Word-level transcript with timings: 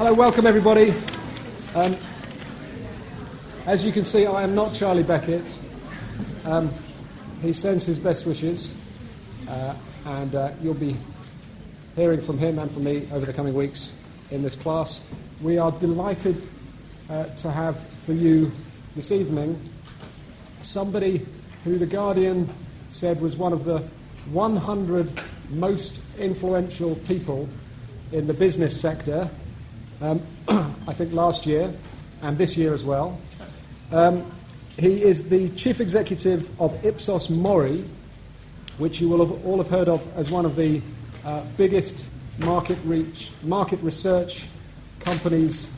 Hello, 0.00 0.14
welcome 0.14 0.46
everybody. 0.46 0.94
Um, 1.74 1.94
as 3.66 3.84
you 3.84 3.92
can 3.92 4.06
see, 4.06 4.24
I 4.24 4.44
am 4.44 4.54
not 4.54 4.72
Charlie 4.72 5.02
Beckett. 5.02 5.44
Um, 6.46 6.70
he 7.42 7.52
sends 7.52 7.84
his 7.84 7.98
best 7.98 8.24
wishes, 8.24 8.74
uh, 9.46 9.74
and 10.06 10.34
uh, 10.34 10.52
you'll 10.62 10.72
be 10.72 10.96
hearing 11.96 12.22
from 12.22 12.38
him 12.38 12.58
and 12.58 12.70
from 12.70 12.84
me 12.84 13.08
over 13.12 13.26
the 13.26 13.32
coming 13.34 13.52
weeks 13.52 13.92
in 14.30 14.42
this 14.42 14.56
class. 14.56 15.02
We 15.42 15.58
are 15.58 15.70
delighted 15.70 16.48
uh, 17.10 17.24
to 17.24 17.50
have 17.50 17.78
for 18.06 18.14
you 18.14 18.50
this 18.96 19.12
evening 19.12 19.60
somebody 20.62 21.26
who 21.62 21.76
The 21.76 21.84
Guardian 21.84 22.48
said 22.90 23.20
was 23.20 23.36
one 23.36 23.52
of 23.52 23.66
the 23.66 23.80
100 24.30 25.12
most 25.50 26.00
influential 26.18 26.94
people 27.06 27.50
in 28.12 28.26
the 28.26 28.32
business 28.32 28.80
sector, 28.80 29.28
um, 30.00 30.22
I 30.48 30.92
think 30.92 31.12
last 31.12 31.46
year 31.46 31.72
and 32.22 32.36
this 32.38 32.56
year 32.56 32.74
as 32.74 32.84
well. 32.84 33.18
Um, 33.92 34.24
he 34.78 35.02
is 35.02 35.28
the 35.28 35.48
chief 35.50 35.80
executive 35.80 36.48
of 36.60 36.84
Ipsos 36.84 37.28
Mori, 37.28 37.84
which 38.78 39.00
you 39.00 39.08
will 39.08 39.26
have 39.26 39.46
all 39.46 39.58
have 39.58 39.68
heard 39.68 39.88
of 39.88 40.06
as 40.16 40.30
one 40.30 40.46
of 40.46 40.56
the 40.56 40.80
uh, 41.24 41.42
biggest 41.56 42.06
market 42.38 42.78
reach, 42.84 43.30
market 43.42 43.80
research 43.82 44.46
companies 45.00 45.68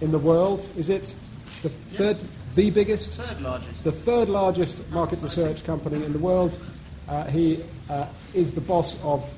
in 0.00 0.10
the 0.10 0.18
world. 0.18 0.66
Is 0.76 0.88
it 0.88 1.14
the 1.62 1.68
third, 1.68 2.16
the 2.56 2.70
biggest? 2.70 3.20
Third 3.20 3.40
largest. 3.40 3.84
The 3.84 3.92
third 3.92 4.28
largest 4.28 4.90
market 4.90 5.22
research 5.22 5.64
company 5.64 6.04
in 6.04 6.12
the 6.12 6.18
world. 6.18 6.58
Uh, 7.08 7.24
he 7.24 7.62
uh, 7.88 8.06
is 8.34 8.54
the 8.54 8.60
boss 8.60 9.00
of 9.02 9.28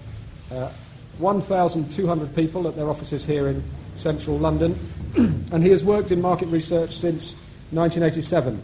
uh, 0.51 0.70
1,200 1.19 2.34
people 2.34 2.67
at 2.69 2.77
their 2.77 2.89
offices 2.89 3.25
here 3.25 3.48
in 3.48 3.62
central 3.97 4.39
London, 4.39 4.79
and 5.16 5.62
he 5.62 5.71
has 5.71 5.84
worked 5.84 6.11
in 6.11 6.21
market 6.21 6.47
research 6.47 6.97
since 6.97 7.34
1987. 7.70 8.62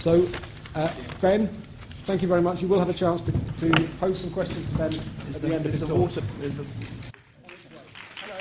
So, 0.00 0.26
uh, 0.74 0.92
Ben, 1.20 1.48
thank 2.04 2.22
you 2.22 2.28
very 2.28 2.42
much. 2.42 2.62
You 2.62 2.68
will 2.68 2.78
have 2.78 2.88
a 2.88 2.94
chance 2.94 3.22
to, 3.22 3.32
to 3.32 3.88
pose 4.00 4.20
some 4.20 4.30
questions 4.30 4.66
to 4.68 4.74
Ben 4.78 4.92
Is 5.28 5.36
at 5.36 5.42
the, 5.42 5.48
the 5.48 5.54
end 5.54 5.66
of 5.66 5.78
the 5.78 5.86
talk. 5.86 5.96
water? 5.96 6.22
Is 6.42 6.56
the... 6.56 6.66
Hello. 8.16 8.38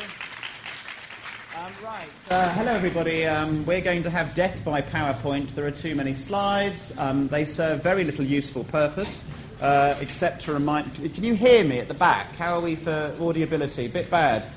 Um, 1.58 1.74
right. 1.84 2.08
Uh, 2.30 2.54
hello, 2.54 2.72
everybody. 2.74 3.26
Um, 3.26 3.66
we're 3.66 3.82
going 3.82 4.04
to 4.04 4.10
have 4.10 4.34
death 4.34 4.64
by 4.66 4.82
PowerPoint. 4.82 5.54
There 5.54 5.68
are 5.68 5.72
too 5.72 5.96
many 5.96 6.14
slides. 6.14 6.98
Um, 6.98 7.28
they 7.28 7.46
serve 7.46 7.84
very 7.84 8.04
little 8.04 8.26
useful 8.26 8.64
purpose, 8.64 9.24
uh, 9.62 9.96
except 10.00 10.42
to 10.46 10.54
remind. 10.54 10.96
Can 10.96 11.24
you 11.24 11.36
hear 11.36 11.64
me 11.64 11.80
at 11.80 11.88
the 11.88 11.94
back? 11.94 12.36
How 12.36 12.56
are 12.56 12.62
we 12.62 12.76
for 12.76 13.16
audibility? 13.20 13.86
A 13.86 13.90
bit 13.90 14.10
bad. 14.10 14.48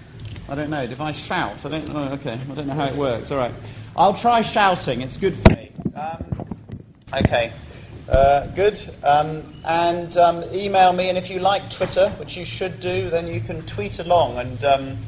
I 0.48 0.54
don't 0.54 0.70
know. 0.70 0.82
If 0.82 1.00
I 1.00 1.12
shout, 1.12 1.64
I 1.64 1.68
don't 1.68 1.92
know. 1.92 2.12
Okay, 2.12 2.34
I 2.34 2.54
don't 2.54 2.66
know 2.66 2.74
how 2.74 2.86
it 2.86 2.96
works. 2.96 3.30
All 3.30 3.38
right. 3.38 3.52
I'll 3.96 4.14
try 4.14 4.42
shouting. 4.42 5.00
It's 5.00 5.16
good 5.16 5.34
for 5.34 5.50
me. 5.52 5.70
Um, 5.94 6.46
okay. 7.12 7.52
Uh, 8.08 8.46
good. 8.48 8.78
Um, 9.02 9.54
and 9.64 10.16
um, 10.18 10.44
email 10.52 10.92
me, 10.92 11.08
and 11.08 11.16
if 11.16 11.30
you 11.30 11.38
like 11.38 11.70
Twitter, 11.70 12.10
which 12.18 12.36
you 12.36 12.44
should 12.44 12.78
do, 12.80 13.08
then 13.08 13.26
you 13.26 13.40
can 13.40 13.62
tweet 13.62 13.98
along 13.98 14.36
and 14.36 14.64
um, 14.64 14.98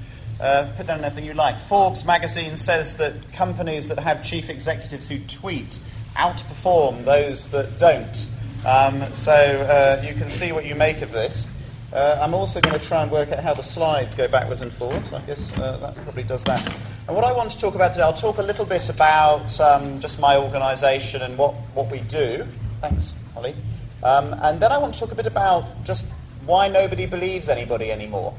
uh, 0.40 0.72
put 0.76 0.86
down 0.86 1.04
anything 1.04 1.24
you 1.24 1.34
like. 1.34 1.58
Forbes 1.60 2.04
magazine 2.04 2.56
says 2.56 2.96
that 2.96 3.32
companies 3.32 3.88
that 3.88 3.98
have 3.98 4.22
chief 4.22 4.48
executives 4.48 5.08
who 5.08 5.18
tweet 5.20 5.78
outperform 6.16 7.04
those 7.04 7.50
that 7.50 7.78
don't. 7.78 8.26
Um, 8.64 9.12
so 9.14 9.32
uh, 9.32 10.02
you 10.06 10.14
can 10.14 10.30
see 10.30 10.52
what 10.52 10.64
you 10.64 10.74
make 10.74 11.02
of 11.02 11.12
this. 11.12 11.46
Uh, 11.92 12.18
I'm 12.20 12.34
also 12.34 12.60
going 12.60 12.78
to 12.78 12.84
try 12.84 13.02
and 13.02 13.10
work 13.10 13.30
out 13.30 13.42
how 13.42 13.54
the 13.54 13.62
slides 13.62 14.14
go 14.14 14.26
backwards 14.26 14.60
and 14.60 14.72
forwards. 14.72 15.12
I 15.12 15.20
guess 15.22 15.50
uh, 15.58 15.76
that 15.78 15.94
probably 15.94 16.24
does 16.24 16.42
that. 16.44 16.66
And 17.06 17.14
what 17.14 17.24
I 17.24 17.32
want 17.32 17.52
to 17.52 17.58
talk 17.58 17.76
about 17.76 17.92
today, 17.92 18.02
I'll 18.02 18.12
talk 18.12 18.38
a 18.38 18.42
little 18.42 18.64
bit 18.64 18.88
about 18.88 19.58
um, 19.60 20.00
just 20.00 20.18
my 20.18 20.36
organisation 20.36 21.22
and 21.22 21.38
what, 21.38 21.54
what 21.74 21.90
we 21.90 22.00
do. 22.00 22.46
Thanks, 22.80 23.14
Holly. 23.34 23.54
Um, 24.02 24.34
and 24.42 24.60
then 24.60 24.72
I 24.72 24.78
want 24.78 24.94
to 24.94 25.00
talk 25.00 25.12
a 25.12 25.14
bit 25.14 25.26
about 25.26 25.84
just 25.84 26.04
why 26.44 26.68
nobody 26.68 27.06
believes 27.06 27.48
anybody 27.48 27.92
anymore. 27.92 28.34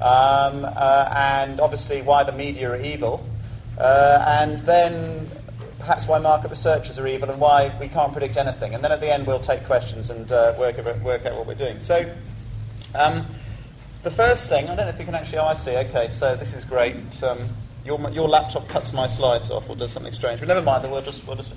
Um, 0.00 0.64
uh, 0.64 1.12
and 1.16 1.60
obviously 1.60 2.02
why 2.02 2.24
the 2.24 2.32
media 2.32 2.70
are 2.70 2.80
evil. 2.80 3.24
Uh, 3.78 4.24
and 4.42 4.58
then 4.60 5.30
perhaps 5.78 6.08
why 6.08 6.18
market 6.18 6.50
researchers 6.50 6.98
are 6.98 7.06
evil 7.06 7.30
and 7.30 7.40
why 7.40 7.72
we 7.80 7.86
can't 7.86 8.12
predict 8.12 8.36
anything. 8.36 8.74
And 8.74 8.82
then 8.82 8.90
at 8.90 9.00
the 9.00 9.12
end 9.12 9.26
we'll 9.26 9.40
take 9.40 9.64
questions 9.64 10.10
and 10.10 10.30
uh, 10.32 10.54
work, 10.58 10.76
work 11.04 11.24
out 11.26 11.36
what 11.36 11.46
we're 11.46 11.54
doing. 11.54 11.78
So 11.78 12.12
um, 12.94 13.26
the 14.02 14.10
first 14.10 14.48
thing, 14.48 14.64
I 14.64 14.74
don't 14.74 14.86
know 14.86 14.88
if 14.88 14.98
you 14.98 15.04
can 15.04 15.14
actually, 15.14 15.38
oh, 15.38 15.46
I 15.46 15.54
see, 15.54 15.76
okay, 15.76 16.08
so 16.10 16.34
this 16.36 16.54
is 16.54 16.64
great. 16.64 16.96
Um, 17.22 17.48
your, 17.84 17.98
your 18.10 18.28
laptop 18.28 18.68
cuts 18.68 18.92
my 18.92 19.06
slides 19.06 19.50
off 19.50 19.68
or 19.68 19.76
does 19.76 19.92
something 19.92 20.12
strange, 20.12 20.40
but 20.40 20.48
never 20.48 20.62
mind, 20.62 20.90
we'll 20.90 21.02
just, 21.02 21.26
we'll 21.26 21.36
just 21.36 21.52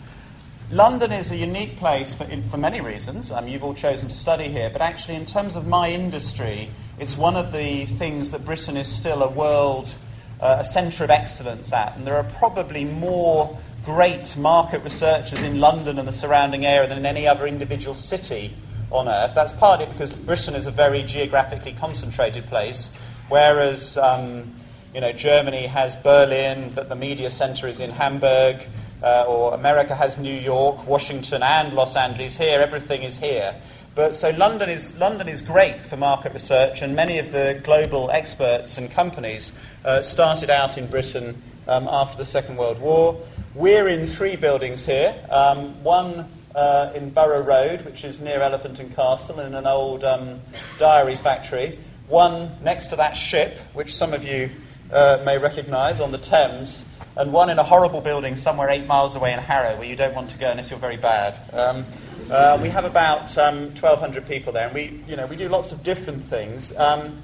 London 0.71 1.11
is 1.11 1.31
a 1.31 1.37
unique 1.37 1.77
place 1.77 2.15
for, 2.15 2.23
in, 2.23 2.41
for 2.49 2.57
many 2.57 2.81
reasons. 2.81 3.31
Um, 3.31 3.47
you've 3.47 3.63
all 3.63 3.75
chosen 3.75 4.09
to 4.09 4.15
study 4.15 4.47
here, 4.47 4.71
but 4.71 4.81
actually, 4.81 5.13
in 5.13 5.27
terms 5.27 5.55
of 5.55 5.67
my 5.67 5.91
industry, 5.91 6.71
it's 6.97 7.15
one 7.15 7.35
of 7.35 7.53
the 7.53 7.85
things 7.85 8.31
that 8.31 8.43
Britain 8.43 8.75
is 8.75 8.87
still 8.87 9.21
a 9.21 9.29
world, 9.29 9.95
uh, 10.41 10.57
a 10.59 10.65
centre 10.65 11.03
of 11.03 11.11
excellence 11.11 11.71
at. 11.71 11.95
And 11.95 12.07
there 12.07 12.15
are 12.15 12.23
probably 12.23 12.83
more 12.83 13.59
great 13.85 14.35
market 14.37 14.83
researchers 14.83 15.43
in 15.43 15.59
London 15.59 15.99
and 15.99 16.07
the 16.07 16.13
surrounding 16.13 16.65
area 16.65 16.89
than 16.89 16.97
in 16.97 17.05
any 17.05 17.27
other 17.27 17.45
individual 17.45 17.93
city 17.93 18.55
on 18.91 19.07
earth. 19.07 19.33
That's 19.35 19.53
partly 19.53 19.85
because 19.85 20.13
Britain 20.13 20.55
is 20.55 20.67
a 20.67 20.71
very 20.71 21.03
geographically 21.03 21.73
concentrated 21.73 22.47
place, 22.47 22.91
whereas 23.29 23.97
um, 23.97 24.53
you 24.93 25.01
know 25.01 25.11
Germany 25.11 25.67
has 25.67 25.95
Berlin, 25.95 26.71
but 26.73 26.89
the 26.89 26.95
media 26.95 27.31
centre 27.31 27.67
is 27.67 27.79
in 27.79 27.89
Hamburg 27.89 28.67
uh, 29.03 29.25
or 29.27 29.53
America 29.53 29.95
has 29.95 30.17
New 30.17 30.33
York, 30.33 30.87
Washington, 30.87 31.43
and 31.43 31.73
Los 31.73 31.95
Angeles. 31.95 32.37
Here, 32.37 32.59
everything 32.59 33.03
is 33.03 33.19
here. 33.19 33.55
But 33.93 34.15
so 34.15 34.31
London 34.31 34.69
is 34.69 34.97
London 34.97 35.29
is 35.29 35.41
great 35.41 35.85
for 35.85 35.95
market 35.95 36.33
research, 36.33 36.81
and 36.81 36.95
many 36.95 37.17
of 37.17 37.31
the 37.31 37.61
global 37.63 38.11
experts 38.11 38.77
and 38.77 38.91
companies 38.91 39.53
uh, 39.85 40.01
started 40.01 40.49
out 40.49 40.77
in 40.77 40.87
Britain 40.87 41.41
um, 41.67 41.87
after 41.89 42.17
the 42.17 42.25
Second 42.25 42.57
World 42.57 42.79
War. 42.79 43.17
We're 43.53 43.87
in 43.87 44.05
three 44.05 44.35
buildings 44.35 44.85
here. 44.85 45.15
Um, 45.29 45.81
one 45.81 46.27
uh, 46.55 46.93
in 46.95 47.09
Borough 47.09 47.43
Road, 47.43 47.83
which 47.85 48.03
is 48.03 48.19
near 48.19 48.41
Elephant 48.41 48.79
and 48.79 48.95
Castle, 48.95 49.39
in 49.41 49.53
an 49.53 49.67
old 49.67 50.03
um, 50.03 50.39
diary 50.79 51.15
factory. 51.17 51.77
One 52.07 52.51
next 52.63 52.87
to 52.87 52.95
that 52.95 53.13
ship, 53.13 53.59
which 53.73 53.93
some 53.93 54.13
of 54.13 54.23
you 54.23 54.49
uh, 54.91 55.21
may 55.25 55.37
recognise 55.37 55.99
on 55.99 56.11
the 56.11 56.17
Thames 56.17 56.85
and 57.17 57.31
one 57.31 57.49
in 57.49 57.59
a 57.59 57.63
horrible 57.63 58.01
building 58.01 58.35
somewhere 58.35 58.69
eight 58.69 58.85
miles 58.85 59.15
away 59.15 59.33
in 59.33 59.39
Harrow 59.39 59.77
where 59.77 59.87
you 59.87 59.95
don't 59.95 60.13
want 60.13 60.29
to 60.31 60.37
go 60.37 60.51
unless 60.51 60.69
you're 60.69 60.79
very 60.79 60.97
bad. 60.97 61.37
Um, 61.53 61.85
uh, 62.29 62.57
we 62.61 62.69
have 62.69 62.85
about 62.85 63.37
um, 63.37 63.65
1,200 63.65 64.27
people 64.27 64.51
there, 64.51 64.65
and 64.65 64.73
we, 64.73 65.01
you 65.07 65.15
know, 65.15 65.25
we 65.27 65.35
do 65.35 65.47
lots 65.47 65.71
of 65.71 65.83
different 65.83 66.25
things. 66.25 66.75
Um, 66.75 67.21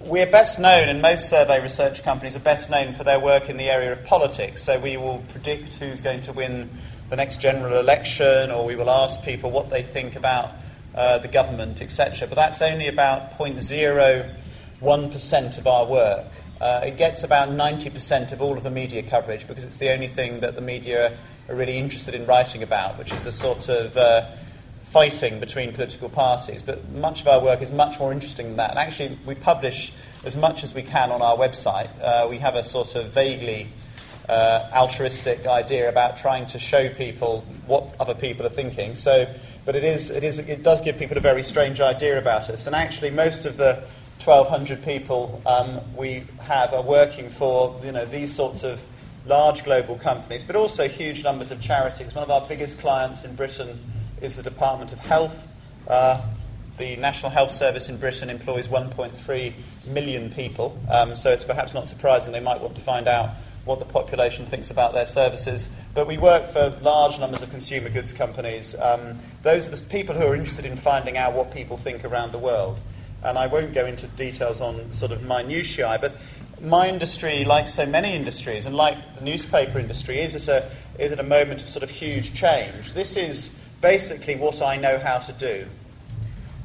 we're 0.00 0.30
best 0.30 0.60
known, 0.60 0.88
and 0.88 1.02
most 1.02 1.28
survey 1.28 1.62
research 1.62 2.02
companies 2.02 2.36
are 2.36 2.40
best 2.40 2.70
known 2.70 2.92
for 2.92 3.04
their 3.04 3.18
work 3.18 3.48
in 3.48 3.56
the 3.56 3.70
area 3.70 3.92
of 3.92 4.04
politics. 4.04 4.62
So 4.62 4.78
we 4.78 4.96
will 4.96 5.24
predict 5.30 5.74
who's 5.74 6.00
going 6.00 6.22
to 6.22 6.32
win 6.32 6.70
the 7.10 7.16
next 7.16 7.40
general 7.40 7.78
election, 7.78 8.50
or 8.50 8.64
we 8.64 8.76
will 8.76 8.90
ask 8.90 9.22
people 9.22 9.50
what 9.50 9.68
they 9.70 9.82
think 9.82 10.16
about 10.16 10.52
uh, 10.94 11.18
the 11.18 11.28
government, 11.28 11.82
etc. 11.82 12.26
But 12.28 12.36
that's 12.36 12.62
only 12.62 12.88
about 12.88 13.32
0.01% 13.32 15.58
of 15.58 15.66
our 15.66 15.84
work. 15.86 16.26
Uh, 16.60 16.82
it 16.84 16.96
gets 16.96 17.24
about 17.24 17.48
90% 17.50 18.32
of 18.32 18.40
all 18.40 18.56
of 18.56 18.62
the 18.62 18.70
media 18.70 19.02
coverage 19.02 19.46
because 19.46 19.64
it's 19.64 19.76
the 19.78 19.92
only 19.92 20.08
thing 20.08 20.40
that 20.40 20.54
the 20.54 20.60
media 20.60 21.18
are 21.48 21.54
really 21.54 21.76
interested 21.76 22.14
in 22.14 22.24
writing 22.26 22.62
about, 22.62 22.96
which 22.96 23.12
is 23.12 23.26
a 23.26 23.32
sort 23.32 23.68
of 23.68 23.96
uh, 23.96 24.30
fighting 24.84 25.40
between 25.40 25.72
political 25.72 26.08
parties. 26.08 26.62
But 26.62 26.88
much 26.90 27.20
of 27.20 27.28
our 27.28 27.40
work 27.40 27.60
is 27.60 27.72
much 27.72 27.98
more 27.98 28.12
interesting 28.12 28.46
than 28.46 28.56
that. 28.56 28.70
And 28.70 28.78
actually, 28.78 29.18
we 29.26 29.34
publish 29.34 29.92
as 30.24 30.36
much 30.36 30.62
as 30.62 30.72
we 30.72 30.82
can 30.82 31.10
on 31.10 31.20
our 31.20 31.36
website. 31.36 31.90
Uh, 32.00 32.28
we 32.30 32.38
have 32.38 32.54
a 32.54 32.62
sort 32.62 32.94
of 32.94 33.10
vaguely 33.10 33.66
uh, 34.28 34.68
altruistic 34.72 35.46
idea 35.46 35.88
about 35.88 36.16
trying 36.16 36.46
to 36.46 36.58
show 36.58 36.88
people 36.88 37.44
what 37.66 37.94
other 38.00 38.14
people 38.14 38.46
are 38.46 38.50
thinking. 38.50 38.96
So, 38.96 39.32
but 39.64 39.76
it, 39.76 39.84
is, 39.84 40.10
it, 40.10 40.24
is, 40.24 40.38
it 40.38 40.62
does 40.62 40.80
give 40.80 40.98
people 40.98 41.16
a 41.16 41.20
very 41.20 41.42
strange 41.42 41.80
idea 41.80 42.18
about 42.18 42.48
us. 42.48 42.66
And 42.66 42.74
actually, 42.74 43.10
most 43.10 43.44
of 43.44 43.56
the 43.56 43.84
1,200 44.22 44.82
people 44.82 45.42
um, 45.44 45.80
we 45.96 46.22
have 46.40 46.72
are 46.72 46.82
working 46.82 47.28
for 47.28 47.78
you 47.84 47.92
know, 47.92 48.06
these 48.06 48.34
sorts 48.34 48.62
of 48.64 48.82
large 49.26 49.64
global 49.64 49.96
companies, 49.96 50.42
but 50.44 50.56
also 50.56 50.88
huge 50.88 51.22
numbers 51.22 51.50
of 51.50 51.60
charities. 51.60 52.14
One 52.14 52.24
of 52.24 52.30
our 52.30 52.44
biggest 52.46 52.78
clients 52.78 53.24
in 53.24 53.34
Britain 53.34 53.78
is 54.20 54.36
the 54.36 54.42
Department 54.42 54.92
of 54.92 54.98
Health. 54.98 55.46
Uh, 55.88 56.22
the 56.78 56.96
National 56.96 57.30
Health 57.30 57.52
Service 57.52 57.88
in 57.88 57.98
Britain 57.98 58.30
employs 58.30 58.68
1.3 58.68 59.52
million 59.86 60.30
people, 60.30 60.78
um, 60.90 61.14
so 61.14 61.30
it's 61.30 61.44
perhaps 61.44 61.72
not 61.72 61.88
surprising 61.88 62.32
they 62.32 62.40
might 62.40 62.60
want 62.60 62.74
to 62.74 62.80
find 62.80 63.06
out 63.06 63.30
what 63.64 63.78
the 63.78 63.84
population 63.84 64.46
thinks 64.46 64.70
about 64.70 64.92
their 64.92 65.06
services. 65.06 65.68
But 65.94 66.06
we 66.06 66.18
work 66.18 66.48
for 66.48 66.76
large 66.82 67.18
numbers 67.18 67.42
of 67.42 67.50
consumer 67.50 67.88
goods 67.88 68.12
companies. 68.12 68.74
Um, 68.74 69.18
those 69.42 69.66
are 69.66 69.70
the 69.70 69.82
people 69.82 70.14
who 70.14 70.26
are 70.26 70.34
interested 70.34 70.64
in 70.64 70.76
finding 70.76 71.16
out 71.16 71.32
what 71.32 71.52
people 71.52 71.76
think 71.76 72.04
around 72.04 72.32
the 72.32 72.38
world 72.38 72.78
and 73.24 73.38
I 73.38 73.46
won't 73.46 73.74
go 73.74 73.86
into 73.86 74.06
details 74.06 74.60
on 74.60 74.92
sort 74.92 75.10
of 75.10 75.22
minutiae, 75.22 75.98
but 76.00 76.14
my 76.60 76.88
industry, 76.88 77.44
like 77.44 77.68
so 77.68 77.86
many 77.86 78.14
industries, 78.14 78.66
and 78.66 78.76
like 78.76 78.96
the 79.16 79.24
newspaper 79.24 79.78
industry, 79.78 80.20
is 80.20 80.36
at 80.36 80.48
a, 80.48 80.70
is 81.02 81.10
at 81.10 81.18
a 81.18 81.24
moment 81.24 81.62
of 81.62 81.68
sort 81.68 81.82
of 81.82 81.90
huge 81.90 82.34
change. 82.34 82.92
This 82.92 83.16
is 83.16 83.54
basically 83.80 84.36
what 84.36 84.62
I 84.62 84.76
know 84.76 84.98
how 84.98 85.18
to 85.18 85.32
do. 85.32 85.66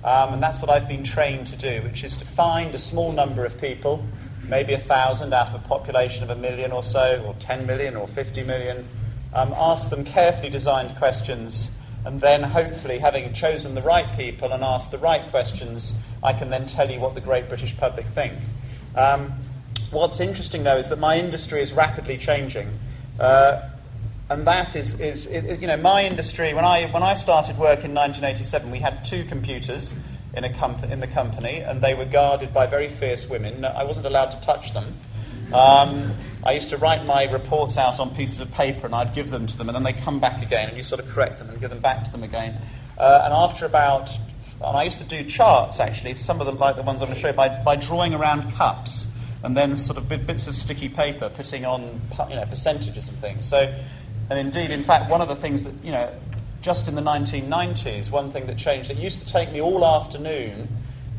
Um, 0.04 0.34
and 0.34 0.44
that's 0.44 0.60
what 0.62 0.70
I've 0.70 0.88
been 0.88 1.04
trained 1.04 1.48
to 1.48 1.58
do, 1.58 1.82
which 1.82 2.04
is 2.04 2.16
to 2.18 2.26
find 2.26 2.76
a 2.76 2.80
small 2.80 3.12
number 3.12 3.46
of 3.46 3.60
people, 3.60 4.06
maybe 4.50 4.74
a 4.74 4.80
thousand 4.80 5.34
out 5.34 5.50
of 5.50 5.56
a 5.56 5.68
population 5.68 6.24
of 6.24 6.30
a 6.30 6.36
million 6.36 6.72
or 6.72 6.84
so, 6.84 7.24
or 7.26 7.34
10 7.36 7.66
million 7.66 7.96
or 7.96 8.08
50 8.08 8.44
million, 8.44 8.88
um, 9.34 9.54
ask 9.56 9.90
them 9.90 10.04
carefully 10.04 10.50
designed 10.50 10.98
questions, 10.98 11.70
and 12.06 12.22
then 12.22 12.44
hopefully, 12.44 12.98
having 12.98 13.32
chosen 13.34 13.76
the 13.76 13.82
right 13.82 14.18
people 14.18 14.52
and 14.52 14.64
asked 14.64 14.92
the 14.92 14.98
right 14.98 15.30
questions, 15.30 15.94
I 16.24 16.34
can 16.34 16.50
then 16.50 16.66
tell 16.66 16.90
you 16.90 17.00
what 17.00 17.14
the 17.14 17.22
great 17.22 17.48
British 17.50 17.76
public 17.78 18.06
think. 18.08 18.34
Um, 18.96 19.34
what's 19.92 20.20
interesting, 20.20 20.64
though, 20.64 20.78
is 20.78 20.90
that 20.90 21.00
my 21.00 21.18
industry 21.18 21.62
is 21.62 21.74
rapidly 21.74 22.18
changing. 22.18 22.68
Uh, 23.20 23.70
and 24.30 24.46
that 24.46 24.76
is, 24.76 25.00
is 25.00 25.26
it, 25.26 25.60
you 25.60 25.68
know, 25.68 25.78
my 25.78 26.06
industry. 26.06 26.54
When 26.54 26.64
I 26.66 26.86
when 26.92 27.04
I 27.04 27.16
started 27.16 27.58
work 27.58 27.84
in 27.84 27.94
1987, 27.94 28.70
we 28.70 28.80
had 28.80 29.04
two 29.04 29.24
computers 29.24 29.96
in 30.34 30.44
a 30.44 30.54
comp- 30.54 30.84
in 30.84 31.00
the 31.00 31.08
company, 31.08 31.60
and 31.60 31.82
they 31.82 31.94
were 31.94 32.06
guarded 32.06 32.54
by 32.54 32.68
very 32.68 32.88
fierce 32.88 33.28
women. 33.28 33.66
I 33.66 33.84
wasn't 33.84 34.06
allowed 34.06 34.32
to 34.32 34.40
touch 34.42 34.74
them. 34.74 34.96
Um, 35.54 36.14
I 36.44 36.54
used 36.54 36.70
to 36.70 36.78
write 36.78 37.06
my 37.06 37.24
reports 37.24 37.78
out 37.78 38.00
on 38.00 38.14
pieces 38.14 38.40
of 38.40 38.52
paper, 38.52 38.86
and 38.86 38.94
I'd 38.94 39.14
give 39.14 39.32
them 39.32 39.48
to 39.48 39.58
them, 39.58 39.70
and 39.70 39.76
then 39.76 39.84
they 39.84 39.94
come 39.94 40.20
back 40.20 40.44
again, 40.44 40.70
and 40.70 40.78
you 40.78 40.84
sort 40.84 41.02
of 41.02 41.10
correct 41.10 41.40
them 41.40 41.50
and 41.50 41.60
give 41.60 41.70
them 41.70 41.80
back 41.80 42.06
to 42.06 42.12
them 42.12 42.24
again. 42.24 42.56
Uh, 42.98 43.22
and 43.24 43.34
after 43.34 43.66
about, 43.66 44.12
and 44.64 44.78
I 44.78 44.84
used 44.84 45.00
to 45.00 45.06
do 45.06 45.24
charts 45.24 45.80
actually, 45.80 46.16
some 46.16 46.40
of 46.40 46.46
them 46.46 46.58
like 46.58 46.76
the 46.76 46.84
ones 46.84 47.02
I'm 47.02 47.08
going 47.08 47.16
to 47.16 47.22
show 47.22 47.30
you, 47.30 47.34
by, 47.34 47.50
by 47.64 47.76
drawing 47.76 48.14
around 48.14 48.52
cups 48.54 49.08
and 49.42 49.56
then 49.56 49.78
sort 49.78 49.98
of 49.98 50.10
bits 50.10 50.48
of 50.48 50.56
sticky 50.56 50.90
paper, 50.90 51.30
putting 51.30 51.64
on 51.66 52.02
you 52.30 52.36
know 52.36 52.46
percentages 52.46 53.08
and 53.08 53.18
things. 53.20 53.48
So 53.48 53.74
and 54.30 54.38
indeed, 54.38 54.70
in 54.72 54.84
fact, 54.84 55.10
one 55.10 55.22
of 55.22 55.28
the 55.28 55.36
things 55.36 55.64
that, 55.64 55.74
you 55.84 55.92
know, 55.92 56.12
just 56.62 56.88
in 56.88 56.96
the 56.96 57.02
1990s, 57.02 58.12
one 58.12 58.32
thing 58.32 58.46
that 58.48 58.58
changed, 58.58 58.90
it 58.90 58.98
used 58.98 59.20
to 59.20 59.26
take 59.26 59.52
me 59.52 59.62
all 59.62 59.86
afternoon 59.86 60.68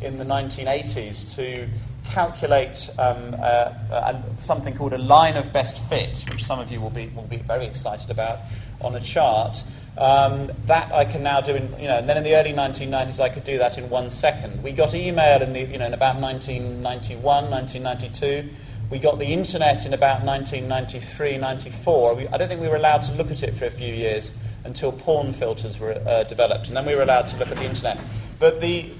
in 0.02 0.18
the 0.18 0.24
1980s 0.24 1.34
to 1.36 1.68
calculate 2.04 2.90
um, 2.98 3.34
uh, 3.34 3.72
uh, 3.92 4.22
something 4.40 4.76
called 4.76 4.92
a 4.92 4.98
line 4.98 5.36
of 5.36 5.52
best 5.52 5.78
fit, 5.84 6.24
which 6.30 6.44
some 6.44 6.58
of 6.58 6.70
you 6.70 6.80
will 6.80 6.90
be, 6.90 7.08
will 7.14 7.22
be 7.22 7.36
very 7.36 7.66
excited 7.66 8.10
about, 8.10 8.40
on 8.80 8.94
a 8.94 9.00
chart. 9.00 9.62
Um, 9.98 10.50
that 10.66 10.92
I 10.92 11.04
can 11.04 11.22
now 11.22 11.40
do 11.40 11.54
in, 11.54 11.64
you 11.78 11.88
know, 11.88 11.98
and 11.98 12.08
then 12.08 12.16
in 12.16 12.22
the 12.22 12.36
early 12.36 12.52
1990s 12.52 13.20
I 13.20 13.28
could 13.28 13.44
do 13.44 13.58
that 13.58 13.76
in 13.76 13.90
one 13.90 14.10
second. 14.10 14.62
We 14.62 14.72
got 14.72 14.94
email 14.94 15.42
in, 15.42 15.52
the, 15.52 15.60
you 15.60 15.78
know, 15.78 15.86
in 15.86 15.94
about 15.94 16.16
1991, 16.16 17.50
1992 17.50 18.48
we 18.90 18.98
got 18.98 19.20
the 19.20 19.26
internet 19.26 19.86
in 19.86 19.94
about 19.94 20.24
1993, 20.24 21.38
94. 21.38 22.14
We, 22.14 22.26
I 22.26 22.36
don't 22.36 22.48
think 22.48 22.60
we 22.60 22.66
were 22.66 22.74
allowed 22.74 23.02
to 23.02 23.12
look 23.12 23.30
at 23.30 23.44
it 23.44 23.54
for 23.54 23.66
a 23.66 23.70
few 23.70 23.94
years 23.94 24.32
until 24.64 24.92
porn 24.92 25.32
filters 25.32 25.78
were 25.78 26.00
uh, 26.06 26.24
developed, 26.24 26.68
and 26.68 26.76
then 26.76 26.86
we 26.86 26.94
were 26.94 27.02
allowed 27.02 27.26
to 27.28 27.36
look 27.36 27.48
at 27.48 27.56
the 27.56 27.64
internet. 27.64 27.98
But, 28.38 28.60
the, 28.60 28.90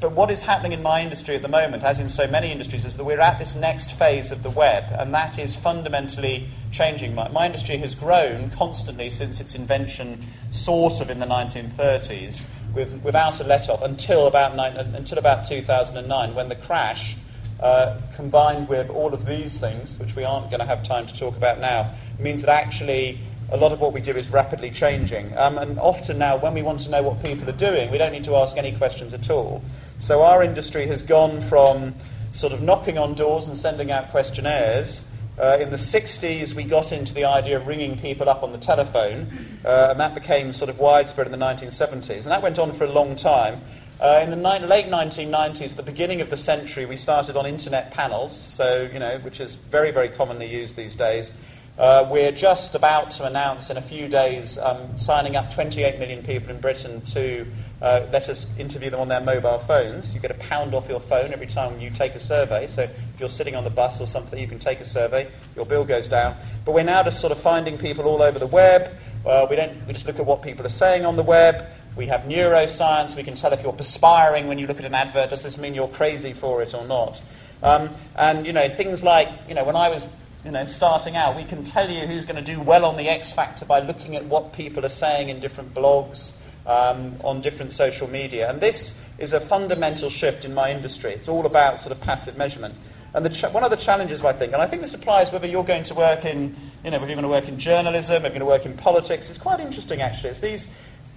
but 0.00 0.12
what 0.12 0.30
is 0.30 0.42
happening 0.42 0.72
in 0.72 0.82
my 0.82 1.02
industry 1.02 1.34
at 1.34 1.42
the 1.42 1.48
moment, 1.48 1.82
as 1.82 1.98
in 1.98 2.08
so 2.08 2.26
many 2.26 2.50
industries, 2.50 2.84
is 2.84 2.96
that 2.96 3.04
we're 3.04 3.20
at 3.20 3.38
this 3.38 3.54
next 3.54 3.92
phase 3.92 4.30
of 4.32 4.42
the 4.42 4.50
web, 4.50 4.84
and 4.98 5.14
that 5.14 5.38
is 5.38 5.54
fundamentally 5.54 6.48
changing. 6.70 7.14
My, 7.14 7.28
my 7.28 7.46
industry 7.46 7.76
has 7.78 7.94
grown 7.94 8.50
constantly 8.50 9.10
since 9.10 9.40
its 9.40 9.54
invention, 9.54 10.26
sort 10.50 11.00
of 11.00 11.10
in 11.10 11.18
the 11.18 11.26
1930s, 11.26 12.46
with, 12.74 13.02
without 13.02 13.40
a 13.40 13.44
let 13.44 13.68
off, 13.68 13.82
until 13.82 14.26
about, 14.26 14.58
until 14.76 15.18
about 15.18 15.44
2009, 15.44 16.34
when 16.34 16.48
the 16.48 16.56
crash 16.56 17.16
uh, 17.62 17.96
combined 18.16 18.68
with 18.68 18.90
all 18.90 19.14
of 19.14 19.24
these 19.24 19.60
things, 19.60 19.98
which 19.98 20.16
we 20.16 20.24
aren't 20.24 20.50
going 20.50 20.58
to 20.58 20.66
have 20.66 20.82
time 20.82 21.06
to 21.06 21.16
talk 21.16 21.36
about 21.36 21.60
now, 21.60 21.94
means 22.18 22.42
that 22.42 22.50
actually 22.50 23.20
a 23.52 23.56
lot 23.58 23.70
of 23.70 23.80
what 23.80 23.92
we 23.92 24.00
do 24.00 24.12
is 24.12 24.30
rapidly 24.30 24.70
changing. 24.70 25.36
Um, 25.36 25.58
and 25.58 25.78
often 25.78 26.18
now, 26.18 26.38
when 26.38 26.54
we 26.54 26.62
want 26.62 26.80
to 26.80 26.90
know 26.90 27.02
what 27.02 27.22
people 27.22 27.48
are 27.48 27.56
doing, 27.56 27.90
we 27.90 27.98
don't 27.98 28.12
need 28.12 28.24
to 28.24 28.34
ask 28.36 28.56
any 28.56 28.72
questions 28.72 29.12
at 29.12 29.28
all. 29.28 29.62
So 29.98 30.22
our 30.22 30.42
industry 30.42 30.86
has 30.86 31.02
gone 31.02 31.42
from 31.42 31.94
sort 32.32 32.54
of 32.54 32.62
knocking 32.62 32.96
on 32.96 33.14
doors 33.14 33.46
and 33.46 33.56
sending 33.56 33.92
out 33.92 34.10
questionnaires. 34.10 35.04
Uh, 35.38 35.58
in 35.60 35.70
the 35.70 35.76
60s, 35.76 36.54
we 36.54 36.64
got 36.64 36.92
into 36.92 37.12
the 37.12 37.26
idea 37.26 37.56
of 37.56 37.66
ringing 37.66 37.98
people 37.98 38.28
up 38.28 38.42
on 38.42 38.52
the 38.52 38.58
telephone, 38.58 39.58
uh, 39.66 39.88
and 39.90 40.00
that 40.00 40.14
became 40.14 40.54
sort 40.54 40.70
of 40.70 40.78
widespread 40.78 41.26
in 41.26 41.32
the 41.32 41.38
1970s. 41.38 42.22
And 42.22 42.24
that 42.24 42.42
went 42.42 42.58
on 42.58 42.72
for 42.72 42.84
a 42.84 42.90
long 42.90 43.16
time. 43.16 43.60
Uh, 44.00 44.20
in 44.22 44.30
the 44.30 44.36
ni- 44.36 44.66
late 44.66 44.86
1990s, 44.86 45.76
the 45.76 45.82
beginning 45.82 46.22
of 46.22 46.30
the 46.30 46.36
century, 46.36 46.86
we 46.86 46.96
started 46.96 47.36
on 47.36 47.46
internet 47.46 47.90
panels, 47.90 48.34
so 48.34 48.88
you 48.92 48.98
know, 48.98 49.18
which 49.18 49.40
is 49.40 49.54
very, 49.54 49.90
very 49.90 50.08
commonly 50.08 50.46
used 50.46 50.74
these 50.74 50.96
days. 50.96 51.32
Uh, 51.78 52.06
we're 52.10 52.32
just 52.32 52.74
about 52.74 53.10
to 53.10 53.24
announce 53.24 53.70
in 53.70 53.78
a 53.78 53.82
few 53.82 54.06
days 54.06 54.58
um, 54.58 54.98
signing 54.98 55.36
up 55.36 55.50
28 55.50 55.98
million 55.98 56.22
people 56.22 56.50
in 56.50 56.60
Britain 56.60 57.00
to 57.00 57.46
uh, 57.80 58.06
let 58.12 58.28
us 58.28 58.46
interview 58.58 58.90
them 58.90 59.00
on 59.00 59.08
their 59.08 59.22
mobile 59.22 59.58
phones. 59.58 60.12
You 60.12 60.20
get 60.20 60.30
a 60.30 60.34
pound 60.34 60.74
off 60.74 60.86
your 60.86 61.00
phone 61.00 61.32
every 61.32 61.46
time 61.46 61.80
you 61.80 61.88
take 61.88 62.14
a 62.14 62.20
survey. 62.20 62.66
So 62.66 62.82
if 62.82 62.90
you're 63.18 63.30
sitting 63.30 63.56
on 63.56 63.64
the 63.64 63.70
bus 63.70 64.02
or 64.02 64.06
something, 64.06 64.38
you 64.38 64.46
can 64.46 64.58
take 64.58 64.80
a 64.80 64.84
survey. 64.84 65.28
Your 65.56 65.64
bill 65.64 65.86
goes 65.86 66.10
down. 66.10 66.36
But 66.66 66.74
we're 66.74 66.84
now 66.84 67.02
just 67.04 67.20
sort 67.20 67.32
of 67.32 67.40
finding 67.40 67.78
people 67.78 68.04
all 68.04 68.20
over 68.20 68.38
the 68.38 68.46
web. 68.46 68.92
Uh, 69.24 69.46
we 69.48 69.56
don't. 69.56 69.86
We 69.86 69.94
just 69.94 70.06
look 70.06 70.18
at 70.18 70.26
what 70.26 70.42
people 70.42 70.66
are 70.66 70.70
saying 70.70 71.06
on 71.06 71.16
the 71.16 71.22
web. 71.22 71.64
We 71.96 72.06
have 72.06 72.22
neuroscience. 72.22 73.16
We 73.16 73.22
can 73.22 73.34
tell 73.34 73.52
if 73.54 73.62
you're 73.62 73.72
perspiring 73.72 74.46
when 74.46 74.58
you 74.58 74.66
look 74.66 74.78
at 74.78 74.84
an 74.84 74.94
advert. 74.94 75.30
Does 75.30 75.42
this 75.42 75.56
mean 75.56 75.72
you're 75.72 75.88
crazy 75.88 76.34
for 76.34 76.62
it 76.62 76.74
or 76.74 76.86
not? 76.86 77.22
Um, 77.62 77.90
and 78.16 78.44
you 78.46 78.52
know 78.52 78.68
things 78.68 79.02
like 79.02 79.28
you 79.48 79.54
know 79.54 79.64
when 79.64 79.76
I 79.76 79.88
was 79.88 80.06
you 80.44 80.50
know 80.50 80.64
starting 80.64 81.16
out, 81.16 81.36
we 81.36 81.44
can 81.44 81.64
tell 81.64 81.90
you 81.90 82.06
who's 82.06 82.26
going 82.26 82.42
to 82.42 82.54
do 82.54 82.60
well 82.60 82.84
on 82.84 82.96
the 82.96 83.08
X 83.08 83.32
Factor 83.32 83.64
by 83.64 83.80
looking 83.80 84.16
at 84.16 84.24
what 84.24 84.52
people 84.52 84.84
are 84.84 84.90
saying 84.90 85.28
in 85.28 85.40
different 85.40 85.74
blogs, 85.74 86.32
um, 86.66 87.14
on 87.24 87.40
different 87.40 87.72
social 87.72 88.08
media. 88.08 88.48
And 88.50 88.60
this 88.60 88.98
is 89.18 89.32
a 89.32 89.40
fundamental 89.40 90.10
shift 90.10 90.44
in 90.44 90.54
my 90.54 90.70
industry. 90.70 91.12
It's 91.12 91.28
all 91.28 91.46
about 91.46 91.80
sort 91.80 91.92
of 91.92 92.00
passive 92.00 92.36
measurement. 92.36 92.74
And 93.14 93.34
ch- 93.34 93.42
one 93.44 93.62
of 93.62 93.70
the 93.70 93.76
challenges, 93.76 94.24
I 94.24 94.32
think, 94.32 94.54
and 94.54 94.62
I 94.62 94.66
think 94.66 94.80
this 94.80 94.94
applies 94.94 95.30
whether 95.32 95.46
you're 95.46 95.64
going 95.64 95.82
to 95.84 95.94
work 95.94 96.24
in, 96.24 96.56
you 96.82 96.90
know, 96.90 96.98
whether 96.98 97.12
you're 97.12 97.20
going 97.20 97.22
to 97.22 97.28
work 97.28 97.48
in 97.48 97.58
journalism, 97.58 98.16
if 98.16 98.22
you're 98.22 98.30
going 98.30 98.40
to 98.40 98.46
work 98.46 98.64
in 98.64 98.74
politics, 98.74 99.28
it's 99.28 99.38
quite 99.38 99.60
interesting 99.60 100.00
actually. 100.00 100.30
It's 100.30 100.40
these 100.40 100.66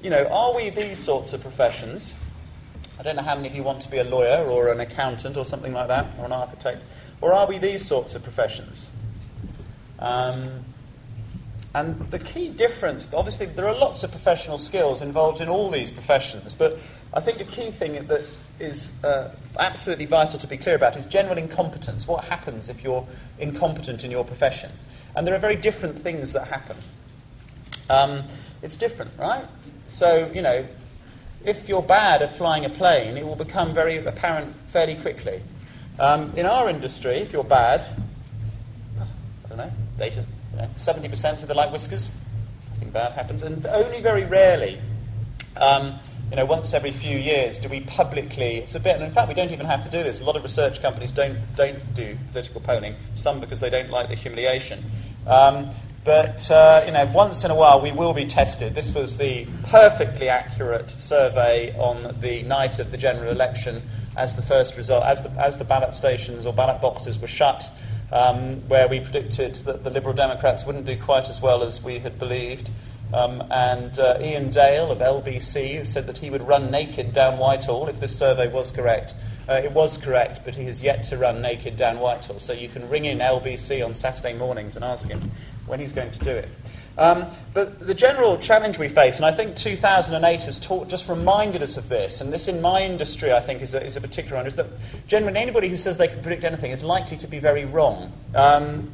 you 0.05 0.11
know, 0.11 0.27
are 0.27 0.53
we 0.53 0.69
these 0.69 0.99
sorts 0.99 1.33
of 1.33 1.41
professions? 1.41 2.13
I 2.99 3.01
don't 3.01 3.15
know 3.15 3.23
how 3.23 3.35
many 3.35 3.47
of 3.47 3.55
you 3.55 3.63
want 3.63 3.81
to 3.81 3.89
be 3.89 3.97
a 3.97 4.03
lawyer 4.03 4.45
or 4.45 4.71
an 4.71 4.79
accountant 4.79 5.35
or 5.35 5.45
something 5.45 5.73
like 5.73 5.87
that, 5.87 6.05
or 6.19 6.25
an 6.25 6.31
architect. 6.31 6.85
Or 7.21 7.33
are 7.33 7.47
we 7.47 7.57
these 7.57 7.83
sorts 7.83 8.13
of 8.13 8.21
professions? 8.21 8.87
Um, 10.05 10.63
and 11.73 11.99
the 12.11 12.19
key 12.19 12.49
difference, 12.49 13.07
obviously, 13.13 13.47
there 13.47 13.67
are 13.67 13.75
lots 13.75 14.03
of 14.03 14.11
professional 14.11 14.57
skills 14.57 15.01
involved 15.01 15.41
in 15.41 15.49
all 15.49 15.69
these 15.69 15.91
professions, 15.91 16.55
but 16.55 16.77
I 17.13 17.19
think 17.19 17.37
the 17.37 17.43
key 17.43 17.71
thing 17.71 18.07
that 18.07 18.21
is 18.59 18.91
uh, 19.03 19.31
absolutely 19.59 20.05
vital 20.05 20.39
to 20.39 20.47
be 20.47 20.55
clear 20.55 20.75
about 20.75 20.95
is 20.95 21.05
general 21.05 21.37
incompetence. 21.37 22.07
What 22.07 22.23
happens 22.23 22.69
if 22.69 22.83
you're 22.83 23.05
incompetent 23.39 24.05
in 24.05 24.11
your 24.11 24.23
profession? 24.23 24.71
And 25.15 25.27
there 25.27 25.35
are 25.35 25.39
very 25.39 25.55
different 25.55 26.01
things 26.01 26.31
that 26.33 26.47
happen. 26.47 26.77
Um, 27.89 28.23
it's 28.61 28.77
different, 28.77 29.11
right? 29.17 29.45
So, 29.89 30.31
you 30.33 30.41
know, 30.41 30.65
if 31.43 31.67
you're 31.67 31.81
bad 31.81 32.21
at 32.21 32.35
flying 32.35 32.63
a 32.63 32.69
plane, 32.69 33.17
it 33.17 33.25
will 33.25 33.35
become 33.35 33.73
very 33.73 33.97
apparent 33.97 34.53
fairly 34.71 34.95
quickly. 34.95 35.41
Um, 35.99 36.31
in 36.35 36.45
our 36.45 36.69
industry, 36.69 37.15
if 37.15 37.33
you're 37.33 37.43
bad, 37.43 37.85
data, 39.97 40.25
you 40.53 40.57
know, 40.57 40.69
70% 40.77 41.41
of 41.41 41.47
the 41.47 41.53
like 41.53 41.71
whiskers, 41.71 42.11
nothing 42.71 42.91
bad 42.91 43.13
happens. 43.13 43.43
And 43.43 43.65
only 43.67 44.01
very 44.01 44.23
rarely, 44.25 44.79
um, 45.57 45.99
you 46.29 46.37
know, 46.37 46.45
once 46.45 46.73
every 46.73 46.91
few 46.91 47.17
years, 47.17 47.57
do 47.57 47.69
we 47.69 47.81
publicly, 47.81 48.57
it's 48.57 48.75
a 48.75 48.79
bit, 48.79 48.95
and 48.95 49.03
in 49.03 49.11
fact, 49.11 49.27
we 49.27 49.33
don't 49.33 49.51
even 49.51 49.65
have 49.65 49.83
to 49.83 49.89
do 49.89 50.01
this. 50.03 50.21
A 50.21 50.23
lot 50.23 50.35
of 50.35 50.43
research 50.43 50.81
companies 50.81 51.11
don't, 51.11 51.37
don't 51.55 51.93
do 51.93 52.17
political 52.31 52.61
polling, 52.61 52.95
some 53.13 53.39
because 53.39 53.59
they 53.59 53.69
don't 53.69 53.89
like 53.89 54.09
the 54.09 54.15
humiliation. 54.15 54.83
Um, 55.27 55.69
but 56.03 56.49
uh, 56.51 56.83
you 56.85 56.91
know, 56.91 57.09
once 57.13 57.43
in 57.43 57.51
a 57.51 57.55
while 57.55 57.81
we 57.81 57.91
will 57.91 58.13
be 58.13 58.25
tested. 58.25 58.75
This 58.75 58.93
was 58.93 59.17
the 59.17 59.47
perfectly 59.63 60.29
accurate 60.29 60.91
survey 60.91 61.75
on 61.79 62.15
the 62.21 62.43
night 62.43 62.77
of 62.77 62.91
the 62.91 62.97
general 62.97 63.31
election, 63.31 63.81
as 64.15 64.35
the 64.35 64.43
first 64.43 64.77
result, 64.77 65.03
as 65.03 65.23
the, 65.23 65.31
as 65.31 65.57
the 65.57 65.65
ballot 65.65 65.95
stations 65.95 66.45
or 66.45 66.53
ballot 66.53 66.79
boxes 66.79 67.17
were 67.17 67.27
shut, 67.27 67.69
um, 68.11 68.67
where 68.67 68.87
we 68.87 68.99
predicted 68.99 69.55
that 69.65 69.83
the 69.83 69.89
Liberal 69.89 70.13
Democrats 70.13 70.65
wouldn't 70.65 70.85
do 70.85 70.97
quite 70.97 71.29
as 71.29 71.41
well 71.41 71.63
as 71.63 71.81
we 71.81 71.99
had 71.99 72.19
believed. 72.19 72.69
Um, 73.13 73.43
and 73.51 73.97
uh, 73.99 74.17
Iain 74.19 74.49
Dale 74.49 74.91
of 74.91 74.99
LBC 74.99 75.85
said 75.87 76.07
that 76.07 76.17
he 76.17 76.29
would 76.29 76.45
run 76.47 76.71
naked 76.71 77.13
down 77.13 77.37
Whitehall 77.37 77.87
if 77.87 77.99
this 77.99 78.17
survey 78.17 78.47
was 78.47 78.71
correct. 78.71 79.13
Uh, 79.47 79.61
it 79.63 79.71
was 79.71 79.97
correct, 79.97 80.41
but 80.43 80.55
he 80.55 80.65
has 80.65 80.81
yet 80.81 81.03
to 81.03 81.17
run 81.17 81.41
naked 81.41 81.77
down 81.77 81.99
Whitehall. 81.99 82.39
So 82.39 82.51
you 82.51 82.67
can 82.67 82.89
ring 82.89 83.05
in 83.05 83.19
LBC 83.19 83.85
on 83.85 83.93
Saturday 83.93 84.33
mornings 84.33 84.75
and 84.75 84.83
ask 84.83 85.07
him 85.07 85.31
when 85.67 85.79
he's 85.79 85.93
going 85.93 86.11
to 86.11 86.19
do 86.19 86.31
it. 86.31 86.49
Um, 86.97 87.25
but 87.53 87.79
the 87.79 87.93
general 87.93 88.37
challenge 88.37 88.77
we 88.77 88.87
face, 88.87 89.17
and 89.17 89.25
I 89.25 89.31
think 89.31 89.55
2008 89.57 90.43
has 90.45 90.59
taught, 90.59 90.87
just 90.87 91.09
reminded 91.09 91.61
us 91.61 91.75
of 91.75 91.89
this, 91.89 92.21
and 92.21 92.31
this 92.31 92.47
in 92.47 92.61
my 92.61 92.83
industry 92.83 93.33
I 93.33 93.41
think 93.41 93.61
is 93.61 93.73
a, 93.73 93.83
is 93.83 93.97
a 93.97 94.01
particular 94.01 94.37
one, 94.37 94.47
is 94.47 94.55
that 94.55 94.67
generally 95.07 95.37
anybody 95.37 95.67
who 95.67 95.77
says 95.77 95.97
they 95.97 96.07
can 96.07 96.21
predict 96.21 96.43
anything 96.43 96.71
is 96.71 96.83
likely 96.83 97.17
to 97.17 97.27
be 97.27 97.39
very 97.39 97.65
wrong. 97.65 98.13
Um, 98.33 98.91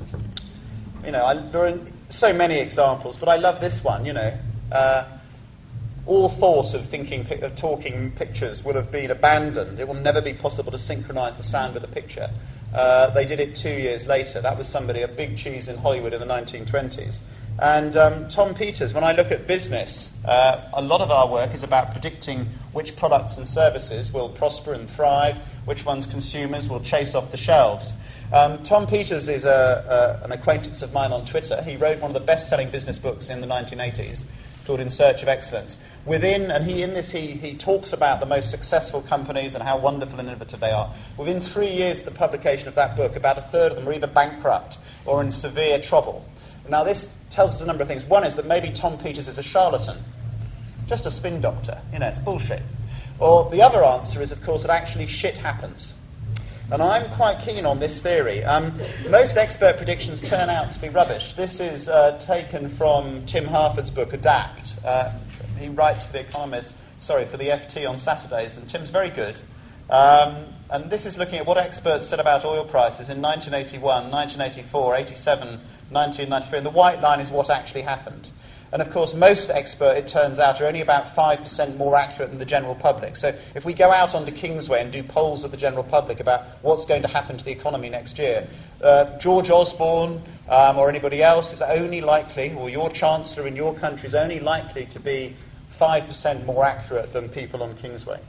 you 1.05 1.11
know, 1.11 1.25
I, 1.25 1.35
there 1.35 1.67
are 1.67 1.79
so 2.09 2.33
many 2.33 2.59
examples, 2.59 3.17
but 3.17 3.29
I 3.29 3.37
love 3.37 3.61
this 3.61 3.83
one, 3.83 4.05
you 4.05 4.13
know. 4.13 4.37
Uh, 4.71 5.03
all 6.07 6.29
thought 6.29 6.73
of 6.73 6.85
thinking, 6.85 7.27
of 7.43 7.55
talking 7.55 8.11
pictures 8.11 8.65
will 8.65 8.73
have 8.73 8.91
been 8.91 9.11
abandoned. 9.11 9.79
It 9.79 9.87
will 9.87 9.93
never 9.93 10.21
be 10.21 10.33
possible 10.33 10.71
to 10.71 10.79
synchronize 10.79 11.37
the 11.37 11.43
sound 11.43 11.73
with 11.75 11.83
the 11.83 11.87
picture. 11.87 12.29
Uh, 12.73 13.09
they 13.11 13.25
did 13.25 13.39
it 13.39 13.55
two 13.55 13.69
years 13.69 14.07
later. 14.07 14.41
That 14.41 14.57
was 14.57 14.67
somebody, 14.67 15.01
a 15.01 15.07
big 15.07 15.37
cheese 15.37 15.67
in 15.67 15.77
Hollywood 15.77 16.13
in 16.13 16.19
the 16.19 16.25
1920s. 16.25 17.19
And 17.61 17.95
um, 17.95 18.27
Tom 18.27 18.55
Peters, 18.55 18.91
when 18.91 19.03
I 19.03 19.11
look 19.11 19.29
at 19.29 19.45
business, 19.45 20.09
uh, 20.25 20.67
a 20.73 20.81
lot 20.81 20.99
of 20.99 21.11
our 21.11 21.27
work 21.27 21.53
is 21.53 21.61
about 21.61 21.91
predicting 21.91 22.47
which 22.73 22.95
products 22.95 23.37
and 23.37 23.47
services 23.47 24.11
will 24.11 24.29
prosper 24.29 24.73
and 24.73 24.89
thrive, 24.89 25.37
which 25.65 25.85
ones 25.85 26.07
consumers 26.07 26.67
will 26.67 26.79
chase 26.79 27.13
off 27.13 27.29
the 27.29 27.37
shelves. 27.37 27.93
Um, 28.33 28.63
Tom 28.63 28.87
Peters 28.87 29.29
is 29.29 29.45
a, 29.45 30.19
a, 30.21 30.25
an 30.25 30.31
acquaintance 30.31 30.81
of 30.81 30.91
mine 30.91 31.11
on 31.11 31.23
Twitter. 31.23 31.61
He 31.61 31.77
wrote 31.77 31.99
one 31.99 32.09
of 32.09 32.15
the 32.15 32.19
best 32.19 32.49
selling 32.49 32.71
business 32.71 32.97
books 32.97 33.29
in 33.29 33.41
the 33.41 33.47
1980s 33.47 34.23
called 34.65 34.79
In 34.79 34.89
Search 34.89 35.21
of 35.21 35.27
Excellence. 35.27 35.77
Within, 36.05 36.49
and 36.49 36.65
he, 36.65 36.81
in 36.81 36.93
this, 36.93 37.11
he, 37.11 37.27
he 37.33 37.55
talks 37.55 37.93
about 37.93 38.21
the 38.21 38.25
most 38.25 38.49
successful 38.49 39.01
companies 39.01 39.53
and 39.53 39.63
how 39.63 39.77
wonderful 39.77 40.19
and 40.19 40.29
innovative 40.29 40.59
they 40.59 40.71
are. 40.71 40.91
Within 41.15 41.41
three 41.41 41.69
years 41.69 41.99
of 41.99 42.05
the 42.05 42.11
publication 42.11 42.67
of 42.67 42.73
that 42.75 42.95
book, 42.95 43.15
about 43.15 43.37
a 43.37 43.41
third 43.41 43.71
of 43.71 43.77
them 43.77 43.87
are 43.87 43.93
either 43.93 44.07
bankrupt 44.07 44.79
or 45.05 45.21
in 45.21 45.29
severe 45.29 45.79
trouble. 45.79 46.25
Now, 46.69 46.83
this 46.83 47.13
tells 47.29 47.55
us 47.55 47.61
a 47.61 47.65
number 47.65 47.83
of 47.83 47.89
things. 47.89 48.05
One 48.05 48.23
is 48.23 48.35
that 48.35 48.45
maybe 48.45 48.71
Tom 48.71 48.97
Peters 48.97 49.27
is 49.27 49.37
a 49.37 49.43
charlatan, 49.43 49.97
just 50.87 51.05
a 51.05 51.11
spin 51.11 51.41
doctor. 51.41 51.81
You 51.91 51.99
know, 51.99 52.07
it's 52.07 52.19
bullshit. 52.19 52.61
Or 53.19 53.49
the 53.49 53.61
other 53.61 53.83
answer 53.83 54.21
is, 54.21 54.31
of 54.31 54.41
course, 54.43 54.63
that 54.63 54.71
actually 54.71 55.07
shit 55.07 55.37
happens. 55.37 55.93
And 56.71 56.81
I'm 56.81 57.09
quite 57.11 57.39
keen 57.39 57.65
on 57.65 57.79
this 57.79 58.01
theory. 58.01 58.43
Um, 58.45 58.71
most 59.09 59.35
expert 59.35 59.75
predictions 59.75 60.21
turn 60.21 60.49
out 60.49 60.71
to 60.71 60.79
be 60.79 60.87
rubbish. 60.87 61.33
This 61.33 61.59
is 61.59 61.89
uh, 61.89 62.17
taken 62.19 62.69
from 62.69 63.25
Tim 63.25 63.45
Harford's 63.45 63.91
book, 63.91 64.13
Adapt. 64.13 64.75
Uh, 64.85 65.11
he 65.59 65.67
writes 65.67 66.05
for 66.05 66.13
The 66.13 66.21
Economist, 66.21 66.73
sorry, 66.99 67.25
for 67.25 67.35
the 67.35 67.49
FT 67.49 67.87
on 67.89 67.97
Saturdays, 67.97 68.55
and 68.55 68.69
Tim's 68.69 68.89
very 68.89 69.09
good. 69.09 69.37
Um, 69.89 70.45
and 70.69 70.89
this 70.89 71.05
is 71.05 71.17
looking 71.17 71.39
at 71.39 71.45
what 71.45 71.57
experts 71.57 72.07
said 72.07 72.21
about 72.21 72.45
oil 72.45 72.63
prices 72.63 73.09
in 73.09 73.21
1981, 73.21 74.09
1984, 74.09 74.95
87, 74.95 75.59
1993. 75.91 76.57
And 76.57 76.65
the 76.65 76.71
white 76.71 77.01
line 77.01 77.19
is 77.19 77.29
what 77.29 77.49
actually 77.49 77.81
happened. 77.81 78.27
And 78.73 78.81
of 78.81 78.89
course, 78.89 79.13
most 79.13 79.49
experts, 79.49 79.99
it 79.99 80.07
turns 80.07 80.39
out, 80.39 80.61
are 80.61 80.65
only 80.65 80.79
about 80.79 81.13
5% 81.13 81.77
more 81.77 81.97
accurate 81.97 82.29
than 82.29 82.39
the 82.39 82.45
general 82.45 82.73
public. 82.73 83.17
So 83.17 83.35
if 83.53 83.65
we 83.65 83.73
go 83.73 83.91
out 83.91 84.15
onto 84.15 84.31
Kingsway 84.31 84.81
and 84.81 84.91
do 84.93 85.03
polls 85.03 85.43
of 85.43 85.51
the 85.51 85.57
general 85.57 85.83
public 85.83 86.21
about 86.21 86.43
what's 86.61 86.85
going 86.85 87.01
to 87.01 87.09
happen 87.09 87.37
to 87.37 87.43
the 87.43 87.51
economy 87.51 87.89
next 87.89 88.17
year, 88.17 88.47
uh, 88.81 89.17
George 89.19 89.49
Osborne 89.49 90.21
um, 90.47 90.77
or 90.77 90.89
anybody 90.89 91.21
else 91.21 91.51
is 91.51 91.61
only 91.61 91.99
likely, 91.99 92.53
or 92.53 92.69
your 92.69 92.89
chancellor 92.89 93.45
in 93.45 93.57
your 93.57 93.73
country 93.73 94.07
is 94.07 94.15
only 94.15 94.39
likely 94.39 94.85
to 94.85 94.99
be 94.99 95.35
5% 95.77 96.45
more 96.45 96.65
accurate 96.65 97.11
than 97.11 97.27
people 97.27 97.63
on 97.63 97.75
Kingsway. 97.75 98.19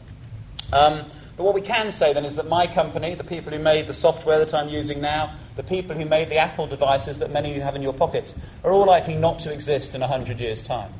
Um, 0.72 1.04
but 1.36 1.44
what 1.44 1.54
we 1.54 1.62
can 1.62 1.90
say 1.92 2.12
then 2.12 2.24
is 2.24 2.36
that 2.36 2.48
my 2.48 2.66
company, 2.66 3.14
the 3.14 3.24
people 3.24 3.52
who 3.52 3.58
made 3.58 3.86
the 3.86 3.94
software 3.94 4.38
that 4.38 4.52
I'm 4.52 4.68
using 4.68 5.00
now, 5.00 5.34
the 5.56 5.62
people 5.62 5.96
who 5.96 6.04
made 6.04 6.28
the 6.28 6.38
Apple 6.38 6.66
devices 6.66 7.18
that 7.20 7.30
many 7.30 7.50
of 7.50 7.56
you 7.56 7.62
have 7.62 7.76
in 7.76 7.82
your 7.82 7.94
pockets, 7.94 8.34
are 8.64 8.72
all 8.72 8.86
likely 8.86 9.14
not 9.14 9.38
to 9.40 9.52
exist 9.52 9.94
in 9.94 10.00
100 10.00 10.40
years' 10.40 10.62
time. 10.62 10.92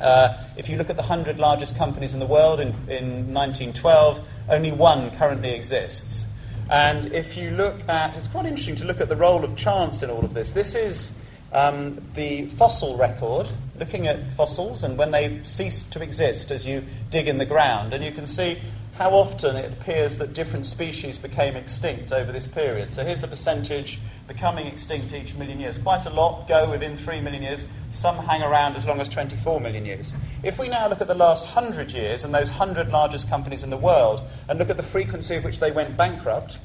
Uh, 0.00 0.36
if 0.56 0.68
you 0.68 0.76
look 0.76 0.90
at 0.90 0.96
the 0.96 1.02
100 1.02 1.38
largest 1.38 1.76
companies 1.76 2.12
in 2.12 2.18
the 2.18 2.26
world 2.26 2.58
in, 2.58 2.68
in 2.88 3.32
1912, 3.32 4.20
only 4.48 4.72
one 4.72 5.10
currently 5.12 5.52
exists. 5.52 6.26
And 6.68 7.12
if 7.12 7.36
you 7.36 7.50
look 7.50 7.88
at, 7.88 8.16
it's 8.16 8.28
quite 8.28 8.46
interesting 8.46 8.74
to 8.76 8.84
look 8.84 9.00
at 9.00 9.08
the 9.08 9.16
role 9.16 9.44
of 9.44 9.56
chance 9.56 10.02
in 10.02 10.10
all 10.10 10.24
of 10.24 10.34
this. 10.34 10.52
This 10.52 10.74
is 10.74 11.12
um, 11.52 12.00
the 12.14 12.46
fossil 12.46 12.96
record, 12.96 13.46
looking 13.78 14.06
at 14.06 14.32
fossils 14.32 14.82
and 14.82 14.96
when 14.96 15.10
they 15.10 15.40
cease 15.44 15.82
to 15.84 16.02
exist 16.02 16.50
as 16.50 16.66
you 16.66 16.84
dig 17.10 17.28
in 17.28 17.38
the 17.38 17.46
ground. 17.46 17.92
And 17.92 18.04
you 18.04 18.10
can 18.10 18.26
see 18.26 18.58
how 18.94 19.10
often 19.10 19.56
it 19.56 19.72
appears 19.72 20.18
that 20.18 20.34
different 20.34 20.66
species 20.66 21.18
became 21.18 21.56
extinct 21.56 22.12
over 22.12 22.30
this 22.30 22.46
period. 22.46 22.92
So 22.92 23.04
here's 23.04 23.20
the 23.20 23.28
percentage 23.28 23.98
becoming 24.28 24.66
extinct 24.66 25.14
each 25.14 25.34
million 25.34 25.58
years. 25.58 25.78
Quite 25.78 26.04
a 26.04 26.10
lot 26.10 26.46
go 26.46 26.70
within 26.70 26.96
3 26.96 27.20
million 27.22 27.42
years. 27.42 27.66
Some 27.90 28.16
hang 28.18 28.42
around 28.42 28.76
as 28.76 28.86
long 28.86 29.00
as 29.00 29.08
24 29.08 29.60
million 29.60 29.86
years. 29.86 30.12
If 30.42 30.58
we 30.58 30.68
now 30.68 30.88
look 30.88 31.00
at 31.00 31.08
the 31.08 31.14
last 31.14 31.44
100 31.54 31.90
years 31.92 32.22
and 32.24 32.34
those 32.34 32.50
100 32.50 32.90
largest 32.90 33.28
companies 33.28 33.62
in 33.62 33.70
the 33.70 33.78
world 33.78 34.22
and 34.48 34.58
look 34.58 34.68
at 34.68 34.76
the 34.76 34.82
frequency 34.82 35.36
of 35.36 35.44
which 35.44 35.58
they 35.58 35.72
went 35.72 35.96
bankrupt, 35.96 36.58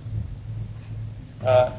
uh, 1.46 1.72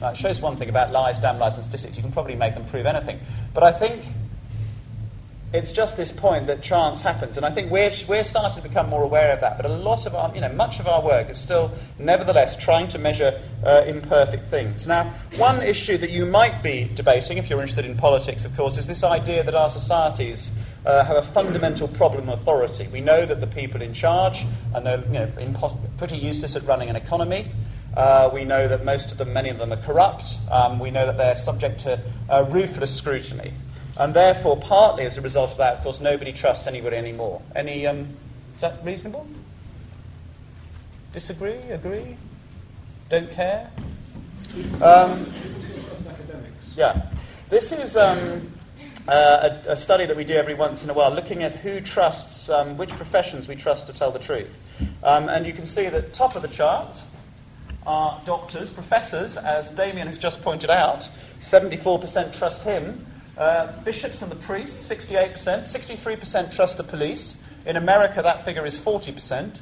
that 0.00 0.16
shows 0.16 0.42
one 0.42 0.56
thing 0.56 0.68
about 0.68 0.92
lies, 0.92 1.18
damn 1.20 1.38
lies, 1.38 1.56
and 1.56 1.64
statistics. 1.64 1.96
You 1.96 2.02
can 2.02 2.12
probably 2.12 2.34
make 2.34 2.54
them 2.54 2.66
prove 2.66 2.84
anything. 2.84 3.18
But 3.54 3.62
I 3.62 3.72
think 3.72 4.04
it's 5.52 5.72
just 5.72 5.96
this 5.96 6.12
point 6.12 6.46
that 6.46 6.62
chance 6.62 7.00
happens, 7.00 7.36
and 7.36 7.44
I 7.44 7.50
think 7.50 7.72
we're, 7.72 7.90
we're 8.06 8.22
starting 8.22 8.62
to 8.62 8.68
become 8.68 8.88
more 8.88 9.02
aware 9.02 9.32
of 9.32 9.40
that. 9.40 9.56
But 9.56 9.66
a 9.66 9.68
lot 9.68 10.06
of 10.06 10.14
our, 10.14 10.32
you 10.34 10.40
know, 10.40 10.52
much 10.52 10.78
of 10.78 10.86
our 10.86 11.02
work 11.02 11.28
is 11.28 11.38
still, 11.38 11.72
nevertheless, 11.98 12.56
trying 12.56 12.86
to 12.88 12.98
measure 12.98 13.40
uh, 13.64 13.82
imperfect 13.86 14.48
things. 14.48 14.86
Now, 14.86 15.12
one 15.36 15.60
issue 15.60 15.96
that 15.98 16.10
you 16.10 16.24
might 16.24 16.62
be 16.62 16.88
debating, 16.94 17.36
if 17.36 17.50
you're 17.50 17.60
interested 17.60 17.84
in 17.84 17.96
politics, 17.96 18.44
of 18.44 18.56
course, 18.56 18.78
is 18.78 18.86
this 18.86 19.02
idea 19.02 19.42
that 19.42 19.56
our 19.56 19.70
societies 19.70 20.52
uh, 20.86 21.04
have 21.04 21.16
a 21.16 21.22
fundamental 21.22 21.88
problem 21.88 22.28
of 22.28 22.40
authority. 22.40 22.86
We 22.86 23.00
know 23.00 23.26
that 23.26 23.40
the 23.40 23.46
people 23.48 23.82
in 23.82 23.92
charge 23.92 24.46
are 24.72 24.80
no, 24.80 25.02
you 25.08 25.18
know, 25.18 25.26
impos- 25.38 25.78
pretty 25.98 26.16
useless 26.16 26.54
at 26.54 26.62
running 26.64 26.90
an 26.90 26.96
economy. 26.96 27.46
Uh, 27.96 28.30
we 28.32 28.44
know 28.44 28.68
that 28.68 28.84
most 28.84 29.10
of 29.10 29.18
them, 29.18 29.32
many 29.32 29.48
of 29.48 29.58
them, 29.58 29.72
are 29.72 29.82
corrupt. 29.82 30.38
Um, 30.48 30.78
we 30.78 30.92
know 30.92 31.06
that 31.06 31.18
they're 31.18 31.34
subject 31.34 31.80
to 31.80 32.00
uh, 32.28 32.46
ruthless 32.48 32.96
scrutiny. 32.96 33.52
And 34.00 34.14
therefore, 34.14 34.56
partly 34.56 35.04
as 35.04 35.18
a 35.18 35.20
result 35.20 35.50
of 35.50 35.58
that, 35.58 35.76
of 35.76 35.82
course, 35.82 36.00
nobody 36.00 36.32
trusts 36.32 36.66
anybody 36.66 36.96
anymore. 36.96 37.42
Any, 37.54 37.86
um, 37.86 38.08
is 38.54 38.62
that 38.62 38.82
reasonable? 38.82 39.26
Disagree? 41.12 41.60
Agree? 41.68 42.16
Don't 43.10 43.30
care? 43.30 43.70
Um, 44.82 45.30
yeah. 46.78 47.10
This 47.50 47.72
is 47.72 47.98
um, 47.98 48.50
uh, 49.06 49.50
a, 49.66 49.72
a, 49.72 49.76
study 49.76 50.06
that 50.06 50.16
we 50.16 50.24
do 50.24 50.32
every 50.32 50.54
once 50.54 50.82
in 50.82 50.88
a 50.88 50.94
while, 50.94 51.10
looking 51.10 51.42
at 51.42 51.56
who 51.56 51.82
trusts, 51.82 52.48
um, 52.48 52.78
which 52.78 52.88
professions 52.90 53.48
we 53.48 53.54
trust 53.54 53.86
to 53.88 53.92
tell 53.92 54.10
the 54.10 54.18
truth. 54.18 54.56
Um, 55.02 55.28
and 55.28 55.44
you 55.44 55.52
can 55.52 55.66
see 55.66 55.90
that 55.90 56.14
top 56.14 56.36
of 56.36 56.42
the 56.42 56.48
chart 56.48 57.02
are 57.86 58.18
doctors, 58.24 58.70
professors, 58.70 59.36
as 59.36 59.72
Damien 59.72 60.06
has 60.06 60.18
just 60.18 60.40
pointed 60.40 60.70
out. 60.70 61.06
74% 61.40 62.34
trust 62.38 62.62
him, 62.62 63.04
uh, 63.40 63.72
bishops 63.84 64.20
and 64.20 64.30
the 64.30 64.36
priests, 64.36 64.86
68%. 64.88 65.32
63% 65.34 66.54
trust 66.54 66.76
the 66.76 66.84
police. 66.84 67.36
In 67.64 67.76
America, 67.76 68.20
that 68.22 68.44
figure 68.44 68.66
is 68.66 68.78
40%. 68.78 69.56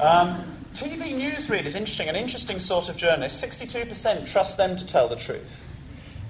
Um, 0.00 0.56
TV 0.74 1.14
newsread 1.14 1.66
is 1.66 1.74
interesting, 1.74 2.08
an 2.08 2.16
interesting 2.16 2.58
sort 2.58 2.88
of 2.88 2.96
journalist. 2.96 3.44
62% 3.44 4.26
trust 4.26 4.56
them 4.56 4.74
to 4.74 4.86
tell 4.86 5.06
the 5.06 5.16
truth. 5.16 5.66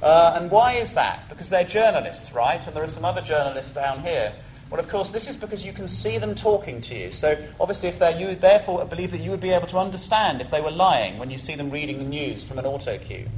Uh, 0.03 0.37
and 0.41 0.51
why 0.51 0.73
is 0.73 0.95
that? 0.95 1.29
Because 1.29 1.49
they're 1.49 1.63
journalists, 1.63 2.33
right? 2.33 2.67
And 2.67 2.75
there 2.75 2.83
are 2.83 2.89
some 2.89 3.05
other 3.05 3.21
journalists 3.21 3.73
down 3.73 4.03
here. 4.03 4.33
Well, 4.69 4.81
of 4.81 4.89
course, 4.89 5.11
this 5.11 5.29
is 5.29 5.37
because 5.37 5.65
you 5.65 5.73
can 5.73 5.87
see 5.87 6.19
them 6.19 6.35
talking 6.35 6.81
to 6.83 6.97
you. 6.97 7.13
So, 7.13 7.37
obviously, 7.61 7.89
if 7.89 7.99
they're 7.99 8.19
you, 8.19 8.35
therefore, 8.35 8.85
believe 8.85 9.13
that 9.13 9.21
you 9.21 9.31
would 9.31 9.41
be 9.41 9.51
able 9.51 9.67
to 9.69 9.79
understand 9.79 10.41
if 10.41 10.51
they 10.51 10.61
were 10.61 10.71
lying 10.71 11.19
when 11.19 11.31
you 11.31 11.39
see 11.39 11.55
them 11.55 11.71
reading 11.71 11.99
the 11.99 12.05
news 12.05 12.43
from 12.43 12.59
an 12.59 12.67
auto 12.67 12.99
cue. 12.99 13.29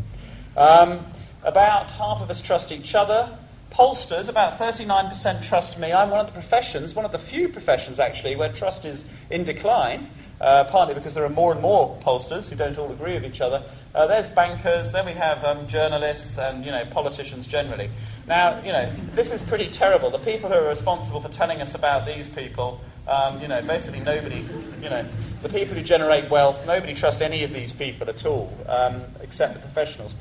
Um, 0.56 1.04
about 1.42 1.90
half 1.90 2.20
of 2.20 2.30
us 2.30 2.40
trust 2.40 2.70
each 2.70 2.94
other. 2.94 3.36
Pollsters, 3.72 4.28
about 4.28 4.58
39% 4.58 5.42
trust 5.42 5.78
me. 5.78 5.94
I'm 5.94 6.10
one 6.10 6.20
of 6.20 6.26
the 6.26 6.32
professions, 6.32 6.94
one 6.94 7.06
of 7.06 7.12
the 7.12 7.18
few 7.18 7.48
professions 7.48 7.98
actually, 7.98 8.36
where 8.36 8.52
trust 8.52 8.84
is 8.84 9.06
in 9.30 9.44
decline, 9.44 10.10
uh, 10.42 10.64
partly 10.64 10.94
because 10.94 11.14
there 11.14 11.24
are 11.24 11.30
more 11.30 11.52
and 11.52 11.62
more 11.62 11.98
pollsters 12.04 12.50
who 12.50 12.54
don't 12.54 12.76
all 12.76 12.92
agree 12.92 13.14
with 13.14 13.24
each 13.24 13.40
other. 13.40 13.64
Uh, 13.94 14.06
there's 14.06 14.28
bankers, 14.28 14.92
then 14.92 15.06
we 15.06 15.12
have 15.12 15.42
um, 15.42 15.66
journalists 15.68 16.36
and 16.36 16.66
you 16.66 16.70
know 16.70 16.84
politicians 16.90 17.46
generally. 17.46 17.88
Now, 18.26 18.60
you 18.62 18.72
know, 18.72 18.92
this 19.14 19.32
is 19.32 19.42
pretty 19.42 19.70
terrible. 19.70 20.10
The 20.10 20.18
people 20.18 20.50
who 20.50 20.56
are 20.56 20.68
responsible 20.68 21.22
for 21.22 21.30
telling 21.30 21.62
us 21.62 21.74
about 21.74 22.04
these 22.04 22.28
people, 22.28 22.78
um, 23.08 23.40
you 23.40 23.48
know, 23.48 23.62
basically 23.62 24.00
nobody, 24.00 24.44
you 24.82 24.90
know, 24.90 25.04
the 25.42 25.48
people 25.48 25.74
who 25.74 25.82
generate 25.82 26.28
wealth, 26.28 26.60
nobody 26.66 26.92
trusts 26.92 27.22
any 27.22 27.42
of 27.42 27.54
these 27.54 27.72
people 27.72 28.06
at 28.10 28.26
all, 28.26 28.52
um, 28.68 29.02
except 29.22 29.54
the 29.54 29.60
professionals. 29.60 30.14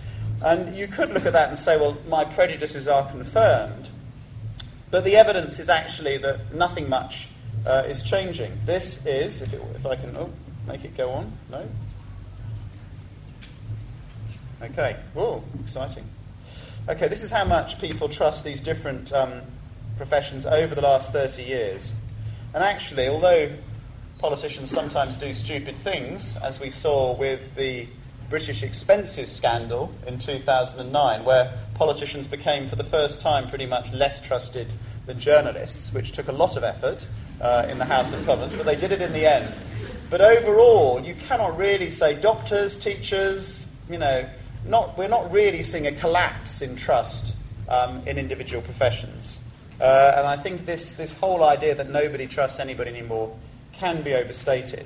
And 0.43 0.75
you 0.75 0.88
could 0.88 1.13
look 1.13 1.25
at 1.25 1.33
that 1.33 1.50
and 1.50 1.60
say, 1.60 1.77
well, 1.77 1.98
my 2.07 2.25
prejudices 2.25 2.88
are 2.88 3.07
confirmed. 3.10 3.89
But 4.89 5.03
the 5.03 5.15
evidence 5.15 5.60
is 5.60 5.69
actually 5.69 6.17
that 6.17 6.53
nothing 6.53 6.89
much 6.89 7.27
uh, 7.65 7.83
is 7.86 8.03
changing. 8.03 8.51
This 8.65 9.05
is, 9.05 9.41
if, 9.41 9.53
it, 9.53 9.62
if 9.75 9.86
I 9.86 9.95
can, 9.95 10.15
oh, 10.17 10.31
make 10.67 10.83
it 10.83 10.98
go 10.98 11.12
on. 11.12 11.31
No? 11.50 11.67
Okay. 14.63 14.98
Whoa, 15.13 15.43
exciting. 15.63 16.05
okay, 16.88 17.07
this 17.07 17.24
is 17.24 17.31
how 17.31 17.45
much 17.45 17.79
people 17.79 18.10
trust 18.10 18.43
these 18.43 18.62
different 18.62 19.12
um, 19.13 19.41
professions 19.98 20.45
over 20.45 20.75
the 20.75 20.81
last 20.81 21.12
30 21.12 21.43
years. 21.43 21.93
And 22.53 22.63
actually, 22.63 23.07
although 23.07 23.51
politicians 24.19 24.69
sometimes 24.69 25.17
do 25.17 25.33
stupid 25.33 25.75
things, 25.77 26.36
as 26.38 26.60
we 26.60 26.69
saw 26.69 27.15
with 27.15 27.55
the 27.55 27.88
British 28.31 28.63
expenses 28.63 29.29
scandal 29.29 29.93
in 30.07 30.17
2009, 30.17 31.25
where 31.25 31.53
politicians 31.75 32.29
became, 32.29 32.67
for 32.67 32.77
the 32.77 32.83
first 32.83 33.19
time, 33.19 33.50
pretty 33.50 33.65
much 33.65 33.91
less 33.91 34.21
trusted 34.21 34.67
than 35.05 35.19
journalists, 35.19 35.93
which 35.93 36.13
took 36.13 36.29
a 36.29 36.31
lot 36.31 36.55
of 36.55 36.63
effort 36.63 37.05
uh, 37.41 37.67
in 37.69 37.77
the 37.77 37.85
House 37.85 38.13
of 38.13 38.25
Commons, 38.25 38.53
but 38.53 38.65
they 38.65 38.77
did 38.77 38.93
it 38.93 39.01
in 39.01 39.11
the 39.11 39.25
end. 39.25 39.53
But 40.09 40.21
overall, 40.21 41.01
you 41.01 41.13
cannot 41.13 41.57
really 41.57 41.91
say 41.91 42.15
doctors, 42.15 42.77
teachers, 42.77 43.67
you 43.89 43.97
know, 43.97 44.25
not, 44.65 44.97
we're 44.97 45.09
not 45.09 45.29
really 45.31 45.61
seeing 45.61 45.88
a 45.88 45.91
collapse 45.91 46.61
in 46.61 46.77
trust 46.77 47.33
um, 47.67 48.01
in 48.07 48.17
individual 48.17 48.61
professions. 48.61 49.39
Uh, 49.81 50.13
and 50.15 50.25
I 50.25 50.38
think 50.38 50.65
this, 50.65 50.93
this 50.93 51.13
whole 51.13 51.43
idea 51.43 51.75
that 51.75 51.89
nobody 51.89 52.27
trusts 52.27 52.59
anybody 52.59 52.91
anymore 52.91 53.35
can 53.73 54.01
be 54.03 54.13
overstated. 54.13 54.85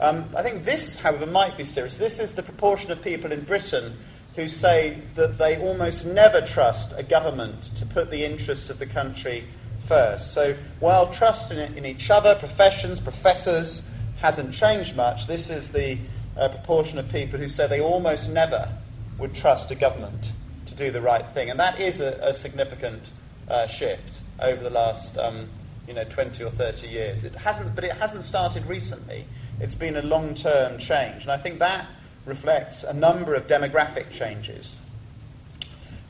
Um, 0.00 0.24
I 0.34 0.42
think 0.42 0.64
this, 0.64 0.98
however, 0.98 1.26
might 1.26 1.58
be 1.58 1.64
serious. 1.64 1.98
This 1.98 2.18
is 2.18 2.32
the 2.32 2.42
proportion 2.42 2.90
of 2.90 3.02
people 3.02 3.32
in 3.32 3.42
Britain 3.42 3.96
who 4.34 4.48
say 4.48 5.02
that 5.14 5.38
they 5.38 5.58
almost 5.60 6.06
never 6.06 6.40
trust 6.40 6.92
a 6.96 7.02
government 7.02 7.64
to 7.76 7.84
put 7.84 8.10
the 8.10 8.24
interests 8.24 8.70
of 8.70 8.78
the 8.78 8.86
country 8.86 9.44
first. 9.86 10.32
So 10.32 10.54
while 10.78 11.12
trust 11.12 11.50
in, 11.50 11.58
in 11.76 11.84
each 11.84 12.10
other, 12.10 12.34
professions, 12.34 13.00
professors, 13.00 13.82
hasn't 14.20 14.54
changed 14.54 14.96
much, 14.96 15.26
this 15.26 15.50
is 15.50 15.70
the 15.70 15.98
uh, 16.36 16.48
proportion 16.48 16.98
of 16.98 17.10
people 17.10 17.38
who 17.38 17.48
say 17.48 17.66
they 17.66 17.80
almost 17.80 18.30
never 18.30 18.70
would 19.18 19.34
trust 19.34 19.70
a 19.70 19.74
government 19.74 20.32
to 20.66 20.74
do 20.74 20.90
the 20.90 21.00
right 21.00 21.26
thing. 21.30 21.50
And 21.50 21.60
that 21.60 21.78
is 21.78 22.00
a, 22.00 22.18
a 22.22 22.32
significant 22.32 23.10
uh, 23.48 23.66
shift 23.66 24.20
over 24.38 24.62
the 24.62 24.70
last 24.70 25.18
um, 25.18 25.48
you 25.86 25.92
know, 25.92 26.04
20 26.04 26.42
or 26.44 26.50
30 26.50 26.86
years. 26.86 27.24
It 27.24 27.34
hasn't, 27.34 27.74
but 27.74 27.84
it 27.84 27.92
hasn't 27.92 28.24
started 28.24 28.64
recently. 28.66 29.24
It's 29.60 29.74
been 29.74 29.96
a 29.96 30.02
long 30.02 30.34
term 30.34 30.78
change. 30.78 31.22
And 31.22 31.30
I 31.30 31.36
think 31.36 31.58
that 31.58 31.86
reflects 32.26 32.82
a 32.82 32.92
number 32.92 33.34
of 33.34 33.46
demographic 33.46 34.10
changes. 34.10 34.76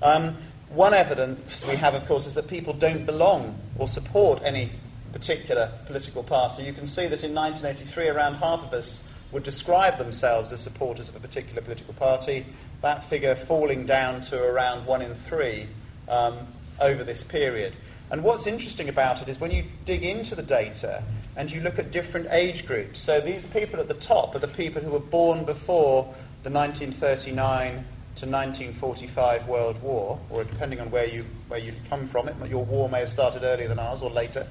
Um, 0.02 0.36
one 0.70 0.94
evidence 0.94 1.66
we 1.66 1.76
have, 1.76 1.94
of 1.94 2.06
course, 2.06 2.26
is 2.26 2.34
that 2.34 2.46
people 2.46 2.72
don't 2.72 3.04
belong 3.04 3.58
or 3.78 3.88
support 3.88 4.40
any 4.44 4.70
particular 5.12 5.72
political 5.86 6.22
party. 6.22 6.62
You 6.62 6.72
can 6.72 6.86
see 6.86 7.06
that 7.08 7.24
in 7.24 7.34
1983, 7.34 8.08
around 8.08 8.34
half 8.34 8.62
of 8.62 8.72
us 8.72 9.02
would 9.32 9.42
describe 9.42 9.98
themselves 9.98 10.52
as 10.52 10.60
supporters 10.60 11.08
of 11.08 11.16
a 11.16 11.20
particular 11.20 11.60
political 11.60 11.94
party. 11.94 12.46
That 12.82 13.04
figure 13.04 13.34
falling 13.34 13.84
down 13.84 14.20
to 14.22 14.42
around 14.42 14.86
one 14.86 15.02
in 15.02 15.14
three 15.14 15.66
um, 16.08 16.38
over 16.80 17.04
this 17.04 17.22
period. 17.22 17.74
And 18.10 18.24
what's 18.24 18.46
interesting 18.46 18.88
about 18.88 19.22
it 19.22 19.28
is 19.28 19.38
when 19.38 19.50
you 19.50 19.64
dig 19.84 20.04
into 20.04 20.34
the 20.34 20.42
data 20.42 21.02
and 21.40 21.50
you 21.50 21.62
look 21.62 21.78
at 21.78 21.90
different 21.90 22.26
age 22.32 22.66
groups. 22.66 23.00
So 23.00 23.18
these 23.18 23.46
people 23.46 23.80
at 23.80 23.88
the 23.88 23.94
top 23.94 24.34
are 24.34 24.38
the 24.38 24.46
people 24.46 24.82
who 24.82 24.90
were 24.90 25.00
born 25.00 25.44
before 25.46 26.02
the 26.42 26.50
1939 26.50 27.70
to 28.16 28.26
1945 28.26 29.48
World 29.48 29.80
War, 29.80 30.18
or 30.28 30.44
depending 30.44 30.80
on 30.80 30.90
where 30.90 31.06
you, 31.06 31.24
where 31.48 31.58
you 31.58 31.72
come 31.88 32.06
from, 32.06 32.28
it, 32.28 32.36
your 32.50 32.66
war 32.66 32.90
may 32.90 32.98
have 33.00 33.08
started 33.08 33.42
earlier 33.42 33.68
than 33.68 33.78
ours 33.78 34.02
or 34.02 34.10
later. 34.10 34.46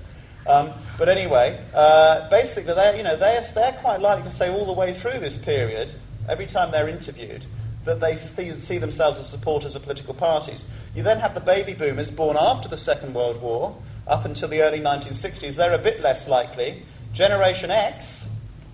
Um, 0.47 0.71
but 0.97 1.09
anyway, 1.09 1.63
uh, 1.75 2.27
basically, 2.31 2.73
they're, 2.73 2.95
you 2.95 3.03
know, 3.03 3.15
they're, 3.15 3.45
they're 3.53 3.73
quite 3.73 4.01
likely 4.01 4.23
to 4.23 4.31
say 4.31 4.49
all 4.49 4.65
the 4.65 4.73
way 4.73 4.95
through 4.95 5.19
this 5.19 5.37
period, 5.37 5.91
every 6.27 6.47
time 6.47 6.71
they're 6.71 6.89
interviewed, 6.89 7.45
that 7.85 7.99
they 7.99 8.17
see, 8.17 8.51
see, 8.53 8.79
themselves 8.79 9.19
as 9.19 9.29
supporters 9.29 9.75
of 9.75 9.83
political 9.83 10.15
parties. 10.15 10.65
You 10.95 11.03
then 11.03 11.19
have 11.19 11.35
the 11.35 11.39
baby 11.39 11.75
boomers 11.75 12.09
born 12.09 12.35
after 12.35 12.67
the 12.67 12.77
Second 12.77 13.13
World 13.13 13.39
War, 13.43 13.77
up 14.09 14.25
until 14.25 14.49
the 14.49 14.61
early 14.61 14.79
1960s. 14.79 15.55
They're 15.55 15.73
a 15.73 15.77
bit 15.77 16.01
less 16.01 16.27
likely. 16.27 16.83
Generation 17.13 17.71
X, 17.71 18.27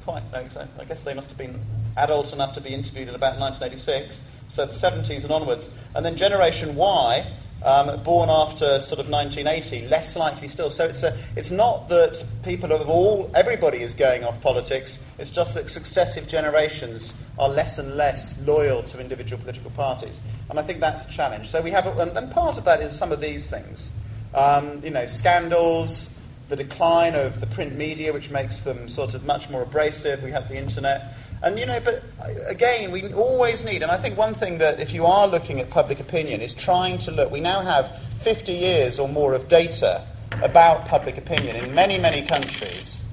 quite, 0.04 0.24
I 0.34 0.86
guess 0.86 1.04
they 1.04 1.14
must 1.14 1.30
have 1.30 1.38
been 1.38 1.60
adult 1.98 2.34
enough 2.34 2.54
to 2.56 2.62
be 2.62 2.70
interviewed 2.70 3.08
in 3.08 3.16
about 3.16 3.40
1986, 3.40 4.22
so 4.48 4.66
the 4.66 4.74
70s 4.74 5.24
and 5.24 5.32
onwards. 5.32 5.70
And 5.94 6.06
then 6.06 6.16
Generation 6.16 6.76
Y, 6.76 7.26
um, 7.64 8.04
born 8.04 8.30
after 8.30 8.80
sort 8.82 9.00
of 9.00 9.10
1980, 9.10 9.88
less 9.88 10.16
likely 10.16 10.48
still. 10.48 10.70
So 10.70 10.86
it's, 10.86 11.04
a, 11.04 11.18
it's 11.36 11.52
not 11.52 11.90
that 11.90 12.24
people 12.44 12.72
of 12.72 12.90
all, 12.90 13.32
everybody 13.34 13.80
is 13.80 13.94
going 13.94 14.24
off 14.24 14.40
politics, 14.42 15.00
it's 15.18 15.30
just 15.30 15.56
that 15.56 15.70
successive 15.70 16.28
generations 16.28 17.14
are 17.40 17.50
less 17.50 17.80
and 17.80 17.96
less 17.96 18.40
loyal 18.42 18.84
to 18.84 19.00
individual 19.00 19.42
political 19.42 19.72
parties. 19.72 20.20
And 20.50 20.60
I 20.60 20.62
think 20.62 20.80
that's 20.80 21.06
a 21.06 21.10
challenge. 21.10 21.50
So 21.50 21.62
we 21.62 21.72
have, 21.72 21.88
a, 21.88 22.02
and, 22.02 22.16
and 22.18 22.32
part 22.32 22.58
of 22.58 22.66
that 22.66 22.82
is 22.82 22.96
some 22.96 23.12
of 23.12 23.22
these 23.22 23.50
things. 23.50 23.92
Um, 24.36 24.82
you 24.84 24.92
know, 24.92 25.08
scandals, 25.08 26.10
the 26.50 26.56
decline 26.56 27.16
of 27.16 27.40
the 27.40 27.48
print 27.48 27.76
media, 27.76 28.14
which 28.14 28.30
makes 28.30 28.62
them 28.62 28.88
sort 28.90 29.14
of 29.14 29.26
much 29.26 29.50
more 29.50 29.64
abrasive. 29.64 30.22
We 30.22 30.32
have 30.32 30.48
the 30.50 30.58
internet. 30.58 31.16
And, 31.42 31.58
you 31.60 31.66
know, 31.66 31.80
but 31.80 32.04
uh, 32.20 32.30
again, 32.48 32.92
we 32.92 33.14
always 33.14 33.64
need, 33.64 33.82
and 33.82 33.92
I 33.92 33.98
think 33.98 34.18
one 34.18 34.34
thing 34.34 34.58
that 34.60 34.80
if 34.80 34.94
you 34.94 35.06
are 35.06 35.28
looking 35.28 35.60
at 35.60 35.70
public 35.70 36.00
opinion 36.00 36.42
is 36.42 36.54
trying 36.54 36.98
to 37.00 37.12
look, 37.12 37.32
we 37.32 37.40
now 37.40 37.62
have 37.62 37.98
50 38.22 38.52
years 38.52 39.00
or 39.00 39.08
more 39.08 39.34
of 39.34 39.48
data 39.48 40.06
about 40.44 40.88
public 40.88 41.18
opinion 41.18 41.56
in 41.56 41.74
many, 41.74 41.98
many 41.98 42.26
countries. 42.26 43.04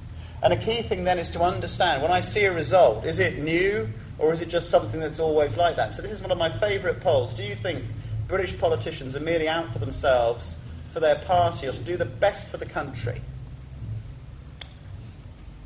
And 0.42 0.52
a 0.52 0.56
key 0.56 0.82
thing 0.82 1.04
then 1.04 1.18
is 1.18 1.30
to 1.30 1.40
understand 1.40 2.02
when 2.02 2.11
I 2.11 2.20
see 2.20 2.44
a 2.44 2.52
result, 2.52 3.04
is 3.04 3.18
it 3.18 3.38
new 3.38 3.88
or 4.18 4.32
is 4.32 4.40
it 4.40 4.48
just 4.48 4.70
something 4.70 4.98
that's 4.98 5.20
always 5.20 5.56
like 5.56 5.76
that? 5.76 5.94
So, 5.94 6.02
this 6.02 6.11
is 6.11 6.20
one 6.20 6.32
of 6.32 6.38
my 6.38 6.48
favourite 6.48 7.00
polls. 7.00 7.32
Do 7.32 7.42
you 7.44 7.54
think 7.54 7.85
British 8.26 8.58
politicians 8.58 9.14
are 9.14 9.20
merely 9.20 9.48
out 9.48 9.72
for 9.72 9.78
themselves, 9.78 10.56
for 10.92 11.00
their 11.00 11.16
party, 11.16 11.66
or 11.66 11.72
to 11.72 11.78
do 11.78 11.96
the 11.96 12.05
best 12.05 12.48
for 12.48 12.57
the 12.57 12.66
country? 12.66 13.20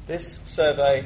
This 0.07 0.41
survey 0.45 1.05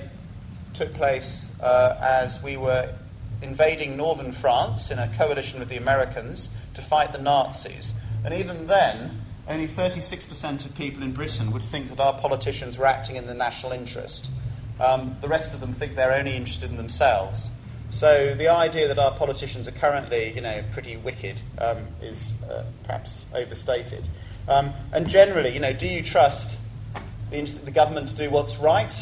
took 0.74 0.92
place 0.94 1.50
uh, 1.60 1.96
as 2.00 2.42
we 2.42 2.56
were 2.56 2.94
invading 3.42 3.96
northern 3.96 4.32
France 4.32 4.90
in 4.90 4.98
a 4.98 5.08
coalition 5.16 5.58
with 5.58 5.68
the 5.68 5.76
Americans 5.76 6.50
to 6.74 6.82
fight 6.82 7.12
the 7.12 7.18
Nazis. 7.18 7.94
And 8.24 8.34
even 8.34 8.66
then, 8.66 9.22
only 9.48 9.66
36% 9.66 10.64
of 10.64 10.74
people 10.74 11.02
in 11.02 11.12
Britain 11.12 11.50
would 11.50 11.62
think 11.62 11.88
that 11.88 12.00
our 12.00 12.18
politicians 12.18 12.78
were 12.78 12.86
acting 12.86 13.16
in 13.16 13.26
the 13.26 13.34
national 13.34 13.72
interest. 13.72 14.30
Um, 14.78 15.16
the 15.20 15.28
rest 15.28 15.54
of 15.54 15.60
them 15.60 15.72
think 15.72 15.96
they're 15.96 16.12
only 16.12 16.36
interested 16.36 16.70
in 16.70 16.76
themselves. 16.76 17.50
So 17.90 18.34
the 18.34 18.48
idea 18.48 18.88
that 18.88 18.98
our 18.98 19.10
politicians 19.12 19.68
are 19.68 19.72
currently, 19.72 20.32
you 20.32 20.40
know, 20.40 20.62
pretty 20.72 20.96
wicked 20.96 21.40
um, 21.58 21.86
is 22.00 22.34
uh, 22.48 22.64
perhaps 22.84 23.26
overstated. 23.34 24.08
Um, 24.48 24.72
and 24.92 25.08
generally, 25.08 25.52
you 25.52 25.60
know, 25.60 25.72
do 25.72 25.86
you 25.86 26.02
trust 26.02 26.56
the, 27.30 27.42
the 27.42 27.70
government 27.70 28.08
to 28.08 28.14
do 28.14 28.30
what's 28.30 28.58
right 28.58 28.94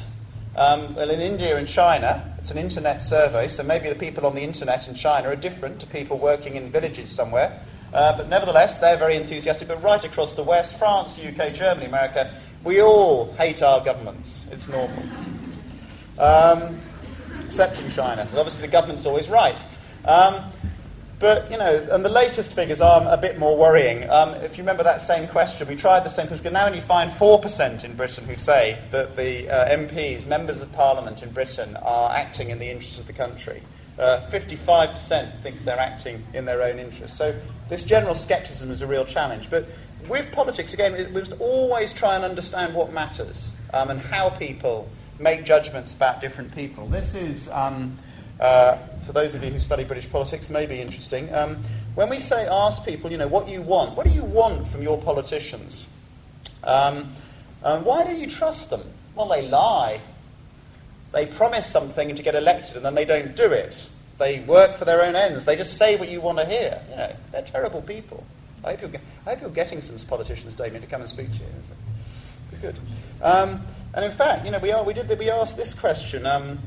um, 0.59 0.93
well, 0.97 1.09
in 1.09 1.21
India 1.21 1.57
and 1.57 1.69
China, 1.69 2.35
it's 2.39 2.51
an 2.51 2.59
internet 2.59 3.01
survey, 3.01 3.47
so 3.47 3.63
maybe 3.63 3.89
the 3.89 3.95
people 3.95 4.27
on 4.27 4.35
the 4.35 4.43
internet 4.43 4.89
in 4.89 4.95
China 4.95 5.29
are 5.29 5.37
different 5.37 5.81
to 5.83 5.87
people 5.87 6.19
working 6.19 6.57
in 6.57 6.73
villages 6.73 7.11
somewhere. 7.11 7.61
Uh, 7.95 8.17
but 8.17 8.29
nevertheless, 8.29 8.79
they're 8.79 8.97
very 8.97 9.15
enthusiastic. 9.15 9.69
But 9.69 9.81
right 9.85 10.03
across 10.03 10.35
the 10.35 10.43
West, 10.43 10.77
France, 10.77 11.17
UK, 11.17 11.55
Germany, 11.55 11.87
America, 11.87 12.35
we 12.65 12.83
all 12.83 13.33
hate 13.35 13.63
our 13.63 13.85
governments. 13.85 14.47
It's 14.51 14.67
normal. 14.67 15.03
Um, 16.19 16.81
except 17.59 17.81
in 17.81 17.91
China. 17.91 18.23
Obviously, 18.37 18.63
the 18.63 18.71
government's 18.71 19.05
always 19.05 19.29
right. 19.29 19.59
Um, 20.05 20.45
but, 21.19 21.51
you 21.51 21.59
know, 21.59 21.89
and 21.91 22.05
the 22.05 22.09
latest 22.09 22.53
figures 22.53 22.81
are 22.81 23.03
a 23.13 23.17
bit 23.17 23.37
more 23.37 23.59
worrying. 23.59 24.09
Um, 24.09 24.35
if 24.35 24.57
you 24.57 24.63
remember 24.63 24.85
that 24.85 25.03
same 25.03 25.27
question, 25.27 25.67
we 25.67 25.75
tried 25.75 26.05
the 26.05 26.09
same 26.09 26.29
question. 26.29 26.53
Now 26.53 26.67
only 26.67 26.81
find 26.81 27.11
4% 27.11 27.83
in 27.83 27.97
Britain 27.97 28.25
who 28.27 28.37
say 28.37 28.79
that 28.93 29.17
the 29.17 29.51
uh, 29.51 29.77
MPs, 29.77 30.25
members 30.25 30.61
of 30.61 30.71
parliament 30.71 31.25
in 31.25 31.33
Britain, 31.33 31.77
are 31.83 32.13
acting 32.13 32.51
in 32.51 32.61
the 32.61 32.71
interests 32.71 33.01
of 33.01 33.09
the 33.09 33.13
country. 33.13 33.61
Uh, 33.99 34.25
55% 34.31 35.41
think 35.41 35.65
they're 35.65 35.81
acting 35.81 36.23
in 36.35 36.45
their 36.45 36.63
own 36.63 36.79
interests. 36.79 37.19
So 37.19 37.35
this 37.69 37.83
general 37.83 38.15
scepticism 38.15 38.71
is 38.71 38.83
a 38.83 38.87
real 38.87 39.05
challenge. 39.05 39.51
But 39.51 39.67
with 40.09 40.31
politics, 40.31 40.75
again, 40.75 40.93
we 40.93 41.21
must 41.21 41.33
always 41.41 41.93
try 41.93 42.15
and 42.15 42.25
understand 42.25 42.73
what 42.73 42.93
matters 42.93 43.53
um, 43.75 43.91
and 43.91 43.99
how 43.99 44.29
people 44.29 44.89
make 45.19 45.45
judgments 45.45 45.95
about 45.95 46.21
different 46.21 46.55
people. 46.55 46.87
This 46.87 47.15
is... 47.15 47.49
Um, 47.51 47.99
uh, 48.41 48.79
for 49.05 49.13
those 49.13 49.35
of 49.35 49.43
you 49.43 49.51
who 49.51 49.59
study 49.59 49.85
British 49.85 50.09
politics, 50.11 50.49
may 50.49 50.67
be 50.67 50.81
interesting. 50.81 51.35
Um, 51.35 51.57
when 51.95 52.09
we 52.09 52.19
say 52.19 52.47
ask 52.47 52.85
people, 52.85 53.11
you 53.11 53.17
know, 53.17 53.27
what 53.27 53.49
you 53.49 53.63
want, 53.63 53.97
what 53.97 54.07
do 54.07 54.13
you 54.13 54.23
want 54.23 54.69
from 54.69 54.83
your 54.83 55.01
politicians? 55.01 55.87
Um, 56.63 57.17
why 57.63 58.05
do 58.05 58.15
you 58.15 58.27
trust 58.27 58.71
them? 58.71 58.83
Well, 59.15 59.29
they 59.29 59.49
lie. 59.49 60.01
They 61.13 61.27
promise 61.27 61.67
something 61.67 62.15
to 62.15 62.23
get 62.23 62.35
elected 62.35 62.77
and 62.77 62.85
then 62.85 62.95
they 62.95 63.05
don't 63.05 63.35
do 63.35 63.51
it. 63.51 63.89
They 64.19 64.41
work 64.41 64.77
for 64.77 64.85
their 64.85 65.03
own 65.03 65.17
ends. 65.17 65.45
They 65.45 65.57
just 65.57 65.77
say 65.77 65.97
what 65.97 66.09
you 66.09 66.21
want 66.21 66.39
to 66.39 66.45
hear. 66.45 66.81
You 66.91 66.97
know, 66.97 67.17
they're 67.33 67.43
terrible 67.43 67.83
people. 67.83 68.25
I 68.65 68.73
hope 68.73 68.83
you're, 68.83 69.01
I 69.27 69.31
hope 69.31 69.41
you're 69.41 69.51
getting 69.51 69.81
some 69.81 69.99
politicians, 70.07 70.55
Damien, 70.55 70.83
to 70.83 70.87
come 70.87 71.01
and 71.01 71.09
speak 71.09 71.31
to 71.33 71.39
you. 71.39 71.45
Good. 72.61 72.79
Um, 73.23 73.63
and 73.95 74.05
in 74.05 74.11
fact, 74.11 74.45
you 74.45 74.51
know, 74.51 74.59
we, 74.59 74.73
are, 74.73 74.85
we, 74.85 74.93
did, 74.93 75.19
we 75.19 75.31
asked 75.31 75.57
this 75.57 75.75
question. 75.75 76.27
Um, 76.27 76.59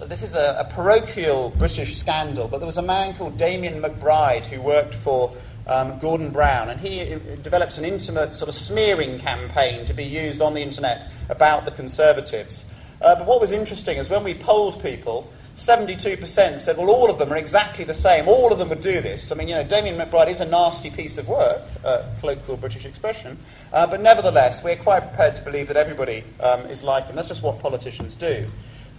this 0.00 0.22
is 0.22 0.34
a, 0.34 0.58
a, 0.60 0.64
parochial 0.72 1.50
British 1.56 1.96
scandal, 1.96 2.48
but 2.48 2.58
there 2.58 2.66
was 2.66 2.76
a 2.76 2.82
man 2.82 3.14
called 3.14 3.38
Damien 3.38 3.80
McBride 3.82 4.44
who 4.46 4.60
worked 4.60 4.94
for 4.94 5.34
um, 5.66 5.98
Gordon 5.98 6.30
Brown, 6.30 6.68
and 6.68 6.80
he 6.80 7.14
uh, 7.14 7.18
develops 7.42 7.78
an 7.78 7.84
intimate 7.84 8.34
sort 8.34 8.48
of 8.48 8.54
smearing 8.54 9.18
campaign 9.18 9.86
to 9.86 9.94
be 9.94 10.04
used 10.04 10.42
on 10.42 10.54
the 10.54 10.60
internet 10.60 11.10
about 11.28 11.64
the 11.64 11.70
Conservatives. 11.70 12.66
Uh, 13.00 13.14
but 13.16 13.26
what 13.26 13.40
was 13.40 13.50
interesting 13.50 13.96
is 13.96 14.10
when 14.10 14.24
we 14.24 14.34
polled 14.34 14.82
people, 14.82 15.30
72% 15.56 16.60
said, 16.60 16.76
well, 16.76 16.90
all 16.90 17.10
of 17.10 17.18
them 17.18 17.32
are 17.32 17.36
exactly 17.36 17.84
the 17.84 17.94
same. 17.94 18.28
All 18.28 18.52
of 18.52 18.58
them 18.58 18.68
would 18.70 18.80
do 18.80 19.00
this. 19.00 19.30
I 19.30 19.36
mean, 19.36 19.46
you 19.46 19.54
know, 19.54 19.62
Damien 19.62 19.96
McBride 19.96 20.28
is 20.28 20.40
a 20.40 20.44
nasty 20.44 20.90
piece 20.90 21.16
of 21.16 21.28
work, 21.28 21.62
uh, 21.84 22.02
colloquial 22.20 22.56
British 22.56 22.84
expression, 22.84 23.38
uh, 23.72 23.86
but 23.86 24.00
nevertheless, 24.00 24.64
we're 24.64 24.76
quite 24.76 25.00
prepared 25.00 25.36
to 25.36 25.42
believe 25.42 25.68
that 25.68 25.76
everybody 25.76 26.24
um, 26.40 26.62
is 26.62 26.82
like 26.82 27.06
him. 27.06 27.14
That's 27.14 27.28
just 27.28 27.42
what 27.42 27.60
politicians 27.60 28.14
do. 28.16 28.50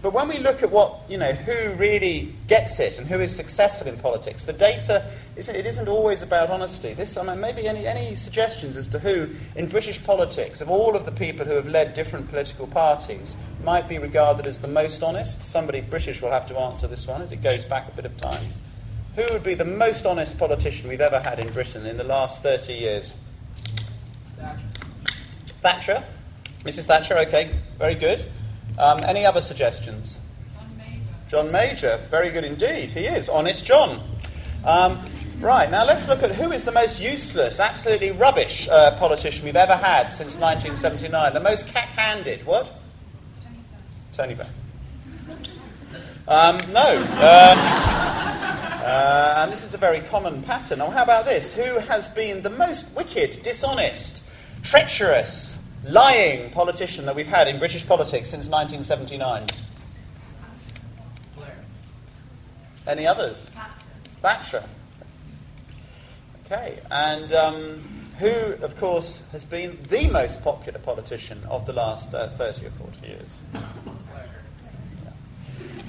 But 0.06 0.14
when 0.14 0.28
we 0.28 0.38
look 0.38 0.62
at 0.62 0.70
what, 0.70 1.00
you 1.10 1.18
know, 1.18 1.32
who 1.32 1.74
really 1.78 2.32
gets 2.48 2.80
it 2.80 3.00
and 3.00 3.08
who 3.08 3.20
is 3.20 3.36
successful 3.36 3.88
in 3.88 3.98
politics, 3.98 4.44
the 4.44 4.54
data, 4.54 5.10
isn't, 5.36 5.56
it 5.56 5.66
isn't 5.66 5.88
always 5.88 6.22
about 6.22 6.52
honesty. 6.52 6.94
This, 6.94 7.18
I 7.18 7.24
mean, 7.24 7.40
maybe 7.40 7.68
any, 7.68 7.88
any 7.88 8.14
suggestions 8.14 8.78
as 8.78 8.88
to 8.90 9.00
who, 9.00 9.30
in 9.56 9.68
British 9.68 10.04
politics, 10.04 10.62
of 10.62 10.70
all 10.70 10.96
of 10.96 11.08
the 11.08 11.12
people 11.12 11.44
who 11.44 11.56
have 11.56 11.68
led 11.68 11.96
different 11.96 12.30
political 12.30 12.68
parties, 12.68 13.36
might 13.64 13.90
be 13.90 13.98
regarded 13.98 14.46
as 14.46 14.60
the 14.60 14.68
most 14.68 15.02
honest? 15.02 15.42
Somebody 15.42 15.82
British 15.82 16.22
will 16.22 16.30
have 16.30 16.46
to 16.50 16.60
answer 16.60 16.86
this 16.86 17.08
one 17.08 17.24
as 17.24 17.32
it 17.32 17.42
goes 17.42 17.66
back 17.66 17.92
a 17.92 17.96
bit 17.96 18.06
of 18.06 18.16
time. 18.16 18.46
Who 19.16 19.24
would 19.32 19.42
be 19.42 19.56
the 19.56 19.66
most 19.66 20.06
honest 20.06 20.38
politician 20.38 20.88
we've 20.88 21.02
ever 21.02 21.20
had 21.20 21.44
in 21.44 21.52
Britain 21.52 21.88
in 21.88 21.98
the 21.98 22.04
last 22.04 22.44
30 22.44 22.74
years? 22.74 23.12
Thatcher. 24.38 24.68
Thatcher? 25.64 26.04
Mrs. 26.64 26.86
Thatcher, 26.86 27.18
okay, 27.18 27.56
very 27.80 27.96
good. 27.96 28.32
Um, 28.78 29.00
any 29.06 29.26
other 29.26 29.42
suggestions? 29.42 30.20
John 30.54 30.78
Major. 30.78 31.02
John 31.30 31.52
Major, 31.52 32.00
very 32.12 32.30
good 32.30 32.44
indeed. 32.44 32.92
He 32.92 33.06
is, 33.06 33.30
Honest 33.30 33.66
John. 33.66 34.02
Um, 34.66 35.00
right, 35.40 35.72
now 35.72 35.86
let's 35.86 36.08
look 36.08 36.24
at 36.24 36.32
who 36.32 36.52
is 36.52 36.66
the 36.66 36.72
most 36.72 37.00
useless, 37.00 37.60
absolutely 37.60 38.12
rubbish 38.12 38.68
uh, 38.68 38.98
politician 38.98 39.46
we've 39.46 39.56
ever 39.56 39.76
had 39.76 40.08
since 40.08 40.38
1979. 40.38 41.34
The 41.34 41.40
most 41.40 41.68
cack 41.68 41.90
handed. 41.90 42.46
What? 42.46 42.68
Tony 44.14 44.34
Benn. 44.34 44.48
Um, 46.28 46.58
no. 46.72 46.98
Um, 46.98 47.08
uh, 47.20 49.36
and 49.38 49.52
this 49.52 49.64
is 49.64 49.74
a 49.74 49.78
very 49.78 50.00
common 50.02 50.42
pattern. 50.44 50.80
Now, 50.80 50.90
how 50.90 51.04
about 51.04 51.26
this? 51.26 51.54
Who 51.54 51.80
has 51.80 52.08
been 52.10 52.42
the 52.42 52.50
most 52.50 52.88
wicked, 52.96 53.42
dishonest, 53.44 54.22
treacherous, 54.64 55.58
lying 55.90 56.50
politician 56.52 57.06
that 57.06 57.16
we've 57.16 57.28
had 57.28 57.48
in 57.48 57.60
British 57.60 57.86
politics 57.86 58.30
since 58.30 58.48
1979? 58.48 59.46
Blair. 61.36 61.56
Any 62.88 63.08
others? 63.08 63.52
Thatcher. 64.22 64.64
Okay, 66.46 66.80
and 66.92 67.34
um, 67.34 67.84
who, 68.20 68.30
of 68.62 68.78
course, 68.78 69.24
has 69.32 69.44
been 69.44 69.78
the 69.90 70.08
most 70.08 70.44
popular 70.44 70.80
politician 70.80 71.42
of 71.50 71.66
the 71.66 71.74
last 71.74 72.14
uh, 72.14 72.30
30 72.30 72.68
or 72.68 72.72
40 72.72 73.08
years? 73.08 73.42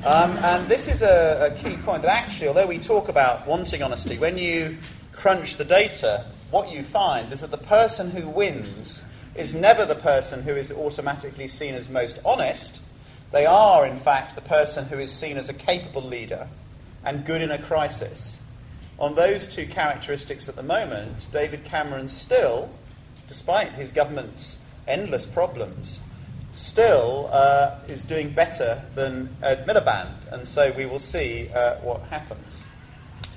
Um, 0.04 0.38
and 0.38 0.68
this 0.68 0.88
is 0.88 1.02
a, 1.02 1.50
a 1.52 1.62
key 1.62 1.76
point 1.78 2.02
that 2.02 2.12
actually, 2.12 2.48
although 2.48 2.66
we 2.66 2.78
talk 2.78 3.08
about 3.08 3.46
wanting 3.46 3.82
honesty, 3.82 4.18
when 4.18 4.38
you 4.38 4.78
crunch 5.12 5.56
the 5.56 5.64
data, 5.64 6.24
what 6.50 6.70
you 6.70 6.84
find 6.84 7.32
is 7.32 7.40
that 7.40 7.50
the 7.50 7.58
person 7.58 8.10
who 8.10 8.28
wins 8.28 9.02
is 9.38 9.54
never 9.54 9.84
the 9.84 9.94
person 9.94 10.42
who 10.42 10.52
is 10.52 10.72
automatically 10.72 11.48
seen 11.48 11.74
as 11.74 11.88
most 11.88 12.18
honest. 12.24 12.80
They 13.32 13.46
are, 13.46 13.86
in 13.86 13.98
fact, 13.98 14.34
the 14.34 14.40
person 14.40 14.86
who 14.86 14.98
is 14.98 15.12
seen 15.12 15.36
as 15.36 15.48
a 15.48 15.54
capable 15.54 16.02
leader 16.02 16.48
and 17.04 17.24
good 17.24 17.42
in 17.42 17.50
a 17.50 17.58
crisis. 17.58 18.38
On 18.98 19.14
those 19.14 19.46
two 19.46 19.66
characteristics 19.66 20.48
at 20.48 20.56
the 20.56 20.62
moment, 20.62 21.26
David 21.32 21.64
Cameron 21.64 22.08
still, 22.08 22.70
despite 23.28 23.72
his 23.72 23.92
government's 23.92 24.58
endless 24.88 25.26
problems, 25.26 26.00
still 26.52 27.28
uh, 27.32 27.78
is 27.88 28.04
doing 28.04 28.30
better 28.30 28.82
than 28.94 29.28
Ed 29.42 29.66
Miliband. 29.66 30.14
And 30.32 30.48
so 30.48 30.72
we 30.72 30.86
will 30.86 30.98
see 30.98 31.50
uh, 31.54 31.76
what 31.76 32.00
happens. 32.04 32.64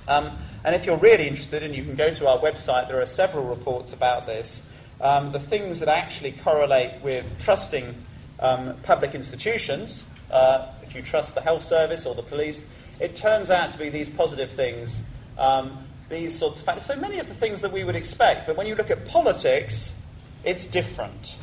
Um, 0.07 0.37
and 0.63 0.75
if 0.75 0.85
you're 0.85 0.97
really 0.97 1.27
interested, 1.27 1.61
and 1.61 1.75
you 1.75 1.83
can 1.83 1.95
go 1.95 2.13
to 2.13 2.27
our 2.27 2.39
website, 2.39 2.87
there 2.87 3.01
are 3.01 3.05
several 3.05 3.45
reports 3.45 3.93
about 3.93 4.25
this 4.25 4.65
um, 5.01 5.31
the 5.31 5.39
things 5.39 5.79
that 5.79 5.89
actually 5.89 6.31
correlate 6.31 7.01
with 7.01 7.25
trusting 7.39 7.95
um, 8.39 8.75
public 8.83 9.15
institutions, 9.15 10.03
uh, 10.31 10.67
if 10.83 10.95
you 10.95 11.01
trust 11.01 11.35
the 11.35 11.41
health 11.41 11.63
service 11.63 12.05
or 12.05 12.15
the 12.15 12.23
police, 12.23 12.65
it 12.99 13.15
turns 13.15 13.49
out 13.49 13.71
to 13.71 13.77
be 13.77 13.89
these 13.89 14.09
positive 14.09 14.51
things, 14.51 15.01
um, 15.37 15.77
these 16.09 16.37
sorts 16.37 16.59
of 16.59 16.65
factors. 16.65 16.85
So 16.85 16.95
many 16.95 17.19
of 17.19 17.27
the 17.27 17.33
things 17.33 17.61
that 17.61 17.71
we 17.71 17.83
would 17.83 17.95
expect, 17.95 18.47
but 18.47 18.57
when 18.57 18.67
you 18.67 18.75
look 18.75 18.91
at 18.91 19.07
politics, 19.07 19.93
it's 20.43 20.65
different. 20.65 21.37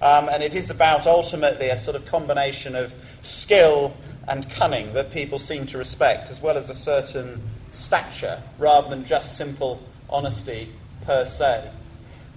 Um, 0.00 0.28
and 0.28 0.42
it 0.42 0.54
is 0.54 0.70
about 0.70 1.06
ultimately 1.06 1.70
a 1.70 1.78
sort 1.78 1.96
of 1.96 2.06
combination 2.06 2.76
of 2.76 2.94
skill 3.22 3.96
and 4.28 4.48
cunning 4.50 4.92
that 4.92 5.10
people 5.10 5.38
seem 5.38 5.66
to 5.66 5.78
respect, 5.78 6.28
as 6.28 6.40
well 6.40 6.56
as 6.56 6.70
a 6.70 6.74
certain 6.74 7.40
stature, 7.70 8.42
rather 8.58 8.88
than 8.88 9.04
just 9.04 9.36
simple 9.36 9.82
honesty 10.08 10.68
per 11.04 11.24
se. 11.24 11.70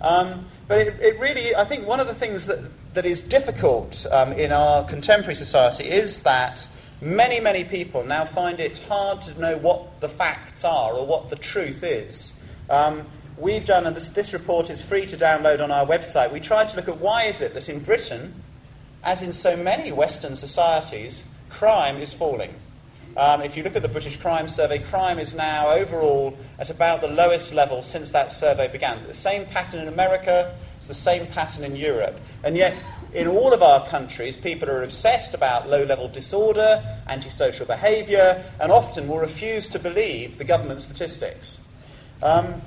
Um, 0.01 0.45
but 0.71 0.87
it, 0.87 0.99
it, 1.01 1.19
really, 1.19 1.53
I 1.53 1.65
think 1.65 1.85
one 1.85 1.99
of 1.99 2.07
the 2.07 2.15
things 2.15 2.45
that, 2.45 2.59
that 2.93 3.05
is 3.05 3.21
difficult 3.21 4.05
um, 4.09 4.31
in 4.31 4.53
our 4.53 4.85
contemporary 4.85 5.35
society 5.35 5.83
is 5.83 6.23
that 6.23 6.65
many, 7.01 7.41
many 7.41 7.65
people 7.65 8.05
now 8.05 8.23
find 8.23 8.57
it 8.61 8.79
hard 8.87 9.19
to 9.23 9.37
know 9.37 9.57
what 9.57 9.99
the 9.99 10.07
facts 10.07 10.63
are 10.63 10.93
or 10.93 11.05
what 11.05 11.27
the 11.27 11.35
truth 11.35 11.83
is. 11.83 12.31
Um, 12.69 13.05
we've 13.37 13.65
done, 13.65 13.85
and 13.85 13.97
this, 13.97 14.07
this 14.07 14.31
report 14.31 14.69
is 14.69 14.81
free 14.81 15.05
to 15.07 15.17
download 15.17 15.61
on 15.61 15.71
our 15.71 15.85
website, 15.85 16.31
we 16.31 16.39
tried 16.39 16.69
to 16.69 16.77
look 16.77 16.87
at 16.87 16.99
why 16.99 17.25
is 17.25 17.41
it 17.41 17.53
that 17.53 17.67
in 17.67 17.81
Britain, 17.81 18.33
as 19.03 19.21
in 19.21 19.33
so 19.33 19.57
many 19.57 19.91
Western 19.91 20.37
societies, 20.37 21.25
crime 21.49 21.97
is 21.97 22.13
falling. 22.13 22.55
Um, 23.17 23.41
if 23.41 23.57
you 23.57 23.63
look 23.63 23.75
at 23.75 23.81
the 23.81 23.89
British 23.89 24.17
Crime 24.17 24.47
Survey, 24.47 24.79
crime 24.79 25.19
is 25.19 25.35
now 25.35 25.69
overall 25.69 26.37
at 26.57 26.69
about 26.69 27.01
the 27.01 27.07
lowest 27.07 27.53
level 27.53 27.81
since 27.81 28.11
that 28.11 28.31
survey 28.31 28.69
began. 28.69 29.05
The 29.05 29.13
same 29.13 29.45
pattern 29.45 29.81
in 29.81 29.89
America, 29.89 30.55
it's 30.77 30.87
the 30.87 30.93
same 30.93 31.27
pattern 31.27 31.65
in 31.65 31.75
Europe. 31.75 32.19
And 32.43 32.55
yet, 32.55 32.73
in 33.13 33.27
all 33.27 33.53
of 33.53 33.61
our 33.61 33.85
countries, 33.87 34.37
people 34.37 34.69
are 34.69 34.83
obsessed 34.83 35.33
about 35.33 35.69
low 35.69 35.83
level 35.83 36.07
disorder, 36.07 36.81
antisocial 37.07 37.65
behaviour, 37.65 38.45
and 38.61 38.71
often 38.71 39.09
will 39.09 39.19
refuse 39.19 39.67
to 39.69 39.79
believe 39.79 40.37
the 40.37 40.45
government 40.45 40.81
statistics. 40.81 41.59
Um, 42.23 42.61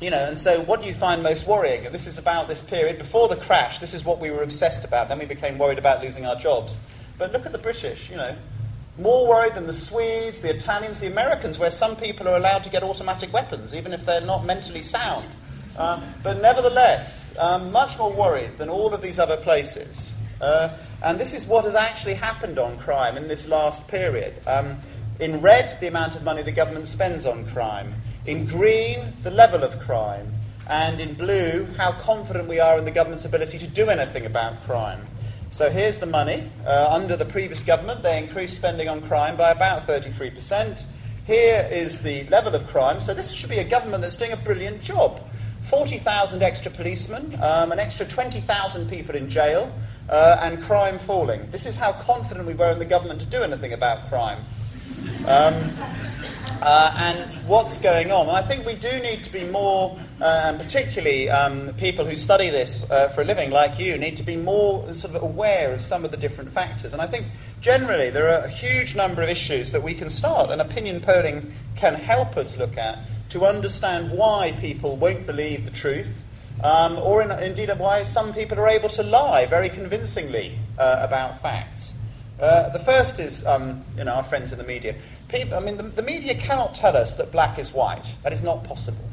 you 0.00 0.10
know, 0.10 0.24
and 0.24 0.38
so 0.38 0.62
what 0.62 0.80
do 0.80 0.86
you 0.86 0.94
find 0.94 1.22
most 1.22 1.46
worrying? 1.46 1.84
And 1.84 1.94
this 1.94 2.06
is 2.06 2.18
about 2.18 2.48
this 2.48 2.62
period 2.62 2.96
before 2.96 3.28
the 3.28 3.36
crash. 3.36 3.78
This 3.78 3.92
is 3.92 4.04
what 4.04 4.18
we 4.18 4.30
were 4.30 4.42
obsessed 4.42 4.84
about. 4.84 5.10
Then 5.10 5.18
we 5.18 5.26
became 5.26 5.58
worried 5.58 5.78
about 5.78 6.02
losing 6.02 6.24
our 6.24 6.34
jobs. 6.34 6.78
But 7.18 7.32
look 7.32 7.44
at 7.44 7.52
the 7.52 7.58
British, 7.58 8.08
you 8.08 8.16
know, 8.16 8.34
more 8.98 9.26
worried 9.26 9.54
than 9.54 9.66
the 9.66 9.72
Swedes, 9.72 10.40
the 10.40 10.50
Italians, 10.50 10.98
the 10.98 11.06
Americans, 11.06 11.58
where 11.58 11.70
some 11.70 11.96
people 11.96 12.28
are 12.28 12.36
allowed 12.36 12.62
to 12.64 12.70
get 12.70 12.82
automatic 12.82 13.32
weapons, 13.32 13.74
even 13.74 13.92
if 13.92 14.04
they're 14.04 14.20
not 14.20 14.44
mentally 14.44 14.82
sound. 14.82 15.26
Um, 15.76 16.02
but 16.22 16.40
nevertheless, 16.42 17.34
um, 17.38 17.72
much 17.72 17.96
more 17.98 18.12
worried 18.12 18.58
than 18.58 18.68
all 18.68 18.92
of 18.92 19.00
these 19.00 19.18
other 19.18 19.38
places. 19.38 20.12
Uh, 20.40 20.76
and 21.02 21.18
this 21.18 21.32
is 21.32 21.46
what 21.46 21.64
has 21.64 21.74
actually 21.74 22.14
happened 22.14 22.58
on 22.58 22.78
crime 22.78 23.16
in 23.16 23.28
this 23.28 23.48
last 23.48 23.86
period. 23.88 24.34
Um, 24.46 24.78
in 25.20 25.40
red, 25.40 25.78
the 25.80 25.86
amount 25.86 26.14
of 26.14 26.22
money 26.22 26.42
the 26.42 26.52
government 26.52 26.88
spends 26.88 27.24
on 27.24 27.46
crime. 27.46 27.94
In 28.26 28.44
green, 28.46 29.12
the 29.22 29.30
level 29.30 29.64
of 29.64 29.78
crime. 29.80 30.32
And 30.68 31.00
in 31.00 31.14
blue, 31.14 31.66
how 31.76 31.92
confident 31.92 32.48
we 32.48 32.60
are 32.60 32.78
in 32.78 32.84
the 32.84 32.90
government's 32.90 33.24
ability 33.24 33.58
to 33.58 33.66
do 33.66 33.88
anything 33.88 34.26
about 34.26 34.62
crime. 34.64 35.06
So 35.52 35.68
here's 35.68 35.98
the 35.98 36.06
money. 36.06 36.50
Uh, 36.66 36.88
under 36.90 37.14
the 37.14 37.26
previous 37.26 37.62
government, 37.62 38.02
they 38.02 38.16
increased 38.16 38.56
spending 38.56 38.88
on 38.88 39.02
crime 39.02 39.36
by 39.36 39.50
about 39.50 39.86
33%. 39.86 40.86
Here 41.26 41.68
is 41.70 42.00
the 42.00 42.24
level 42.30 42.54
of 42.54 42.66
crime. 42.68 43.00
So 43.00 43.12
this 43.12 43.30
should 43.32 43.50
be 43.50 43.58
a 43.58 43.64
government 43.64 44.00
that's 44.00 44.16
doing 44.16 44.32
a 44.32 44.36
brilliant 44.38 44.80
job. 44.80 45.20
40,000 45.64 46.42
extra 46.42 46.70
policemen, 46.70 47.38
um, 47.42 47.70
an 47.70 47.78
extra 47.78 48.06
20,000 48.06 48.88
people 48.88 49.14
in 49.14 49.28
jail, 49.28 49.70
uh, 50.08 50.38
and 50.40 50.62
crime 50.62 50.98
falling. 50.98 51.46
This 51.50 51.66
is 51.66 51.76
how 51.76 51.92
confident 51.92 52.46
we 52.46 52.54
were 52.54 52.72
in 52.72 52.78
the 52.78 52.86
government 52.86 53.20
to 53.20 53.26
do 53.26 53.42
anything 53.42 53.74
about 53.74 54.08
crime. 54.08 54.38
Um, 55.26 55.70
uh, 56.62 56.94
and 56.96 57.46
what's 57.46 57.78
going 57.78 58.10
on. 58.10 58.30
I 58.30 58.40
think 58.40 58.64
we 58.64 58.74
do 58.74 59.00
need 59.00 59.22
to 59.24 59.30
be 59.30 59.44
more 59.44 59.98
and 60.22 60.58
particularly 60.58 61.28
um, 61.28 61.74
people 61.74 62.04
who 62.04 62.16
study 62.16 62.48
this 62.48 62.88
uh, 62.90 63.08
for 63.08 63.22
a 63.22 63.24
living, 63.24 63.50
like 63.50 63.78
you, 63.78 63.98
need 63.98 64.16
to 64.16 64.22
be 64.22 64.36
more 64.36 64.94
sort 64.94 65.14
of 65.14 65.22
aware 65.22 65.72
of 65.72 65.82
some 65.82 66.04
of 66.04 66.12
the 66.12 66.16
different 66.16 66.52
factors. 66.52 66.92
And 66.92 67.02
I 67.02 67.06
think 67.06 67.26
generally 67.60 68.10
there 68.10 68.28
are 68.28 68.44
a 68.44 68.48
huge 68.48 68.94
number 68.94 69.22
of 69.22 69.28
issues 69.28 69.72
that 69.72 69.82
we 69.82 69.94
can 69.94 70.08
start, 70.08 70.50
and 70.50 70.60
opinion 70.60 71.00
polling 71.00 71.52
can 71.74 71.94
help 71.94 72.36
us 72.36 72.56
look 72.56 72.76
at 72.76 72.98
to 73.30 73.44
understand 73.44 74.12
why 74.12 74.52
people 74.60 74.96
won't 74.96 75.26
believe 75.26 75.64
the 75.64 75.70
truth, 75.70 76.22
um, 76.62 76.98
or 76.98 77.22
in, 77.22 77.30
indeed 77.42 77.70
why 77.78 78.04
some 78.04 78.32
people 78.32 78.60
are 78.60 78.68
able 78.68 78.90
to 78.90 79.02
lie 79.02 79.46
very 79.46 79.68
convincingly 79.68 80.56
uh, 80.78 80.98
about 81.00 81.42
facts. 81.42 81.94
Uh, 82.40 82.68
the 82.68 82.78
first 82.80 83.18
is, 83.18 83.44
um, 83.46 83.84
you 83.96 84.04
know, 84.04 84.14
our 84.14 84.24
friends 84.24 84.52
in 84.52 84.58
the 84.58 84.64
media. 84.64 84.94
People, 85.28 85.54
I 85.54 85.60
mean, 85.60 85.76
the, 85.76 85.84
the 85.84 86.02
media 86.02 86.34
cannot 86.34 86.74
tell 86.74 86.96
us 86.96 87.14
that 87.14 87.32
black 87.32 87.58
is 87.58 87.72
white. 87.72 88.04
That 88.22 88.32
is 88.32 88.42
not 88.42 88.64
possible. 88.64 89.04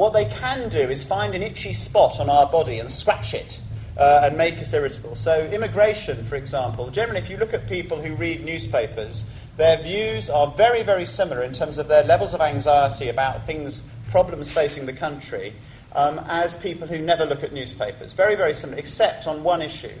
What 0.00 0.14
they 0.14 0.24
can 0.24 0.70
do 0.70 0.78
is 0.78 1.04
find 1.04 1.34
an 1.34 1.42
itchy 1.42 1.74
spot 1.74 2.18
on 2.18 2.30
our 2.30 2.46
body 2.46 2.78
and 2.78 2.90
scratch 2.90 3.34
it 3.34 3.60
uh, 3.98 4.22
and 4.24 4.34
make 4.34 4.56
us 4.56 4.72
irritable. 4.72 5.14
So, 5.14 5.44
immigration, 5.48 6.24
for 6.24 6.36
example, 6.36 6.88
generally, 6.88 7.20
if 7.20 7.28
you 7.28 7.36
look 7.36 7.52
at 7.52 7.68
people 7.68 8.00
who 8.00 8.14
read 8.14 8.42
newspapers, 8.42 9.26
their 9.58 9.76
views 9.76 10.30
are 10.30 10.46
very, 10.52 10.82
very 10.82 11.04
similar 11.04 11.42
in 11.42 11.52
terms 11.52 11.76
of 11.76 11.88
their 11.88 12.02
levels 12.02 12.32
of 12.32 12.40
anxiety 12.40 13.10
about 13.10 13.44
things, 13.44 13.82
problems 14.08 14.50
facing 14.50 14.86
the 14.86 14.94
country, 14.94 15.52
um, 15.94 16.18
as 16.28 16.56
people 16.56 16.88
who 16.88 16.98
never 16.98 17.26
look 17.26 17.44
at 17.44 17.52
newspapers. 17.52 18.14
Very, 18.14 18.36
very 18.36 18.54
similar, 18.54 18.78
except 18.78 19.26
on 19.26 19.42
one 19.44 19.60
issue 19.60 19.92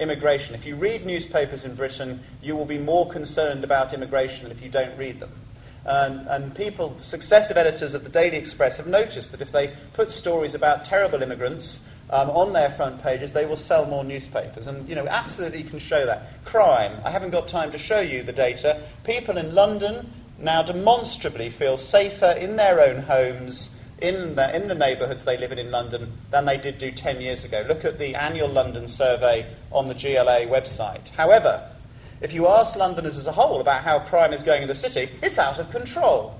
immigration. 0.00 0.56
If 0.56 0.66
you 0.66 0.74
read 0.74 1.06
newspapers 1.06 1.64
in 1.64 1.76
Britain, 1.76 2.18
you 2.42 2.56
will 2.56 2.66
be 2.66 2.78
more 2.78 3.08
concerned 3.08 3.62
about 3.62 3.94
immigration 3.94 4.42
than 4.42 4.52
if 4.52 4.60
you 4.60 4.68
don't 4.68 4.98
read 4.98 5.20
them. 5.20 5.30
And, 5.86 6.26
and, 6.26 6.54
people, 6.54 6.96
successive 7.00 7.56
editors 7.56 7.94
of 7.94 8.02
the 8.02 8.10
Daily 8.10 8.36
Express, 8.36 8.76
have 8.76 8.88
noticed 8.88 9.30
that 9.30 9.40
if 9.40 9.52
they 9.52 9.72
put 9.92 10.10
stories 10.10 10.52
about 10.54 10.84
terrible 10.84 11.22
immigrants 11.22 11.78
um, 12.10 12.28
on 12.30 12.52
their 12.52 12.70
front 12.70 13.00
pages, 13.02 13.32
they 13.32 13.46
will 13.46 13.56
sell 13.56 13.86
more 13.86 14.02
newspapers. 14.02 14.66
And, 14.66 14.88
you 14.88 14.96
know, 14.96 15.06
absolutely 15.06 15.62
can 15.62 15.78
show 15.78 16.04
that. 16.04 16.44
Crime. 16.44 17.00
I 17.04 17.10
haven't 17.10 17.30
got 17.30 17.46
time 17.46 17.70
to 17.70 17.78
show 17.78 18.00
you 18.00 18.24
the 18.24 18.32
data. 18.32 18.82
People 19.04 19.38
in 19.38 19.54
London 19.54 20.10
now 20.40 20.62
demonstrably 20.62 21.50
feel 21.50 21.78
safer 21.78 22.32
in 22.32 22.56
their 22.56 22.80
own 22.80 23.02
homes 23.02 23.70
in 24.00 24.34
the, 24.34 24.54
in 24.54 24.68
the 24.68 24.74
neighbourhoods 24.74 25.24
they 25.24 25.38
live 25.38 25.52
in 25.52 25.58
in 25.58 25.70
London 25.70 26.12
than 26.30 26.44
they 26.44 26.58
did 26.58 26.78
do 26.78 26.90
10 26.90 27.20
years 27.20 27.44
ago. 27.44 27.64
Look 27.66 27.84
at 27.84 27.98
the 27.98 28.14
annual 28.14 28.48
London 28.48 28.88
survey 28.88 29.46
on 29.70 29.88
the 29.88 29.94
GLA 29.94 30.46
website. 30.46 31.08
However, 31.10 31.66
if 32.20 32.32
you 32.32 32.46
ask 32.46 32.76
Londoners 32.76 33.16
as 33.16 33.26
a 33.26 33.32
whole 33.32 33.60
about 33.60 33.82
how 33.82 33.98
crime 33.98 34.32
is 34.32 34.42
going 34.42 34.62
in 34.62 34.68
the 34.68 34.74
city, 34.74 35.10
it's 35.22 35.38
out 35.38 35.58
of 35.58 35.70
control. 35.70 36.38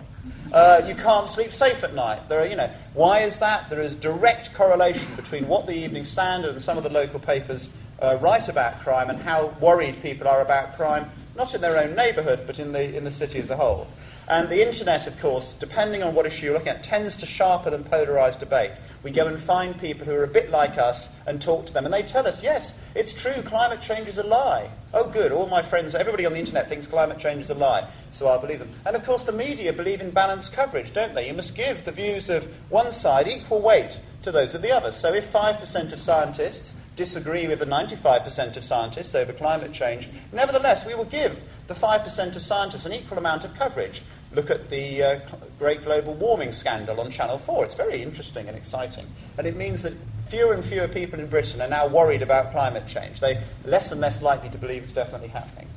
Uh, 0.52 0.80
you 0.86 0.94
can't 0.94 1.28
sleep 1.28 1.52
safe 1.52 1.82
at 1.84 1.94
night. 1.94 2.28
There 2.28 2.40
are, 2.40 2.46
you 2.46 2.56
know, 2.56 2.70
why 2.94 3.20
is 3.20 3.38
that? 3.40 3.68
There 3.68 3.80
is 3.80 3.94
direct 3.94 4.54
correlation 4.54 5.14
between 5.16 5.48
what 5.48 5.66
the 5.66 5.74
Evening 5.74 6.04
Standard 6.04 6.52
and 6.52 6.62
some 6.62 6.78
of 6.78 6.84
the 6.84 6.90
local 6.90 7.18
papers 7.18 7.68
uh, 8.00 8.18
write 8.20 8.48
about 8.48 8.80
crime 8.80 9.10
and 9.10 9.18
how 9.18 9.48
worried 9.60 10.00
people 10.02 10.28
are 10.28 10.40
about 10.40 10.76
crime, 10.76 11.10
not 11.36 11.54
in 11.54 11.60
their 11.60 11.76
own 11.76 11.94
neighbourhood, 11.94 12.40
but 12.46 12.58
in 12.58 12.72
the, 12.72 12.96
in 12.96 13.04
the 13.04 13.12
city 13.12 13.38
as 13.38 13.50
a 13.50 13.56
whole. 13.56 13.86
And 14.28 14.48
the 14.48 14.64
internet, 14.66 15.06
of 15.06 15.18
course, 15.20 15.52
depending 15.52 16.02
on 16.02 16.14
what 16.14 16.26
issue 16.26 16.46
you're 16.46 16.54
looking 16.54 16.68
at, 16.68 16.82
tends 16.82 17.16
to 17.18 17.26
sharpen 17.26 17.74
and 17.74 17.84
polarise 17.84 18.38
debate. 18.38 18.72
We 19.06 19.12
go 19.12 19.28
and 19.28 19.38
find 19.38 19.78
people 19.78 20.04
who 20.04 20.16
are 20.16 20.24
a 20.24 20.26
bit 20.26 20.50
like 20.50 20.78
us 20.78 21.14
and 21.28 21.40
talk 21.40 21.66
to 21.66 21.72
them, 21.72 21.84
and 21.84 21.94
they 21.94 22.02
tell 22.02 22.26
us, 22.26 22.42
yes, 22.42 22.76
it's 22.96 23.12
true, 23.12 23.40
climate 23.42 23.80
change 23.80 24.08
is 24.08 24.18
a 24.18 24.24
lie. 24.24 24.68
Oh, 24.92 25.08
good, 25.08 25.30
all 25.30 25.46
my 25.46 25.62
friends, 25.62 25.94
everybody 25.94 26.26
on 26.26 26.32
the 26.32 26.40
internet 26.40 26.68
thinks 26.68 26.88
climate 26.88 27.20
change 27.20 27.42
is 27.42 27.50
a 27.50 27.54
lie, 27.54 27.86
so 28.10 28.26
I'll 28.26 28.40
believe 28.40 28.58
them. 28.58 28.72
And 28.84 28.96
of 28.96 29.04
course, 29.04 29.22
the 29.22 29.30
media 29.30 29.72
believe 29.72 30.00
in 30.00 30.10
balanced 30.10 30.54
coverage, 30.54 30.92
don't 30.92 31.14
they? 31.14 31.28
You 31.28 31.34
must 31.34 31.54
give 31.54 31.84
the 31.84 31.92
views 31.92 32.28
of 32.28 32.52
one 32.68 32.90
side 32.90 33.28
equal 33.28 33.62
weight 33.62 34.00
to 34.24 34.32
those 34.32 34.56
of 34.56 34.62
the 34.62 34.72
other. 34.72 34.90
So 34.90 35.14
if 35.14 35.32
5% 35.32 35.92
of 35.92 36.00
scientists 36.00 36.74
disagree 36.96 37.46
with 37.46 37.60
the 37.60 37.64
95% 37.64 38.56
of 38.56 38.64
scientists 38.64 39.14
over 39.14 39.32
climate 39.32 39.72
change, 39.72 40.08
nevertheless, 40.32 40.84
we 40.84 40.96
will 40.96 41.04
give 41.04 41.44
the 41.68 41.74
5% 41.74 42.34
of 42.34 42.42
scientists 42.42 42.86
an 42.86 42.92
equal 42.92 43.18
amount 43.18 43.44
of 43.44 43.54
coverage. 43.54 44.02
Look 44.32 44.50
at 44.50 44.70
the 44.70 45.02
uh, 45.02 45.20
great 45.58 45.84
global 45.84 46.14
warming 46.14 46.52
scandal 46.52 47.00
on 47.00 47.10
Channel 47.10 47.38
4. 47.38 47.64
It's 47.64 47.74
very 47.74 48.02
interesting 48.02 48.48
and 48.48 48.56
exciting. 48.56 49.06
And 49.38 49.46
it 49.46 49.56
means 49.56 49.82
that 49.82 49.94
fewer 50.28 50.52
and 50.52 50.64
fewer 50.64 50.88
people 50.88 51.20
in 51.20 51.26
Britain 51.28 51.60
are 51.60 51.68
now 51.68 51.86
worried 51.86 52.22
about 52.22 52.52
climate 52.52 52.86
change. 52.86 53.20
They're 53.20 53.42
less 53.64 53.92
and 53.92 54.00
less 54.00 54.22
likely 54.22 54.50
to 54.50 54.58
believe 54.58 54.82
it's 54.82 54.92
definitely 54.92 55.28
happening. 55.28 55.68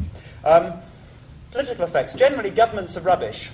Um, 0.43 0.73
political 1.51 1.85
effects. 1.85 2.13
Generally, 2.13 2.51
governments 2.51 2.97
are 2.97 3.01
rubbish. 3.01 3.51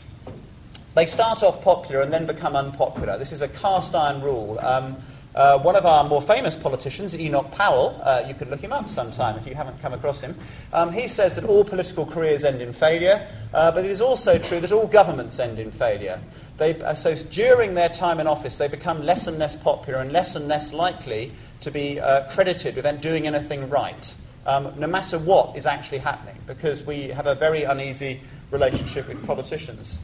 They 0.96 1.06
start 1.06 1.44
off 1.44 1.62
popular 1.62 2.02
and 2.02 2.12
then 2.12 2.26
become 2.26 2.56
unpopular. 2.56 3.18
This 3.18 3.34
is 3.34 3.42
a 3.42 3.50
cast 3.50 3.94
iron 3.94 4.22
rule. 4.22 4.58
Um, 4.60 4.96
uh, 5.36 5.60
one 5.60 5.76
of 5.76 5.86
our 5.86 6.08
more 6.08 6.22
famous 6.22 6.56
politicians, 6.56 7.14
Enoch 7.14 7.52
Powell, 7.52 8.00
uh, 8.04 8.24
you 8.26 8.34
can 8.34 8.50
look 8.50 8.62
him 8.62 8.72
up 8.72 8.90
sometime 8.90 9.38
if 9.38 9.46
you 9.46 9.54
haven't 9.54 9.82
come 9.82 9.94
across 9.94 10.22
him, 10.22 10.36
um, 10.72 10.94
he 10.94 11.08
says 11.10 11.36
that 11.36 11.44
all 11.44 11.64
political 11.66 12.06
careers 12.06 12.46
end 12.46 12.62
in 12.62 12.72
failure, 12.72 13.28
uh, 13.54 13.70
but 13.72 13.84
it 13.84 13.92
is 13.92 14.00
also 14.00 14.38
true 14.38 14.62
that 14.62 14.72
all 14.72 14.88
governments 14.88 15.38
end 15.38 15.60
in 15.60 15.72
failure. 15.72 16.20
They, 16.58 16.82
uh, 16.82 16.94
so 16.94 17.16
during 17.16 17.74
their 17.74 17.90
time 17.90 18.22
in 18.22 18.28
office, 18.28 18.58
they 18.58 18.70
become 18.70 19.04
less 19.04 19.28
and 19.28 19.38
less 19.38 19.58
popular 19.58 20.00
and 20.00 20.14
less 20.14 20.38
and 20.38 20.48
less 20.48 20.72
likely 20.72 21.34
to 21.62 21.70
be 21.70 22.00
uh, 22.00 22.30
credited 22.32 22.76
with 22.76 23.02
doing 23.02 23.28
anything 23.28 23.70
right, 23.70 24.16
um, 24.46 24.74
no 24.78 24.88
matter 24.88 25.20
what 25.20 25.58
is 25.58 25.66
actually 25.66 25.98
happening, 25.98 26.38
because 26.48 26.86
we 26.86 27.10
have 27.10 27.28
a 27.28 27.36
very 27.36 27.64
uneasy 27.64 28.22
relationship 28.52 29.10
with 29.10 29.26
politicians. 29.26 30.00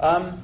Um, 0.00 0.42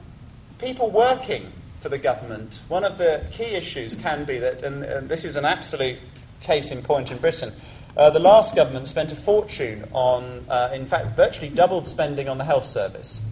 people 0.59 0.91
working 0.91 1.51
for 1.89 1.97
the 1.97 2.03
government. 2.03 2.61
One 2.69 2.85
of 2.85 2.99
the 2.99 3.25
key 3.33 3.55
issues 3.55 3.95
can 3.95 4.27
be 4.27 4.39
that, 4.41 4.63
and, 4.63 4.85
and 4.85 5.09
this 5.09 5.25
is 5.25 5.37
an 5.37 5.47
absolute 5.47 5.97
case 6.43 6.71
in 6.71 6.83
point 6.83 7.11
in 7.11 7.17
Britain, 7.17 7.55
uh, 7.97 8.11
the 8.11 8.21
last 8.21 8.55
government 8.55 8.89
spent 8.89 9.11
a 9.11 9.17
fortune 9.17 9.89
on, 9.95 10.45
uh, 10.51 10.71
in 10.75 10.85
fact, 10.85 11.17
virtually 11.17 11.49
doubled 11.49 11.89
spending 11.89 12.29
on 12.29 12.37
the 12.37 12.45
health 12.45 12.67
service, 12.67 13.23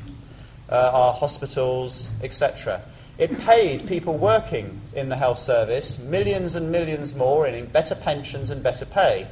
uh, 0.71 0.91
our 0.95 1.13
hospitals, 1.13 2.11
etc. 2.23 2.81
It 3.19 3.39
paid 3.41 3.87
people 3.87 4.17
working 4.17 4.81
in 4.95 5.11
the 5.11 5.17
health 5.17 5.39
service 5.39 5.99
millions 5.99 6.55
and 6.55 6.73
millions 6.73 7.15
more 7.15 7.47
in 7.47 7.67
better 7.67 7.95
pensions 7.95 8.51
and 8.51 8.63
better 8.63 8.87
pay. 8.87 9.27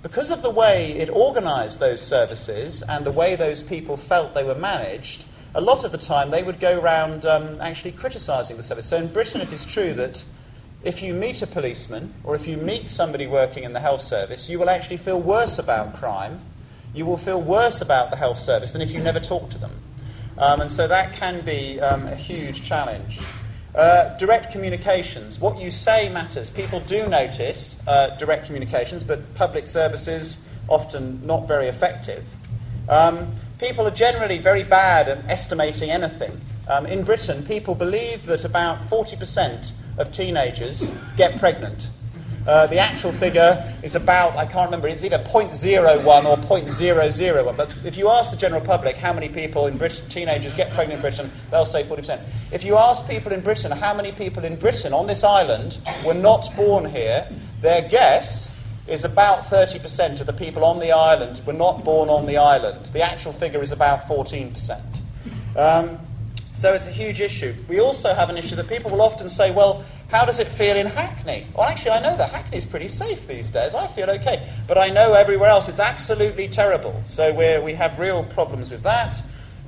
Because 0.00 0.30
of 0.30 0.40
the 0.40 0.50
way 0.50 0.92
it 0.92 1.10
organised 1.10 1.78
those 1.78 2.00
services 2.00 2.82
and 2.88 3.04
the 3.04 3.12
way 3.12 3.36
those 3.36 3.62
people 3.62 3.98
felt 3.98 4.32
they 4.32 4.44
were 4.44 4.54
managed, 4.54 5.26
a 5.54 5.60
lot 5.60 5.84
of 5.84 5.92
the 5.92 5.98
time 5.98 6.30
they 6.30 6.42
would 6.42 6.60
go 6.60 6.80
around 6.80 7.24
um, 7.24 7.60
actually 7.60 7.92
criticising 7.92 8.56
the 8.56 8.62
service. 8.62 8.86
So 8.86 8.96
in 8.96 9.08
Britain, 9.08 9.40
it 9.40 9.52
is 9.52 9.64
true 9.64 9.92
that 9.94 10.24
if 10.82 11.02
you 11.02 11.14
meet 11.14 11.42
a 11.42 11.46
policeman 11.46 12.14
or 12.24 12.34
if 12.34 12.46
you 12.46 12.56
meet 12.56 12.90
somebody 12.90 13.26
working 13.26 13.64
in 13.64 13.72
the 13.72 13.80
health 13.80 14.02
service, 14.02 14.48
you 14.48 14.58
will 14.58 14.70
actually 14.70 14.96
feel 14.96 15.20
worse 15.20 15.58
about 15.58 15.94
crime. 15.94 16.40
You 16.94 17.06
will 17.06 17.18
feel 17.18 17.40
worse 17.40 17.80
about 17.80 18.10
the 18.10 18.16
health 18.16 18.38
service 18.38 18.72
than 18.72 18.82
if 18.82 18.90
you 18.90 19.00
never 19.00 19.20
talk 19.20 19.50
to 19.50 19.58
them. 19.58 19.72
Um, 20.38 20.60
and 20.62 20.72
so 20.72 20.88
that 20.88 21.12
can 21.12 21.44
be 21.44 21.80
um, 21.80 22.06
a 22.06 22.14
huge 22.14 22.62
challenge. 22.62 23.20
Uh, 23.74 24.16
direct 24.18 24.52
communications. 24.52 25.38
What 25.38 25.58
you 25.58 25.70
say 25.70 26.08
matters. 26.08 26.50
People 26.50 26.80
do 26.80 27.06
notice 27.06 27.78
uh, 27.86 28.16
direct 28.16 28.46
communications, 28.46 29.02
but 29.02 29.34
public 29.34 29.66
services 29.66 30.38
often 30.68 31.24
not 31.26 31.46
very 31.48 31.68
effective. 31.68 32.24
Um, 32.88 33.32
people 33.62 33.86
are 33.86 33.92
generally 33.92 34.38
very 34.38 34.64
bad 34.64 35.08
at 35.08 35.30
estimating 35.30 35.88
anything. 35.88 36.40
Um, 36.66 36.84
in 36.84 37.04
Britain, 37.04 37.44
people 37.44 37.76
believe 37.76 38.26
that 38.26 38.44
about 38.44 38.80
40% 38.90 39.70
of 39.98 40.10
teenagers 40.10 40.90
get 41.16 41.38
pregnant. 41.38 41.88
Uh, 42.44 42.66
the 42.66 42.78
actual 42.78 43.12
figure 43.12 43.72
is 43.84 43.94
about, 43.94 44.36
I 44.36 44.46
can't 44.46 44.66
remember, 44.66 44.88
it's 44.88 45.04
either 45.04 45.18
0.01 45.18 46.24
or 46.24 46.36
0.001. 46.38 47.56
But 47.56 47.72
if 47.84 47.96
you 47.96 48.08
ask 48.08 48.32
the 48.32 48.36
general 48.36 48.60
public 48.60 48.96
how 48.96 49.12
many 49.12 49.28
people 49.28 49.68
in 49.68 49.78
Britain, 49.78 50.08
teenagers 50.08 50.52
get 50.54 50.72
pregnant 50.72 50.98
in 50.98 51.00
Britain, 51.00 51.30
they'll 51.52 51.64
say 51.64 51.84
40%. 51.84 52.20
If 52.50 52.64
you 52.64 52.76
ask 52.76 53.08
people 53.08 53.32
in 53.32 53.42
Britain 53.42 53.70
how 53.70 53.94
many 53.94 54.10
people 54.10 54.44
in 54.44 54.56
Britain 54.56 54.92
on 54.92 55.06
this 55.06 55.22
island 55.22 55.78
were 56.04 56.14
not 56.14 56.48
born 56.56 56.84
here, 56.84 57.28
their 57.60 57.88
guess 57.88 58.51
is 58.86 59.04
about 59.04 59.44
30% 59.44 60.20
of 60.20 60.26
the 60.26 60.32
people 60.32 60.64
on 60.64 60.80
the 60.80 60.92
island 60.92 61.40
were 61.46 61.52
not 61.52 61.84
born 61.84 62.08
on 62.08 62.26
the 62.26 62.36
island. 62.36 62.84
The 62.86 63.02
actual 63.02 63.32
figure 63.32 63.62
is 63.62 63.72
about 63.72 64.02
14%. 64.02 64.80
Um, 65.56 65.98
so 66.52 66.72
it's 66.74 66.86
a 66.86 66.90
huge 66.92 67.20
issue. 67.20 67.54
We 67.68 67.80
also 67.80 68.14
have 68.14 68.28
an 68.30 68.36
issue 68.36 68.56
that 68.56 68.68
people 68.68 68.90
will 68.90 69.02
often 69.02 69.28
say, 69.28 69.50
well, 69.50 69.84
how 70.08 70.24
does 70.24 70.38
it 70.38 70.48
feel 70.48 70.76
in 70.76 70.86
Hackney? 70.86 71.46
Well, 71.54 71.66
actually, 71.66 71.92
I 71.92 72.00
know 72.00 72.16
that 72.16 72.30
Hackney 72.30 72.58
is 72.58 72.64
pretty 72.64 72.88
safe 72.88 73.26
these 73.26 73.50
days. 73.50 73.74
I 73.74 73.86
feel 73.86 74.10
okay. 74.10 74.46
But 74.66 74.76
I 74.76 74.90
know 74.90 75.14
everywhere 75.14 75.48
else 75.48 75.68
it's 75.68 75.80
absolutely 75.80 76.48
terrible. 76.48 77.02
So 77.06 77.32
we 77.32 77.64
we 77.64 77.72
have 77.72 77.98
real 77.98 78.22
problems 78.22 78.70
with 78.70 78.82
that. 78.82 79.22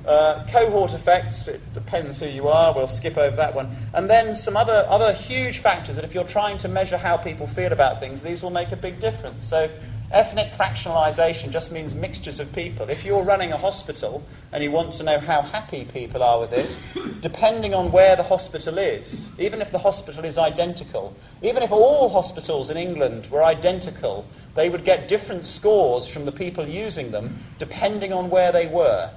Uh, 0.05 0.45
cohort 0.51 0.93
effects, 0.93 1.47
it 1.47 1.61
depends 1.73 2.19
who 2.19 2.27
you 2.27 2.47
are, 2.47 2.73
we'll 2.75 2.87
skip 2.87 3.17
over 3.17 3.35
that 3.35 3.55
one. 3.55 3.75
And 3.93 4.07
then 4.07 4.35
some 4.35 4.55
other, 4.55 4.85
other 4.87 5.13
huge 5.13 5.59
factors 5.59 5.95
that 5.95 6.05
if 6.05 6.13
you're 6.13 6.23
trying 6.23 6.59
to 6.59 6.67
measure 6.67 6.97
how 6.97 7.17
people 7.17 7.47
feel 7.47 7.73
about 7.73 7.99
things, 7.99 8.21
these 8.21 8.43
will 8.43 8.51
make 8.51 8.71
a 8.71 8.75
big 8.75 8.99
difference. 8.99 9.47
So 9.47 9.67
ethnic 10.11 10.51
fractionalisation 10.51 11.49
just 11.49 11.71
means 11.71 11.95
mixtures 11.95 12.39
of 12.39 12.53
people. 12.53 12.87
If 12.87 13.03
you're 13.03 13.23
running 13.23 13.51
a 13.51 13.57
hospital 13.57 14.23
and 14.51 14.63
you 14.63 14.69
want 14.69 14.93
to 14.93 15.03
know 15.03 15.19
how 15.19 15.41
happy 15.41 15.85
people 15.85 16.21
are 16.21 16.39
with 16.39 16.53
it, 16.53 16.77
depending 17.21 17.73
on 17.73 17.91
where 17.91 18.15
the 18.15 18.23
hospital 18.23 18.77
is, 18.77 19.27
even 19.39 19.59
if 19.59 19.71
the 19.71 19.79
hospital 19.79 20.23
is 20.23 20.37
identical, 20.37 21.15
even 21.41 21.63
if 21.63 21.71
all 21.71 22.09
hospitals 22.09 22.69
in 22.69 22.77
England 22.77 23.25
were 23.31 23.43
identical, 23.43 24.27
they 24.53 24.69
would 24.69 24.85
get 24.85 25.07
different 25.07 25.47
scores 25.47 26.07
from 26.07 26.25
the 26.25 26.31
people 26.31 26.69
using 26.69 27.09
them 27.09 27.39
depending 27.57 28.13
on 28.13 28.29
where 28.29 28.51
they 28.51 28.67
were. 28.67 29.09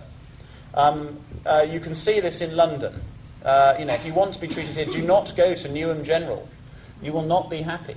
Um, 0.78 1.18
uh, 1.44 1.66
you 1.68 1.80
can 1.80 1.96
see 1.96 2.20
this 2.20 2.40
in 2.40 2.54
London. 2.54 2.94
Uh, 3.44 3.74
you 3.80 3.84
know, 3.84 3.94
if 3.94 4.06
you 4.06 4.14
want 4.14 4.32
to 4.34 4.40
be 4.40 4.46
treated 4.46 4.76
here, 4.76 4.86
do 4.86 5.02
not 5.02 5.34
go 5.36 5.54
to 5.54 5.68
Newham 5.68 6.04
General. 6.04 6.48
You 7.02 7.12
will 7.12 7.24
not 7.24 7.50
be 7.50 7.58
happy. 7.58 7.96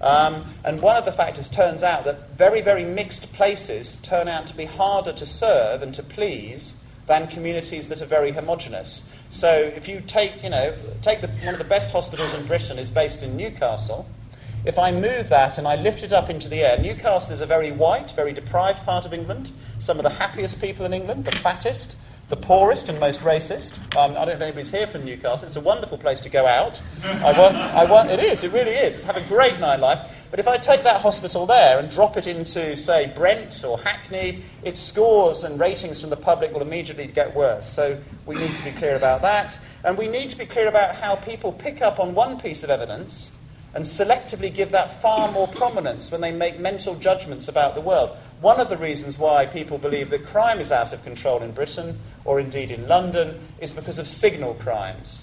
Um, 0.00 0.44
and 0.64 0.80
one 0.80 0.96
of 0.96 1.04
the 1.04 1.12
factors 1.12 1.48
turns 1.48 1.82
out 1.82 2.04
that 2.04 2.30
very, 2.30 2.60
very 2.60 2.84
mixed 2.84 3.32
places 3.32 3.96
turn 3.96 4.28
out 4.28 4.46
to 4.46 4.56
be 4.56 4.66
harder 4.66 5.12
to 5.12 5.26
serve 5.26 5.82
and 5.82 5.92
to 5.94 6.02
please 6.02 6.76
than 7.08 7.26
communities 7.26 7.88
that 7.88 8.00
are 8.00 8.06
very 8.06 8.30
homogenous. 8.30 9.02
So 9.30 9.50
if 9.50 9.88
you 9.88 10.00
take, 10.00 10.44
you 10.44 10.50
know, 10.50 10.74
take 11.02 11.22
the, 11.22 11.28
one 11.28 11.54
of 11.54 11.58
the 11.58 11.64
best 11.64 11.90
hospitals 11.90 12.34
in 12.34 12.46
Britain 12.46 12.78
is 12.78 12.88
based 12.88 13.24
in 13.24 13.36
Newcastle. 13.36 14.06
If 14.64 14.78
I 14.78 14.92
move 14.92 15.28
that 15.30 15.58
and 15.58 15.66
I 15.66 15.74
lift 15.74 16.04
it 16.04 16.12
up 16.12 16.30
into 16.30 16.48
the 16.48 16.62
air, 16.62 16.78
Newcastle 16.78 17.32
is 17.32 17.40
a 17.40 17.46
very 17.46 17.72
white, 17.72 18.12
very 18.12 18.32
deprived 18.32 18.84
part 18.84 19.04
of 19.04 19.12
England. 19.12 19.50
Some 19.80 19.98
of 19.98 20.04
the 20.04 20.10
happiest 20.10 20.60
people 20.60 20.86
in 20.86 20.92
England, 20.92 21.24
the 21.24 21.32
fattest, 21.32 21.96
the 22.32 22.36
poorest 22.38 22.88
and 22.88 22.98
most 22.98 23.20
racist. 23.20 23.76
Um, 23.94 24.12
I 24.12 24.24
don't 24.24 24.26
know 24.26 24.32
if 24.32 24.40
anybody's 24.40 24.70
here 24.70 24.86
from 24.86 25.04
Newcastle. 25.04 25.46
It's 25.46 25.56
a 25.56 25.60
wonderful 25.60 25.98
place 25.98 26.18
to 26.20 26.30
go 26.30 26.46
out. 26.46 26.80
I 27.04 27.38
want, 27.38 27.56
I 27.56 27.84
want, 27.84 28.08
it 28.08 28.20
is, 28.20 28.42
it 28.42 28.52
really 28.52 28.72
is. 28.72 28.94
It's 28.96 29.04
have 29.04 29.18
a 29.18 29.28
great 29.28 29.56
nightlife. 29.56 30.08
But 30.30 30.40
if 30.40 30.48
I 30.48 30.56
take 30.56 30.82
that 30.84 31.02
hospital 31.02 31.44
there 31.44 31.78
and 31.78 31.90
drop 31.90 32.16
it 32.16 32.26
into, 32.26 32.74
say, 32.74 33.12
Brent 33.14 33.62
or 33.64 33.78
Hackney, 33.78 34.44
its 34.62 34.80
scores 34.80 35.44
and 35.44 35.60
ratings 35.60 36.00
from 36.00 36.08
the 36.08 36.16
public 36.16 36.54
will 36.54 36.62
immediately 36.62 37.06
get 37.06 37.34
worse. 37.36 37.68
So 37.68 38.00
we 38.24 38.36
need 38.36 38.56
to 38.56 38.64
be 38.64 38.70
clear 38.70 38.96
about 38.96 39.20
that. 39.20 39.58
And 39.84 39.98
we 39.98 40.08
need 40.08 40.30
to 40.30 40.38
be 40.38 40.46
clear 40.46 40.68
about 40.68 40.94
how 40.94 41.16
people 41.16 41.52
pick 41.52 41.82
up 41.82 42.00
on 42.00 42.14
one 42.14 42.40
piece 42.40 42.64
of 42.64 42.70
evidence 42.70 43.30
and 43.74 43.84
selectively 43.84 44.52
give 44.52 44.72
that 44.72 45.00
far 45.00 45.30
more 45.32 45.48
prominence 45.48 46.10
when 46.10 46.20
they 46.20 46.32
make 46.32 46.58
mental 46.58 46.94
judgments 46.94 47.48
about 47.48 47.74
the 47.74 47.80
world. 47.80 48.16
One 48.40 48.60
of 48.60 48.68
the 48.68 48.76
reasons 48.76 49.18
why 49.18 49.46
people 49.46 49.78
believe 49.78 50.10
that 50.10 50.26
crime 50.26 50.60
is 50.60 50.72
out 50.72 50.92
of 50.92 51.02
control 51.04 51.42
in 51.42 51.52
Britain, 51.52 51.98
or 52.24 52.38
indeed 52.38 52.70
in 52.70 52.86
London, 52.86 53.40
is 53.60 53.72
because 53.72 53.98
of 53.98 54.06
signal 54.06 54.54
crimes. 54.54 55.22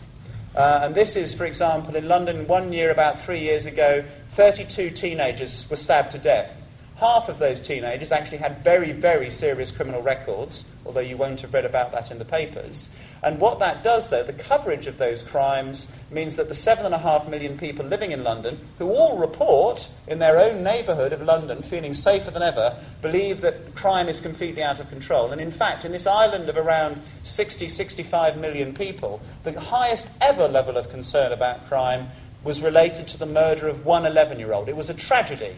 Uh, 0.55 0.81
and 0.83 0.95
this 0.95 1.15
is, 1.15 1.33
for 1.33 1.45
example, 1.45 1.95
in 1.95 2.07
London, 2.07 2.47
one 2.47 2.73
year, 2.73 2.91
about 2.91 3.19
three 3.19 3.39
years 3.39 3.65
ago, 3.65 4.03
32 4.31 4.89
teenagers 4.91 5.69
were 5.69 5.75
stabbed 5.75 6.11
to 6.11 6.17
death. 6.17 6.55
Half 6.99 7.29
of 7.29 7.39
those 7.39 7.61
teenagers 7.61 8.11
actually 8.11 8.39
had 8.39 8.61
very, 8.61 8.91
very 8.91 9.29
serious 9.29 9.71
criminal 9.71 10.01
records, 10.01 10.65
although 10.85 10.99
you 10.99 11.15
won't 11.15 11.39
have 11.39 11.53
read 11.53 11.63
about 11.63 11.93
that 11.93 12.11
in 12.11 12.19
the 12.19 12.25
papers. 12.25 12.89
And 13.23 13.39
what 13.39 13.59
that 13.59 13.83
does, 13.83 14.09
though, 14.09 14.23
the 14.23 14.33
coverage 14.33 14.85
of 14.85 14.97
those 14.97 15.23
crimes 15.23 15.89
means 16.11 16.35
that 16.35 16.49
the 16.49 16.53
7.5 16.53 17.29
million 17.29 17.57
people 17.57 17.85
living 17.85 18.11
in 18.11 18.25
London, 18.25 18.59
who 18.79 18.89
all 18.89 19.17
report 19.17 19.87
in 20.07 20.19
their 20.19 20.37
own 20.37 20.61
neighbourhood 20.61 21.13
of 21.13 21.21
London 21.21 21.61
feeling 21.61 21.93
safer 21.93 22.31
than 22.31 22.43
ever, 22.43 22.77
believe 23.01 23.39
that 23.41 23.75
crime 23.75 24.09
is 24.09 24.19
completely 24.19 24.61
out 24.61 24.81
of 24.81 24.89
control. 24.89 25.31
And 25.31 25.39
in 25.39 25.51
fact, 25.51 25.85
in 25.85 25.93
this 25.93 26.05
island 26.05 26.49
of 26.49 26.57
around 26.57 27.01
60, 27.23 27.69
65 27.69 28.37
million 28.37 28.73
people, 28.73 29.21
the 29.43 29.57
highest 29.57 30.09
ever 30.19 30.49
level 30.49 30.75
of 30.75 30.89
concern 30.89 31.31
about 31.31 31.65
crime 31.69 32.09
was 32.43 32.61
related 32.61 33.07
to 33.07 33.17
the 33.17 33.25
murder 33.25 33.67
of 33.67 33.85
one 33.85 34.05
11 34.05 34.37
year 34.37 34.51
old. 34.51 34.67
It 34.67 34.75
was 34.75 34.89
a 34.89 34.93
tragedy. 34.93 35.55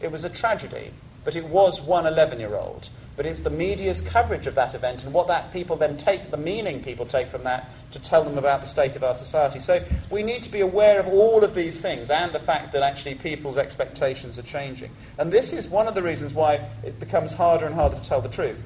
It 0.00 0.12
was 0.12 0.24
a 0.24 0.30
tragedy, 0.30 0.92
but 1.24 1.36
it 1.36 1.44
was 1.44 1.80
one 1.80 2.06
11 2.06 2.40
year 2.40 2.54
old 2.54 2.90
but 3.18 3.26
it's 3.26 3.40
the 3.40 3.50
media's 3.50 4.00
coverage 4.00 4.46
of 4.46 4.54
that 4.54 4.74
event 4.76 5.02
and 5.02 5.12
what 5.12 5.26
that 5.26 5.52
people 5.52 5.74
then 5.74 5.96
take, 5.96 6.30
the 6.30 6.36
meaning 6.36 6.80
people 6.80 7.04
take 7.04 7.26
from 7.26 7.42
that, 7.42 7.68
to 7.90 7.98
tell 7.98 8.22
them 8.22 8.38
about 8.38 8.60
the 8.60 8.66
state 8.68 8.94
of 8.94 9.02
our 9.02 9.14
society. 9.14 9.58
So 9.58 9.84
we 10.08 10.22
need 10.22 10.44
to 10.44 10.50
be 10.52 10.60
aware 10.60 11.00
of 11.00 11.08
all 11.08 11.42
of 11.42 11.52
these 11.52 11.80
things 11.80 12.10
and 12.10 12.32
the 12.32 12.38
fact 12.38 12.72
that 12.72 12.82
actually 12.84 13.16
people's 13.16 13.58
expectations 13.58 14.38
are 14.38 14.42
changing. 14.42 14.92
And 15.18 15.32
this 15.32 15.52
is 15.52 15.66
one 15.66 15.88
of 15.88 15.96
the 15.96 16.02
reasons 16.02 16.32
why 16.32 16.60
it 16.84 17.00
becomes 17.00 17.32
harder 17.32 17.66
and 17.66 17.74
harder 17.74 17.96
to 17.96 18.04
tell 18.04 18.20
the 18.20 18.28
truth. 18.28 18.60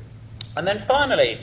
And 0.55 0.67
then 0.67 0.81
finally, 0.81 1.39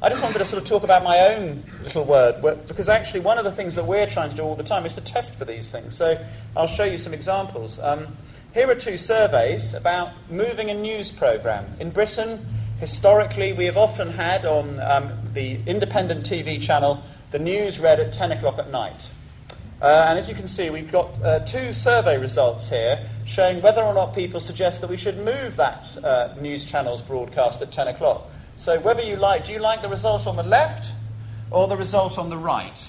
I 0.00 0.08
just 0.08 0.22
wanted 0.22 0.38
to 0.38 0.44
sort 0.44 0.62
of 0.62 0.68
talk 0.68 0.84
about 0.84 1.02
my 1.02 1.18
own 1.34 1.64
little 1.82 2.04
word, 2.04 2.42
because 2.68 2.88
actually 2.88 3.20
one 3.20 3.38
of 3.38 3.44
the 3.44 3.52
things 3.52 3.74
that 3.74 3.86
we're 3.86 4.06
trying 4.06 4.30
to 4.30 4.36
do 4.36 4.42
all 4.42 4.54
the 4.54 4.62
time 4.62 4.86
is 4.86 4.94
to 4.94 5.00
test 5.00 5.34
for 5.34 5.44
these 5.44 5.68
things. 5.72 5.96
So 5.96 6.24
I'll 6.56 6.68
show 6.68 6.84
you 6.84 6.98
some 6.98 7.12
examples. 7.12 7.80
Um, 7.80 8.06
here 8.54 8.70
are 8.70 8.74
two 8.74 8.98
surveys 8.98 9.72
about 9.72 10.10
moving 10.28 10.70
a 10.70 10.74
news 10.74 11.10
programme. 11.10 11.64
In 11.80 11.90
Britain, 11.90 12.46
historically, 12.80 13.54
we 13.54 13.64
have 13.64 13.78
often 13.78 14.10
had 14.10 14.44
on 14.44 14.78
um, 14.80 15.10
the 15.32 15.58
independent 15.66 16.28
TV 16.28 16.60
channel 16.60 17.02
the 17.30 17.38
news 17.38 17.80
read 17.80 17.98
at 17.98 18.12
10 18.12 18.32
o'clock 18.32 18.58
at 18.58 18.70
night. 18.70 19.08
Uh, 19.80 20.06
and 20.08 20.18
as 20.18 20.28
you 20.28 20.34
can 20.34 20.46
see, 20.46 20.68
we've 20.68 20.92
got 20.92 21.10
uh, 21.22 21.38
two 21.40 21.72
survey 21.72 22.18
results 22.18 22.68
here 22.68 23.08
showing 23.24 23.62
whether 23.62 23.82
or 23.82 23.94
not 23.94 24.14
people 24.14 24.38
suggest 24.38 24.82
that 24.82 24.90
we 24.90 24.98
should 24.98 25.16
move 25.16 25.56
that 25.56 25.86
uh, 26.04 26.34
news 26.38 26.64
channel's 26.64 27.00
broadcast 27.00 27.62
at 27.62 27.72
10 27.72 27.88
o'clock. 27.88 28.26
So, 28.56 28.78
whether 28.80 29.00
you 29.00 29.16
like, 29.16 29.46
do 29.46 29.52
you 29.52 29.60
like 29.60 29.80
the 29.80 29.88
result 29.88 30.26
on 30.26 30.36
the 30.36 30.42
left 30.42 30.92
or 31.50 31.68
the 31.68 31.76
result 31.76 32.18
on 32.18 32.28
the 32.28 32.36
right? 32.36 32.86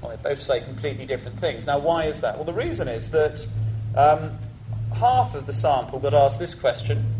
Well, 0.00 0.16
they 0.16 0.22
both 0.22 0.40
say 0.40 0.60
completely 0.60 1.06
different 1.06 1.40
things. 1.40 1.66
Now, 1.66 1.78
why 1.78 2.04
is 2.04 2.20
that? 2.20 2.36
Well, 2.36 2.44
the 2.44 2.52
reason 2.52 2.88
is 2.88 3.10
that 3.10 3.46
um, 3.96 4.38
half 4.94 5.34
of 5.34 5.46
the 5.46 5.52
sample 5.52 5.98
got 5.98 6.14
asked 6.14 6.38
this 6.38 6.54
question. 6.54 7.14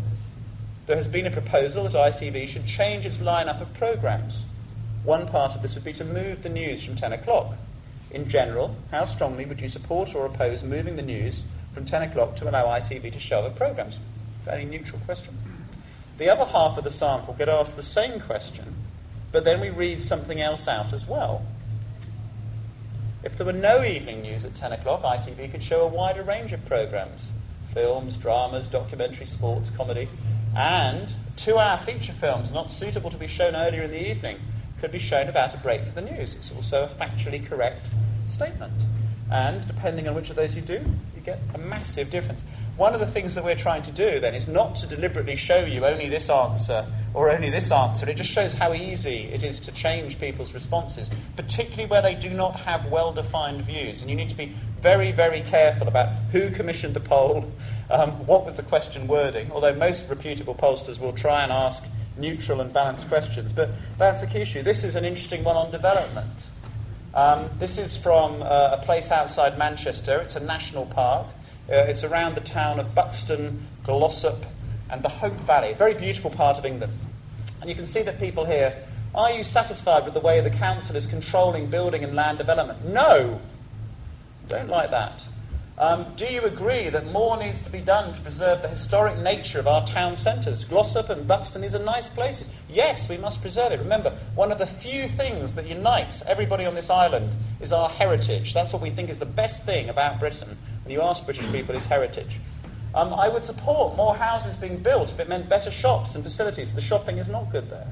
There 0.87 0.95
has 0.95 1.07
been 1.07 1.25
a 1.25 1.31
proposal 1.31 1.83
that 1.83 1.93
ITV 1.93 2.47
should 2.47 2.65
change 2.65 3.05
its 3.05 3.17
lineup 3.17 3.61
of 3.61 3.73
programmes. 3.73 4.45
One 5.03 5.27
part 5.27 5.55
of 5.55 5.61
this 5.61 5.75
would 5.75 5.83
be 5.83 5.93
to 5.93 6.05
move 6.05 6.41
the 6.41 6.49
news 6.49 6.83
from 6.83 6.95
10 6.95 7.13
o'clock. 7.13 7.55
In 8.11 8.27
general, 8.27 8.75
how 8.91 9.05
strongly 9.05 9.45
would 9.45 9.61
you 9.61 9.69
support 9.69 10.15
or 10.15 10.25
oppose 10.25 10.63
moving 10.63 10.95
the 10.95 11.01
news 11.01 11.43
from 11.73 11.85
10 11.85 12.01
o'clock 12.03 12.35
to 12.37 12.49
allow 12.49 12.65
ITV 12.65 13.13
to 13.13 13.19
show 13.19 13.39
other 13.39 13.51
programmes? 13.51 13.99
Fairly 14.45 14.65
neutral 14.65 14.99
question. 15.05 15.37
The 16.17 16.29
other 16.29 16.45
half 16.45 16.77
of 16.77 16.83
the 16.83 16.91
sample 16.91 17.33
get 17.33 17.49
asked 17.49 17.75
the 17.75 17.83
same 17.83 18.19
question, 18.19 18.73
but 19.31 19.45
then 19.45 19.61
we 19.61 19.69
read 19.69 20.03
something 20.03 20.41
else 20.41 20.67
out 20.67 20.91
as 20.91 21.07
well. 21.07 21.45
If 23.21 23.35
there 23.37 23.45
were 23.45 23.53
no 23.53 23.83
evening 23.83 24.21
news 24.21 24.45
at 24.45 24.55
10 24.55 24.71
o'clock, 24.71 25.01
ITV 25.03 25.51
could 25.51 25.61
show 25.61 25.81
a 25.81 25.87
wider 25.87 26.23
range 26.23 26.53
of 26.53 26.63
programmes 26.65 27.33
films, 27.73 28.17
dramas, 28.17 28.65
documentary, 28.65 29.25
sports, 29.25 29.69
comedy, 29.69 30.07
and 30.55 31.07
two 31.35 31.57
hour 31.57 31.77
feature 31.77 32.13
films 32.13 32.51
not 32.51 32.71
suitable 32.71 33.11
to 33.11 33.17
be 33.17 33.27
shown 33.27 33.55
earlier 33.55 33.83
in 33.83 33.91
the 33.91 34.09
evening 34.09 34.39
could 34.81 34.91
be 34.91 34.99
shown 34.99 35.27
about 35.27 35.53
a 35.53 35.57
break 35.57 35.85
for 35.85 35.93
the 35.93 36.01
news. 36.01 36.33
It's 36.33 36.51
also 36.51 36.85
a 36.85 36.87
factually 36.87 37.45
correct 37.45 37.89
statement. 38.27 38.73
And 39.29 39.67
depending 39.67 40.07
on 40.07 40.15
which 40.15 40.29
of 40.29 40.35
those 40.35 40.55
you 40.55 40.61
do, 40.61 40.81
you 41.15 41.21
get 41.23 41.39
a 41.53 41.57
massive 41.57 42.09
difference. 42.09 42.43
One 42.77 42.93
of 42.93 42.99
the 43.01 43.05
things 43.05 43.35
that 43.35 43.43
we're 43.43 43.55
trying 43.55 43.83
to 43.83 43.91
do 43.91 44.19
then 44.19 44.33
is 44.33 44.47
not 44.47 44.77
to 44.77 44.87
deliberately 44.87 45.35
show 45.35 45.65
you 45.65 45.85
only 45.85 46.07
this 46.07 46.29
answer 46.29 46.85
or 47.13 47.31
only 47.31 47.49
this 47.49 47.71
answer. 47.71 48.07
It 48.07 48.17
just 48.17 48.29
shows 48.29 48.53
how 48.53 48.73
easy 48.73 49.29
it 49.31 49.43
is 49.43 49.59
to 49.61 49.71
change 49.71 50.19
people's 50.19 50.53
responses, 50.53 51.09
particularly 51.35 51.89
where 51.89 52.01
they 52.01 52.15
do 52.15 52.29
not 52.29 52.59
have 52.61 52.85
well 52.87 53.11
defined 53.11 53.61
views. 53.63 54.01
And 54.01 54.09
you 54.09 54.15
need 54.15 54.29
to 54.29 54.35
be 54.35 54.53
very, 54.81 55.11
very 55.11 55.41
careful 55.41 55.87
about 55.87 56.09
who 56.31 56.49
commissioned 56.49 56.93
the 56.93 56.99
poll, 56.99 57.51
um, 57.89 58.11
what 58.25 58.45
was 58.45 58.55
the 58.55 58.63
question 58.63 59.07
wording, 59.07 59.51
although 59.51 59.73
most 59.73 60.07
reputable 60.07 60.55
pollsters 60.55 60.99
will 60.99 61.13
try 61.13 61.43
and 61.43 61.51
ask 61.51 61.83
neutral 62.17 62.61
and 62.61 62.71
balanced 62.71 63.07
questions. 63.07 63.51
But 63.51 63.69
that's 63.97 64.21
a 64.21 64.27
key 64.27 64.39
issue. 64.39 64.61
This 64.61 64.83
is 64.83 64.95
an 64.95 65.05
interesting 65.05 65.43
one 65.43 65.55
on 65.55 65.71
development. 65.71 66.29
Um, 67.13 67.49
this 67.57 67.77
is 67.77 67.97
from 67.97 68.41
uh, 68.43 68.77
a 68.79 68.85
place 68.85 69.11
outside 69.11 69.57
Manchester. 69.57 70.19
It's 70.19 70.35
a 70.35 70.39
national 70.39 70.85
park. 70.85 71.27
Uh, 71.67 71.85
it's 71.87 72.03
around 72.03 72.35
the 72.35 72.41
town 72.41 72.79
of 72.79 72.93
Buxton, 72.93 73.67
Glossop, 73.83 74.45
and 74.89 75.03
the 75.03 75.09
Hope 75.09 75.33
Valley, 75.41 75.71
a 75.71 75.75
very 75.75 75.93
beautiful 75.93 76.29
part 76.29 76.57
of 76.57 76.65
England. 76.65 76.93
And 77.61 77.69
you 77.69 77.75
can 77.75 77.85
see 77.85 78.01
that 78.03 78.19
people 78.19 78.45
here, 78.45 78.75
are 79.13 79.31
you 79.31 79.43
satisfied 79.43 80.05
with 80.05 80.13
the 80.13 80.19
way 80.19 80.39
the 80.41 80.49
council 80.49 80.95
is 80.95 81.05
controlling 81.05 81.67
building 81.67 82.03
and 82.03 82.15
land 82.15 82.37
development? 82.37 82.85
No! 82.85 83.41
Don't 84.47 84.69
like 84.69 84.91
that. 84.91 85.13
Um, 85.79 86.07
do 86.17 86.25
you 86.25 86.41
agree 86.41 86.89
that 86.89 87.09
more 87.13 87.37
needs 87.37 87.61
to 87.61 87.69
be 87.69 87.79
done 87.79 88.13
to 88.13 88.19
preserve 88.19 88.61
the 88.61 88.67
historic 88.67 89.17
nature 89.17 89.59
of 89.59 89.67
our 89.67 89.85
town 89.87 90.17
centres? 90.17 90.65
Glossop 90.65 91.09
and 91.09 91.25
Buxton, 91.25 91.61
these 91.61 91.73
are 91.73 91.79
nice 91.79 92.09
places. 92.09 92.49
Yes, 92.69 93.07
we 93.07 93.15
must 93.15 93.41
preserve 93.41 93.71
it. 93.71 93.79
Remember, 93.79 94.11
one 94.35 94.51
of 94.51 94.59
the 94.59 94.67
few 94.67 95.07
things 95.07 95.55
that 95.55 95.67
unites 95.67 96.21
everybody 96.23 96.65
on 96.65 96.75
this 96.75 96.89
island 96.89 97.33
is 97.61 97.71
our 97.71 97.87
heritage. 97.87 98.53
That's 98.53 98.73
what 98.73 98.81
we 98.81 98.89
think 98.89 99.09
is 99.09 99.19
the 99.19 99.25
best 99.25 99.65
thing 99.65 99.87
about 99.87 100.19
Britain 100.19 100.57
When 100.83 100.93
you 100.93 101.01
ask 101.01 101.23
British 101.23 101.49
people, 101.49 101.73
is 101.75 101.85
heritage. 101.85 102.41
Um, 102.95 103.13
I 103.13 103.29
would 103.29 103.43
support 103.43 103.95
more 103.95 104.15
houses 104.15 104.55
being 104.55 104.77
built 104.77 105.11
if 105.11 105.19
it 105.19 105.29
meant 105.29 105.47
better 105.47 105.71
shops 105.71 106.15
and 106.15 106.23
facilities. 106.23 106.73
The 106.73 106.81
shopping 106.81 107.17
is 107.17 107.29
not 107.29 107.51
good 107.51 107.69
there. 107.69 107.87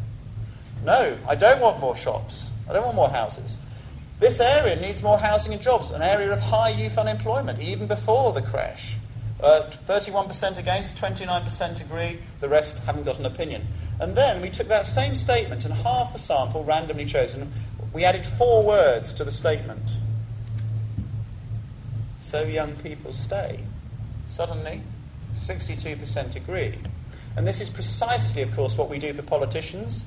No, 0.84 1.18
I 1.28 1.36
don't 1.36 1.60
want 1.60 1.80
more 1.80 1.96
shops. 1.96 2.50
I 2.70 2.74
don't 2.74 2.84
want 2.84 2.96
more 2.96 3.10
houses. 3.10 3.58
This 4.20 4.40
area 4.40 4.76
needs 4.76 5.04
more 5.04 5.20
housing 5.20 5.54
and 5.54 5.62
jobs, 5.62 5.92
an 5.92 6.02
area 6.02 6.32
of 6.34 6.40
high 6.40 6.70
youth 6.70 6.98
unemployment, 6.98 7.62
even 7.62 7.86
before 7.86 8.34
the 8.34 8.42
crash. 8.42 8.98
Uh, 9.40 9.70
31% 9.88 10.58
against, 10.58 10.96
29% 10.96 11.82
agree, 11.82 12.20
the 12.40 12.50
rest 12.50 12.80
haven't 12.80 13.04
got 13.04 13.20
an 13.20 13.28
opinion. 13.28 13.68
And 14.00 14.16
then 14.16 14.42
we 14.42 14.50
took 14.50 14.68
that 14.70 14.88
same 14.88 15.16
statement 15.16 15.66
and 15.66 15.74
half 15.74 16.14
the 16.14 16.20
sample, 16.20 16.64
randomly 16.64 17.06
chosen, 17.06 17.54
we 17.94 18.04
added 18.04 18.26
four 18.26 18.64
words 18.64 19.14
to 19.14 19.24
the 19.24 19.32
statement 19.32 19.92
so 22.28 22.44
young 22.44 22.76
people 22.76 23.14
stay. 23.14 23.64
Suddenly, 24.28 24.82
62% 25.34 26.36
agree. 26.36 26.76
And 27.36 27.48
this 27.48 27.62
is 27.62 27.70
precisely, 27.70 28.42
of 28.42 28.54
course, 28.56 28.78
what 28.78 28.90
we 28.90 29.00
do 29.00 29.14
for 29.14 29.22
politicians, 29.22 30.06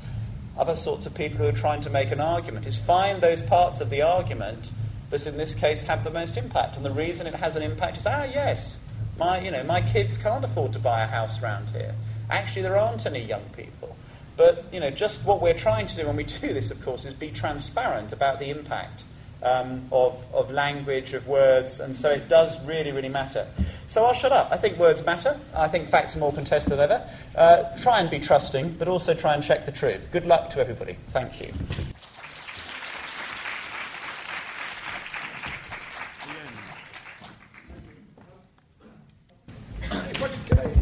other 0.59 0.77
sorts 0.77 1.07
of 1.07 1.15
people 1.15 1.39
who 1.39 1.47
are 1.47 1.53
trying 1.53 1.81
to 1.83 1.91
make 1.91 2.11
an 2.11 2.21
argument, 2.21 2.67
is 2.67 2.77
find 2.77 3.21
those 3.21 3.43
parts 3.43 3.81
of 3.81 3.91
the 3.91 4.03
argument 4.03 4.71
that 5.11 5.27
in 5.27 5.37
this 5.37 5.55
case 5.55 5.83
have 5.83 6.05
the 6.05 6.11
most 6.11 6.37
impact. 6.37 6.77
And 6.77 6.85
the 6.85 6.91
reason 6.91 7.27
it 7.27 7.35
has 7.35 7.57
an 7.57 7.63
impact 7.63 7.97
is, 7.97 8.07
ah, 8.07 8.25
yes, 8.25 8.79
my, 9.19 9.41
you 9.41 9.51
know, 9.51 9.63
my 9.65 9.81
kids 9.81 10.17
can't 10.19 10.45
afford 10.45 10.73
to 10.73 10.79
buy 10.79 11.03
a 11.03 11.07
house 11.07 11.43
around 11.43 11.69
here. 11.71 11.95
Actually, 12.29 12.63
there 12.63 12.77
aren't 12.77 13.07
any 13.07 13.21
young 13.21 13.45
people. 13.57 13.97
But 14.37 14.65
you 14.73 14.81
know, 14.81 14.91
just 14.91 15.25
what 15.25 15.43
we're 15.43 15.53
trying 15.53 15.87
to 15.87 15.97
do 15.97 16.07
when 16.07 16.17
we 16.17 16.25
do 16.25 16.53
this, 16.53 16.71
of 16.71 16.83
course, 16.83 17.05
is 17.05 17.13
be 17.13 17.31
transparent 17.31 18.13
about 18.13 18.41
the 18.41 18.49
impact 18.49 19.05
um, 19.43 19.87
of, 19.91 20.23
of 20.33 20.51
language, 20.51 21.13
of 21.13 21.27
words, 21.27 21.81
and 21.81 21.97
so 21.97 22.11
it 22.11 22.29
does 22.29 22.63
really, 22.65 22.93
really 22.93 23.09
matter. 23.09 23.47
So 23.89 24.05
I'll 24.05 24.15
shut 24.15 24.33
up. 24.33 24.49
I 24.53 24.57
think 24.57 24.79
words 24.79 25.05
matter. 25.05 25.39
I 25.55 25.69
think 25.69 25.89
facts 25.89 26.17
are 26.17 26.21
more 26.21 26.33
contested 26.33 26.75
than 26.75 26.81
ever. 26.81 27.09
Uh, 27.35 27.77
try 27.79 28.01
and 28.01 28.11
be 28.11 28.19
trusting, 28.19 28.75
but 28.75 28.89
also 28.89 29.15
try 29.15 29.35
and 29.35 29.43
check 29.43 29.67
the 29.67 29.73
truth. 29.73 30.09
Good 30.13 30.27
luck 30.27 30.51
to 30.51 30.61
everybody. 30.61 30.97
Thank 31.09 31.41
you. 31.41 31.53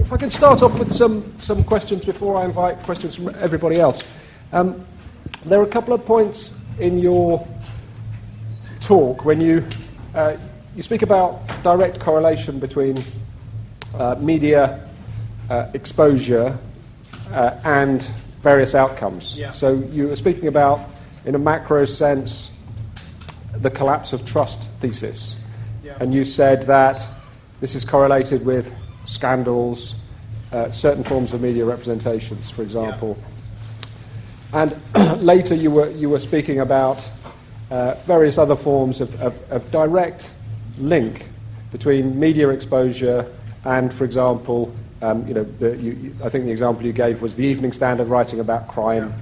If 0.08 0.12
I 0.14 0.16
can 0.16 0.30
start 0.30 0.62
off 0.62 0.78
with 0.78 0.90
some, 0.90 1.38
some 1.38 1.62
questions 1.62 2.02
before 2.02 2.38
I 2.38 2.46
invite 2.46 2.82
questions 2.84 3.14
from 3.14 3.28
everybody 3.36 3.78
else. 3.78 4.06
Um, 4.52 4.86
there 5.44 5.60
are 5.60 5.64
a 5.64 5.68
couple 5.68 5.92
of 5.92 6.04
points 6.06 6.52
in 6.78 6.98
your 6.98 7.46
talk 8.88 9.22
when 9.22 9.38
you, 9.38 9.62
uh, 10.14 10.34
you 10.74 10.82
speak 10.82 11.02
about 11.02 11.42
direct 11.62 12.00
correlation 12.00 12.58
between 12.58 12.96
uh, 13.94 14.16
media 14.18 14.88
uh, 15.50 15.70
exposure 15.74 16.58
uh, 17.30 17.60
and 17.64 18.10
various 18.40 18.74
outcomes. 18.74 19.38
Yeah. 19.38 19.50
So 19.50 19.74
you 19.74 20.08
were 20.08 20.16
speaking 20.16 20.48
about, 20.48 20.80
in 21.26 21.34
a 21.34 21.38
macro 21.38 21.84
sense, 21.84 22.50
the 23.58 23.68
collapse 23.68 24.14
of 24.14 24.24
trust 24.24 24.70
thesis. 24.80 25.36
Yeah. 25.84 25.98
And 26.00 26.14
you 26.14 26.24
said 26.24 26.62
that 26.62 27.06
this 27.60 27.74
is 27.74 27.84
correlated 27.84 28.46
with 28.46 28.72
scandals, 29.04 29.96
uh, 30.50 30.70
certain 30.70 31.04
forms 31.04 31.34
of 31.34 31.42
media 31.42 31.66
representations, 31.66 32.50
for 32.50 32.62
example. 32.62 33.18
And 34.54 34.74
later 35.22 35.54
you 35.54 35.70
were, 35.70 35.90
you 35.90 36.08
were 36.08 36.18
speaking 36.18 36.60
about 36.60 37.06
uh, 37.70 37.94
various 38.06 38.38
other 38.38 38.56
forms 38.56 39.00
of, 39.00 39.20
of, 39.20 39.52
of 39.52 39.70
direct 39.70 40.30
link 40.78 41.26
between 41.72 42.18
media 42.18 42.48
exposure 42.48 43.30
and, 43.64 43.92
for 43.92 44.04
example, 44.04 44.74
um, 45.02 45.26
you 45.28 45.34
know, 45.34 45.44
the, 45.44 45.76
you, 45.76 46.14
I 46.24 46.28
think 46.28 46.46
the 46.46 46.50
example 46.50 46.84
you 46.84 46.92
gave 46.92 47.22
was 47.22 47.34
the 47.34 47.44
Evening 47.44 47.72
Standard 47.72 48.08
writing 48.08 48.40
about 48.40 48.68
crime 48.68 49.14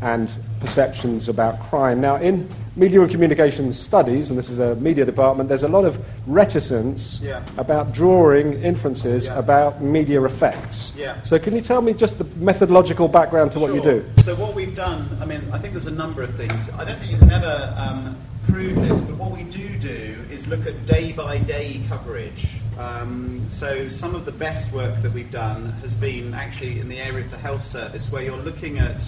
and 0.00 0.34
perceptions 0.60 1.28
about 1.28 1.60
crime. 1.60 2.00
Now, 2.00 2.16
in 2.16 2.48
media 2.74 3.00
and 3.02 3.10
communications 3.10 3.78
studies, 3.78 4.30
and 4.30 4.38
this 4.38 4.48
is 4.48 4.58
a 4.58 4.74
media 4.76 5.04
department, 5.04 5.48
there's 5.48 5.62
a 5.62 5.68
lot 5.68 5.84
of 5.84 5.98
reticence 6.26 7.20
Yeah. 7.22 7.42
about 7.58 7.92
drawing 7.92 8.62
inferences 8.62 9.26
Yeah. 9.26 9.38
about 9.38 9.82
media 9.82 10.22
effects. 10.24 10.92
Yeah. 10.96 11.22
So, 11.22 11.38
can 11.38 11.54
you 11.54 11.60
tell 11.60 11.82
me 11.82 11.92
just 11.92 12.18
the 12.18 12.26
methodological 12.36 13.08
background 13.08 13.52
to 13.52 13.58
what 13.58 13.74
you 13.74 13.82
do? 13.82 14.04
So 14.24 14.34
what 14.36 14.54
we've 14.54 14.74
done, 14.74 15.08
I 15.20 15.26
mean, 15.26 15.42
I 15.52 15.58
think 15.58 15.74
there's 15.74 15.86
a 15.86 15.90
number 15.90 16.22
of 16.22 16.34
things. 16.34 16.70
I 16.78 16.84
don't 16.84 16.98
think 16.98 17.12
you 17.12 17.18
can 17.18 17.30
ever 17.30 17.74
um, 17.76 18.16
prove 18.48 18.76
this, 18.88 19.00
but 19.02 19.16
what 19.16 19.32
we 19.32 19.44
do 19.44 19.68
do 19.78 20.14
is 20.30 20.46
look 20.46 20.66
at 20.66 20.86
day-by-day 20.86 21.82
coverage. 21.88 22.48
Um, 22.78 23.42
so 23.50 23.88
some 23.90 24.14
of 24.14 24.24
the 24.24 24.32
best 24.32 24.72
work 24.72 25.02
that 25.02 25.12
we've 25.12 25.30
done 25.30 25.74
has 25.82 25.94
been 25.94 26.32
actually 26.32 26.80
in 26.80 26.88
the 26.88 26.98
area 26.98 27.24
of 27.24 27.30
the 27.30 27.36
health 27.36 27.64
service, 27.64 28.10
where 28.10 28.22
you're 28.22 28.36
looking 28.38 28.78
at 28.78 29.06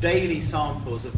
daily 0.00 0.40
samples 0.40 1.04
of, 1.04 1.14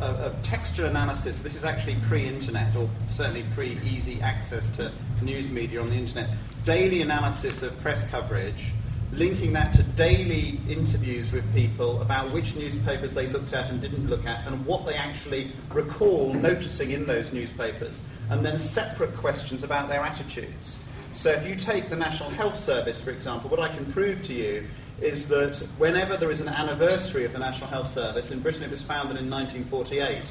of, 0.00 0.16
of 0.20 0.42
texture 0.42 0.86
analysis. 0.86 1.40
This 1.40 1.56
is 1.56 1.64
actually 1.64 1.96
pre-internet, 2.06 2.74
or 2.76 2.88
certainly 3.10 3.44
pre-easy 3.54 4.20
access 4.20 4.68
to 4.76 4.92
news 5.22 5.50
media 5.50 5.80
on 5.80 5.90
the 5.90 5.96
internet. 5.96 6.30
Daily 6.64 7.02
analysis 7.02 7.62
of 7.62 7.78
press 7.80 8.08
coverage 8.10 8.72
linking 9.12 9.52
that 9.54 9.74
to 9.74 9.82
daily 9.82 10.60
interviews 10.68 11.32
with 11.32 11.54
people 11.54 12.00
about 12.02 12.30
which 12.30 12.54
newspapers 12.56 13.14
they 13.14 13.26
looked 13.26 13.52
at 13.52 13.70
and 13.70 13.80
didn't 13.80 14.08
look 14.08 14.24
at 14.26 14.46
and 14.46 14.64
what 14.66 14.84
they 14.86 14.94
actually 14.94 15.50
recall 15.72 16.34
noticing 16.34 16.90
in 16.90 17.06
those 17.06 17.32
newspapers, 17.32 18.00
and 18.30 18.44
then 18.44 18.58
separate 18.58 19.14
questions 19.16 19.64
about 19.64 19.88
their 19.88 20.02
attitudes. 20.02 20.78
So 21.14 21.30
if 21.30 21.46
you 21.48 21.56
take 21.56 21.88
the 21.88 21.96
National 21.96 22.30
Health 22.30 22.56
Service, 22.56 23.00
for 23.00 23.10
example, 23.10 23.50
what 23.50 23.60
I 23.60 23.68
can 23.74 23.90
prove 23.92 24.22
to 24.24 24.34
you 24.34 24.66
is 25.00 25.28
that 25.28 25.54
whenever 25.78 26.16
there 26.16 26.30
is 26.30 26.40
an 26.40 26.48
anniversary 26.48 27.24
of 27.24 27.32
the 27.32 27.38
National 27.38 27.68
Health 27.68 27.90
Service, 27.90 28.30
in 28.30 28.40
Britain 28.40 28.62
it 28.62 28.70
was 28.70 28.82
founded 28.82 29.16
in 29.16 29.30
1948, 29.30 30.22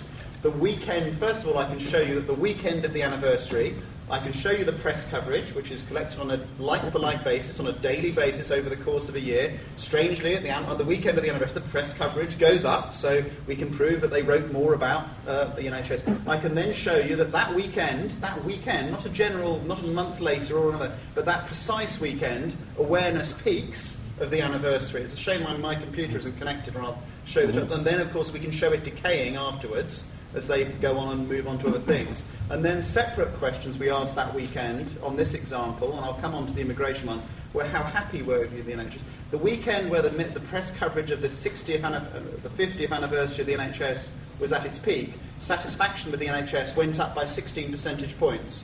the 0.41 0.51
weekend, 0.51 1.17
first 1.17 1.41
of 1.43 1.49
all, 1.49 1.57
I 1.57 1.67
can 1.67 1.79
show 1.79 1.99
you 1.99 2.15
that 2.15 2.27
the 2.27 2.33
weekend 2.33 2.85
of 2.85 2.93
the 2.93 3.01
anniversary, 3.01 3.75
I 4.09 4.19
can 4.19 4.31
show 4.31 4.51
you 4.51 4.63
the 4.63 4.73
press 4.73 5.09
coverage, 5.09 5.53
which 5.53 5.71
is 5.71 5.81
collected 5.83 6.19
on 6.19 6.31
a 6.31 6.39
like-for-like 6.59 7.23
basis, 7.23 7.59
on 7.59 7.67
a 7.67 7.71
daily 7.73 8.11
basis 8.11 8.51
over 8.51 8.69
the 8.69 8.77
course 8.77 9.09
of 9.09 9.15
a 9.15 9.19
year. 9.19 9.59
Strangely, 9.77 10.35
at 10.35 10.43
the, 10.43 10.51
on 10.51 10.77
the 10.77 10.85
weekend 10.85 11.17
of 11.17 11.23
the 11.23 11.29
anniversary, 11.29 11.55
the 11.55 11.69
press 11.69 11.93
coverage 11.93 12.37
goes 12.37 12.63
up, 12.63 12.93
so 12.93 13.23
we 13.47 13.55
can 13.55 13.69
prove 13.73 13.99
that 14.01 14.11
they 14.11 14.21
wrote 14.21 14.51
more 14.51 14.73
about 14.75 15.07
uh, 15.27 15.45
the 15.55 15.63
NHS. 15.63 16.27
I 16.27 16.37
can 16.37 16.55
then 16.55 16.73
show 16.73 16.97
you 16.97 17.15
that 17.17 17.31
that 17.31 17.53
weekend, 17.53 18.11
that 18.21 18.41
weekend, 18.45 18.91
not 18.91 19.05
a 19.05 19.09
general, 19.09 19.61
not 19.63 19.79
a 19.79 19.87
month 19.87 20.21
later 20.21 20.57
or 20.57 20.69
another, 20.69 20.95
but 21.15 21.25
that 21.25 21.47
precise 21.47 21.99
weekend, 21.99 22.55
awareness 22.77 23.33
peaks 23.33 23.97
of 24.19 24.31
the 24.31 24.41
anniversary. 24.41 25.01
It's 25.01 25.13
a 25.13 25.17
shame 25.17 25.43
my, 25.43 25.55
my 25.57 25.75
computer 25.75 26.17
isn't 26.17 26.37
connected, 26.37 26.75
or 26.75 26.81
I'll 26.81 27.03
show 27.25 27.45
the 27.45 27.73
And 27.73 27.85
then, 27.85 27.99
of 27.99 28.11
course, 28.11 28.31
we 28.31 28.39
can 28.39 28.51
show 28.51 28.71
it 28.71 28.83
decaying 28.83 29.35
afterwards 29.35 30.05
as 30.33 30.47
they 30.47 30.65
go 30.65 30.97
on 30.97 31.17
and 31.17 31.29
move 31.29 31.47
on 31.47 31.57
to 31.59 31.67
other 31.67 31.79
things. 31.79 32.23
And 32.49 32.63
then 32.63 32.81
separate 32.81 33.33
questions 33.35 33.77
we 33.77 33.89
asked 33.89 34.15
that 34.15 34.33
weekend 34.33 34.89
on 35.03 35.15
this 35.15 35.33
example, 35.33 35.95
and 35.95 36.05
I'll 36.05 36.15
come 36.15 36.35
on 36.35 36.45
to 36.47 36.53
the 36.53 36.61
immigration 36.61 37.07
one, 37.07 37.21
were 37.53 37.63
how 37.63 37.83
happy 37.83 38.21
were 38.21 38.45
you 38.45 38.57
with 38.57 38.65
the 38.65 38.73
NHS? 38.73 38.99
The 39.31 39.37
weekend 39.37 39.89
where 39.89 40.01
the, 40.01 40.09
the 40.09 40.39
press 40.41 40.71
coverage 40.71 41.11
of 41.11 41.21
the 41.21 41.29
60th, 41.29 41.83
uh, 41.83 41.99
the 42.43 42.49
50th 42.49 42.91
anniversary 42.91 43.41
of 43.41 43.47
the 43.47 43.53
NHS 43.53 44.09
was 44.39 44.53
at 44.53 44.65
its 44.65 44.79
peak, 44.79 45.13
satisfaction 45.39 46.11
with 46.11 46.19
the 46.19 46.27
NHS 46.27 46.75
went 46.75 46.99
up 46.99 47.15
by 47.15 47.25
16 47.25 47.71
percentage 47.71 48.17
points. 48.19 48.63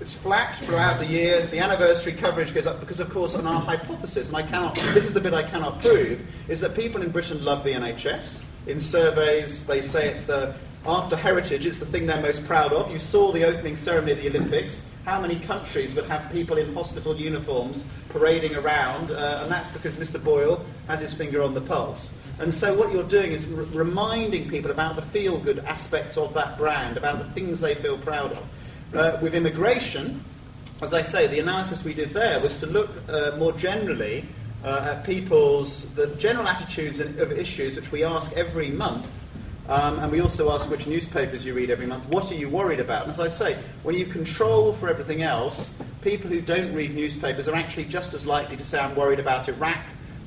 It's 0.00 0.14
flat 0.14 0.58
throughout 0.58 0.98
the 0.98 1.06
year. 1.06 1.46
The 1.46 1.60
anniversary 1.60 2.12
coverage 2.12 2.52
goes 2.52 2.66
up 2.66 2.80
because, 2.80 2.98
of 3.00 3.10
course, 3.10 3.34
on 3.34 3.46
our 3.46 3.60
hypothesis, 3.60 4.28
and 4.28 4.36
I 4.36 4.42
cannot, 4.42 4.74
this 4.74 5.06
is 5.06 5.14
the 5.14 5.20
bit 5.20 5.32
I 5.32 5.42
cannot 5.42 5.80
prove, 5.80 6.20
is 6.48 6.60
that 6.60 6.74
people 6.74 7.02
in 7.02 7.10
Britain 7.10 7.44
love 7.44 7.62
the 7.62 7.72
NHS. 7.72 8.40
In 8.66 8.80
surveys, 8.80 9.66
they 9.66 9.80
say 9.80 10.08
it's 10.08 10.24
the, 10.24 10.54
after 10.86 11.16
heritage, 11.16 11.66
it's 11.66 11.78
the 11.78 11.86
thing 11.86 12.06
they're 12.06 12.20
most 12.20 12.44
proud 12.46 12.72
of. 12.72 12.90
You 12.90 12.98
saw 12.98 13.30
the 13.32 13.44
opening 13.44 13.76
ceremony 13.76 14.12
of 14.12 14.22
the 14.22 14.28
Olympics. 14.28 14.88
How 15.04 15.20
many 15.20 15.36
countries 15.36 15.94
would 15.94 16.06
have 16.06 16.30
people 16.32 16.58
in 16.58 16.72
hospital 16.74 17.16
uniforms 17.16 17.86
parading 18.08 18.54
around? 18.54 19.10
Uh, 19.10 19.40
and 19.42 19.50
that's 19.50 19.70
because 19.70 19.96
Mr. 19.96 20.22
Boyle 20.22 20.64
has 20.86 21.00
his 21.00 21.14
finger 21.14 21.42
on 21.42 21.54
the 21.54 21.60
pulse. 21.60 22.12
And 22.38 22.52
so 22.52 22.74
what 22.74 22.92
you're 22.92 23.04
doing 23.04 23.32
is 23.32 23.46
r- 23.52 23.62
reminding 23.72 24.48
people 24.48 24.70
about 24.70 24.96
the 24.96 25.02
feel-good 25.02 25.60
aspects 25.60 26.16
of 26.16 26.34
that 26.34 26.56
brand, 26.56 26.96
about 26.96 27.18
the 27.18 27.24
things 27.26 27.60
they 27.60 27.74
feel 27.74 27.98
proud 27.98 28.32
of. 28.32 28.44
Uh, 28.94 29.18
with 29.22 29.34
immigration, 29.34 30.22
as 30.82 30.92
I 30.92 31.00
say, 31.00 31.26
the 31.26 31.40
analysis 31.40 31.82
we 31.82 31.94
did 31.94 32.12
there 32.12 32.38
was 32.40 32.56
to 32.60 32.66
look 32.66 32.90
uh, 33.08 33.34
more 33.38 33.52
generally 33.52 34.26
uh, 34.64 34.90
at 34.92 35.04
people's 35.04 35.86
the 35.94 36.08
general 36.16 36.46
attitudes 36.46 37.00
of 37.00 37.32
issues 37.32 37.76
which 37.76 37.90
we 37.90 38.04
ask 38.04 38.32
every 38.34 38.68
month. 38.68 39.08
Um, 39.68 39.98
and 40.00 40.12
we 40.12 40.20
also 40.20 40.52
ask 40.52 40.68
which 40.68 40.86
newspapers 40.86 41.42
you 41.42 41.54
read 41.54 41.70
every 41.70 41.86
month. 41.86 42.06
What 42.08 42.30
are 42.30 42.34
you 42.34 42.50
worried 42.50 42.80
about? 42.80 43.02
And 43.02 43.10
as 43.10 43.20
I 43.20 43.28
say, 43.28 43.56
when 43.82 43.94
you 43.94 44.04
control 44.04 44.74
for 44.74 44.90
everything 44.90 45.22
else, 45.22 45.72
people 46.02 46.28
who 46.28 46.42
don't 46.42 46.74
read 46.74 46.94
newspapers 46.94 47.48
are 47.48 47.54
actually 47.54 47.84
just 47.84 48.12
as 48.12 48.26
likely 48.26 48.58
to 48.58 48.64
say, 48.64 48.78
I'm 48.78 48.94
worried 48.94 49.20
about 49.20 49.48
Iraq 49.48 49.78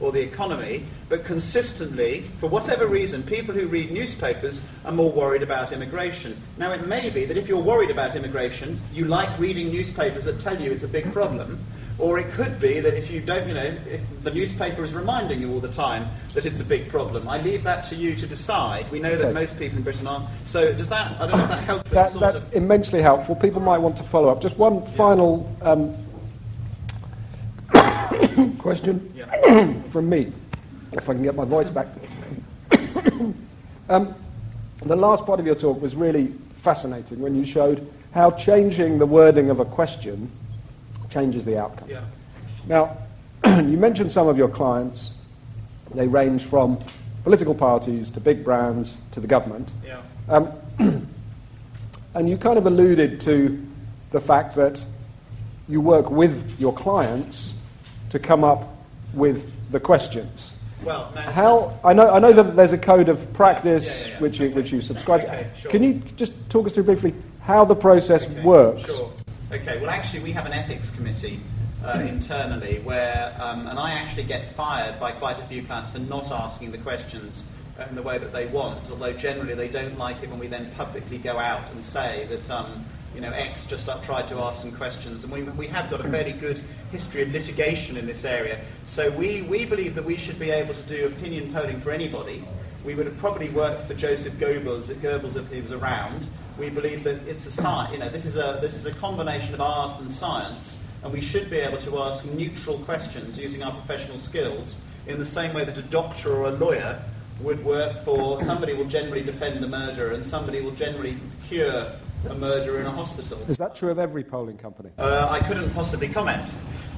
or 0.05 0.11
the 0.11 0.21
economy, 0.21 0.83
but 1.09 1.25
consistently, 1.25 2.21
for 2.39 2.47
whatever 2.47 2.85
reason, 2.85 3.23
people 3.23 3.55
who 3.55 3.65
read 3.65 3.91
newspapers 3.91 4.61
are 4.85 4.91
more 4.91 5.11
worried 5.11 5.41
about 5.41 5.71
immigration. 5.71 6.37
Now, 6.57 6.71
it 6.73 6.87
may 6.87 7.09
be 7.09 7.25
that 7.25 7.37
if 7.37 7.47
you're 7.47 7.61
worried 7.61 7.89
about 7.89 8.15
immigration, 8.15 8.79
you 8.93 9.05
like 9.05 9.37
reading 9.39 9.69
newspapers 9.69 10.25
that 10.25 10.39
tell 10.39 10.61
you 10.61 10.71
it's 10.71 10.83
a 10.83 10.87
big 10.87 11.11
problem, 11.11 11.57
or 11.97 12.19
it 12.19 12.29
could 12.33 12.59
be 12.59 12.79
that 12.81 12.93
if 12.93 13.09
you 13.09 13.19
don't, 13.19 13.47
you 13.47 13.53
know, 13.55 13.73
the 14.23 14.31
newspaper 14.31 14.83
is 14.83 14.93
reminding 14.93 15.41
you 15.41 15.51
all 15.51 15.59
the 15.61 15.71
time 15.71 16.07
that 16.35 16.45
it's 16.45 16.59
a 16.59 16.63
big 16.65 16.87
problem. 16.89 17.27
I 17.27 17.41
leave 17.41 17.63
that 17.63 17.85
to 17.85 17.95
you 17.95 18.15
to 18.17 18.27
decide. 18.27 18.89
We 18.91 18.99
know 18.99 19.15
that 19.15 19.25
Okay. 19.29 19.33
most 19.33 19.57
people 19.57 19.77
in 19.77 19.83
Britain 19.83 20.05
are. 20.05 20.21
So, 20.45 20.71
does 20.73 20.89
that, 20.89 21.19
I 21.19 21.25
don't 21.25 21.37
know 21.37 21.43
if 21.45 21.49
that 21.49 21.63
helps. 21.63 21.89
That, 21.89 22.13
that's 22.19 22.39
of- 22.41 22.53
immensely 22.53 23.01
helpful. 23.01 23.33
People 23.35 23.61
might 23.61 23.79
want 23.79 23.97
to 23.97 24.03
follow 24.03 24.29
up. 24.29 24.39
Just 24.41 24.57
one 24.57 24.85
final 24.91 25.49
um, 25.63 25.95
question 28.59 29.13
from 29.91 30.09
me, 30.09 30.31
if 30.91 31.09
I 31.09 31.13
can 31.13 31.23
get 31.23 31.35
my 31.35 31.45
voice 31.45 31.69
back. 31.69 31.87
um, 33.89 34.15
the 34.79 34.95
last 34.95 35.25
part 35.25 35.39
of 35.39 35.45
your 35.45 35.55
talk 35.55 35.81
was 35.81 35.95
really 35.95 36.33
fascinating 36.61 37.19
when 37.19 37.35
you 37.35 37.45
showed 37.45 37.87
how 38.13 38.31
changing 38.31 38.97
the 38.97 39.05
wording 39.05 39.49
of 39.49 39.59
a 39.59 39.65
question 39.65 40.31
changes 41.09 41.45
the 41.45 41.57
outcome. 41.57 41.89
Yeah. 41.89 42.03
Now, 42.67 42.97
you 43.45 43.77
mentioned 43.77 44.11
some 44.11 44.27
of 44.27 44.37
your 44.37 44.49
clients. 44.49 45.11
They 45.93 46.07
range 46.07 46.45
from 46.45 46.79
political 47.23 47.55
parties 47.55 48.09
to 48.11 48.19
big 48.19 48.43
brands 48.43 48.97
to 49.11 49.19
the 49.19 49.27
government. 49.27 49.71
Yeah. 49.85 50.01
Um, 50.27 50.51
and 52.13 52.29
you 52.29 52.37
kind 52.37 52.57
of 52.57 52.65
alluded 52.65 53.21
to 53.21 53.65
the 54.11 54.19
fact 54.19 54.55
that 54.55 54.83
you 55.67 55.81
work 55.81 56.09
with 56.11 56.59
your 56.59 56.73
clients 56.73 57.54
to 58.15 58.19
come 58.19 58.45
up 58.45 58.77
with 59.13 59.51
the 59.71 59.79
questions. 59.79 60.53
Well, 60.83 61.11
no, 61.15 61.21
How 61.21 61.79
I 61.83 61.93
know 61.93 62.09
I 62.11 62.19
know 62.19 62.31
that 62.31 62.55
there's 62.55 62.71
a 62.71 62.77
code 62.77 63.09
of 63.09 63.33
practice 63.33 63.85
Yeah, 63.85 64.07
yeah, 64.07 64.13
yeah. 64.13 64.19
which 64.19 64.39
you 64.39 64.49
which 64.51 64.71
you 64.71 64.81
subscribe 64.81 65.21
to. 65.21 65.27
Okay, 65.27 65.47
sure. 65.59 65.71
Can 65.71 65.83
you 65.83 66.01
just 66.15 66.33
talk 66.49 66.65
us 66.65 66.73
through 66.73 66.83
briefly 66.83 67.13
how 67.41 67.65
the 67.65 67.75
process 67.75 68.25
Okay, 68.25 68.41
works? 68.41 68.95
Sure. 68.95 69.11
Okay. 69.51 69.81
Well, 69.81 69.89
actually, 69.89 70.21
we 70.21 70.31
have 70.31 70.45
an 70.45 70.53
ethics 70.53 70.89
committee 70.89 71.39
uh, 71.83 72.05
internally 72.07 72.79
where, 72.79 73.35
um, 73.39 73.67
and 73.67 73.77
I 73.77 73.91
actually 73.91 74.23
get 74.23 74.53
fired 74.53 74.99
by 74.99 75.11
quite 75.11 75.37
a 75.39 75.43
few 75.43 75.63
clients 75.63 75.91
for 75.91 75.99
not 75.99 76.31
asking 76.31 76.71
the 76.71 76.77
questions 76.77 77.43
in 77.89 77.95
the 77.95 78.03
way 78.03 78.17
that 78.17 78.31
they 78.31 78.45
want. 78.45 78.79
Although 78.89 79.13
generally 79.13 79.55
they 79.55 79.67
don't 79.67 79.97
like 79.97 80.23
it 80.23 80.29
when 80.29 80.39
we 80.39 80.47
then 80.47 80.71
publicly 80.77 81.17
go 81.17 81.37
out 81.37 81.69
and 81.71 81.83
say 81.83 82.27
that. 82.29 82.49
Um, 82.49 82.85
you 83.15 83.21
know, 83.21 83.31
X 83.31 83.65
just 83.65 83.87
uh, 83.87 83.97
tried 84.01 84.27
to 84.27 84.35
ask 84.39 84.61
some 84.61 84.73
questions, 84.73 85.23
and 85.23 85.31
we, 85.31 85.43
we 85.43 85.67
have 85.67 85.89
got 85.89 86.05
a 86.05 86.09
fairly 86.09 86.33
good 86.33 86.61
history 86.91 87.21
of 87.21 87.31
litigation 87.31 87.95
in 87.95 88.05
this 88.05 88.25
area. 88.25 88.59
So 88.87 89.09
we, 89.11 89.41
we 89.43 89.65
believe 89.65 89.95
that 89.95 90.03
we 90.03 90.17
should 90.17 90.37
be 90.37 90.51
able 90.51 90.73
to 90.73 90.81
do 90.81 91.07
opinion 91.07 91.53
polling 91.53 91.79
for 91.79 91.91
anybody. 91.91 92.43
We 92.83 92.93
would 92.93 93.05
have 93.05 93.17
probably 93.17 93.49
worked 93.49 93.87
for 93.87 93.93
Joseph 93.93 94.33
Goebbels, 94.33 94.93
Goebbels 94.95 95.37
if 95.37 95.49
he 95.49 95.61
was 95.61 95.71
around. 95.71 96.27
We 96.59 96.69
believe 96.69 97.05
that 97.05 97.25
it's 97.27 97.45
a 97.45 97.51
science, 97.51 97.93
you 97.93 97.99
know, 97.99 98.09
this 98.09 98.25
is 98.25 98.35
a, 98.35 98.59
this 98.61 98.75
is 98.75 98.85
a 98.85 98.93
combination 98.93 99.53
of 99.53 99.61
art 99.61 99.99
and 100.01 100.11
science, 100.11 100.83
and 101.01 101.11
we 101.11 101.21
should 101.21 101.49
be 101.49 101.57
able 101.57 101.77
to 101.79 101.99
ask 101.99 102.25
neutral 102.25 102.79
questions 102.79 103.39
using 103.39 103.63
our 103.63 103.71
professional 103.71 104.19
skills 104.19 104.77
in 105.07 105.19
the 105.19 105.25
same 105.25 105.53
way 105.53 105.63
that 105.63 105.77
a 105.77 105.83
doctor 105.83 106.33
or 106.33 106.47
a 106.47 106.51
lawyer 106.51 107.01
would 107.41 107.63
work 107.65 108.03
for 108.03 108.41
somebody 108.43 108.73
will 108.73 108.85
generally 108.85 109.21
defend 109.21 109.61
the 109.61 109.67
murderer 109.67 110.13
and 110.13 110.25
somebody 110.25 110.61
will 110.61 110.71
generally 110.71 111.17
cure 111.47 111.91
a 112.27 112.35
murderer 112.35 112.79
in 112.79 112.85
a 112.85 112.91
hospital. 112.91 113.39
Is 113.47 113.57
that 113.57 113.75
true 113.75 113.91
of 113.91 113.99
every 113.99 114.23
polling 114.23 114.57
company? 114.57 114.89
Uh, 114.97 115.27
I 115.29 115.39
couldn't 115.39 115.71
possibly 115.73 116.07
comment. 116.07 116.49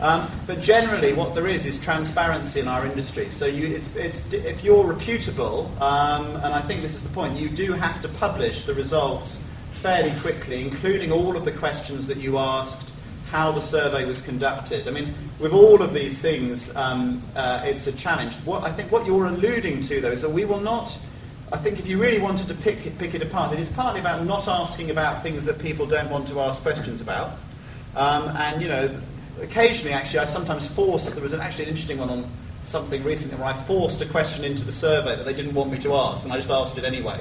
Um, 0.01 0.29
but 0.45 0.61
generally, 0.61 1.13
what 1.13 1.33
there 1.33 1.47
is 1.47 1.65
is 1.65 1.79
transparency 1.79 2.59
in 2.59 2.67
our 2.67 2.85
industry. 2.85 3.29
So 3.31 3.45
you, 3.47 3.75
it's, 3.75 3.95
it's, 3.95 4.31
if 4.31 4.63
you're 4.63 4.85
reputable, 4.85 5.71
um, 5.81 6.35
and 6.35 6.53
I 6.53 6.61
think 6.61 6.81
this 6.81 6.93
is 6.93 7.01
the 7.01 7.09
point, 7.09 7.39
you 7.39 7.49
do 7.49 7.73
have 7.73 8.01
to 8.03 8.09
publish 8.09 8.65
the 8.65 8.75
results 8.75 9.43
fairly 9.81 10.11
quickly, 10.19 10.61
including 10.61 11.11
all 11.11 11.35
of 11.35 11.45
the 11.45 11.51
questions 11.51 12.05
that 12.07 12.17
you 12.17 12.37
asked, 12.37 12.91
how 13.31 13.51
the 13.51 13.61
survey 13.61 14.05
was 14.05 14.21
conducted. 14.21 14.87
I 14.87 14.91
mean, 14.91 15.13
with 15.39 15.51
all 15.51 15.81
of 15.81 15.93
these 15.93 16.21
things, 16.21 16.75
um, 16.75 17.21
uh, 17.35 17.61
it's 17.65 17.87
a 17.87 17.91
challenge. 17.91 18.35
What 18.45 18.63
I 18.63 18.71
think 18.71 18.91
what 18.91 19.05
you're 19.05 19.25
alluding 19.25 19.81
to, 19.83 19.99
though, 19.99 20.11
is 20.11 20.21
that 20.21 20.31
we 20.31 20.45
will 20.45 20.61
not. 20.61 20.95
I 21.51 21.57
think 21.57 21.79
if 21.79 21.87
you 21.87 21.97
really 21.97 22.19
wanted 22.19 22.47
to 22.49 22.53
pick 22.53 22.85
it, 22.85 22.97
pick 22.97 23.13
it 23.13 23.21
apart, 23.21 23.53
it 23.53 23.59
is 23.59 23.69
partly 23.69 24.01
about 24.01 24.25
not 24.25 24.47
asking 24.47 24.91
about 24.91 25.23
things 25.23 25.45
that 25.45 25.59
people 25.59 25.85
don't 25.85 26.09
want 26.09 26.27
to 26.27 26.41
ask 26.41 26.61
questions 26.61 26.99
about. 26.99 27.37
Um, 27.95 28.27
and, 28.35 28.61
you 28.61 28.67
know, 28.67 28.89
occasionally, 29.41 29.93
actually, 29.93 30.19
I 30.19 30.25
sometimes 30.25 30.67
force, 30.67 31.13
there 31.13 31.23
was 31.23 31.31
an, 31.31 31.39
actually 31.39 31.65
an 31.65 31.69
interesting 31.69 31.99
one 31.99 32.09
on 32.09 32.29
something 32.65 33.01
recently 33.03 33.37
where 33.37 33.47
I 33.47 33.63
forced 33.63 34.01
a 34.01 34.05
question 34.05 34.43
into 34.43 34.65
the 34.65 34.73
survey 34.73 35.15
that 35.15 35.23
they 35.23 35.33
didn't 35.33 35.53
want 35.53 35.71
me 35.71 35.79
to 35.79 35.95
ask, 35.95 36.25
and 36.25 36.33
I 36.33 36.37
just 36.37 36.49
asked 36.49 36.77
it 36.77 36.83
anyway. 36.83 37.17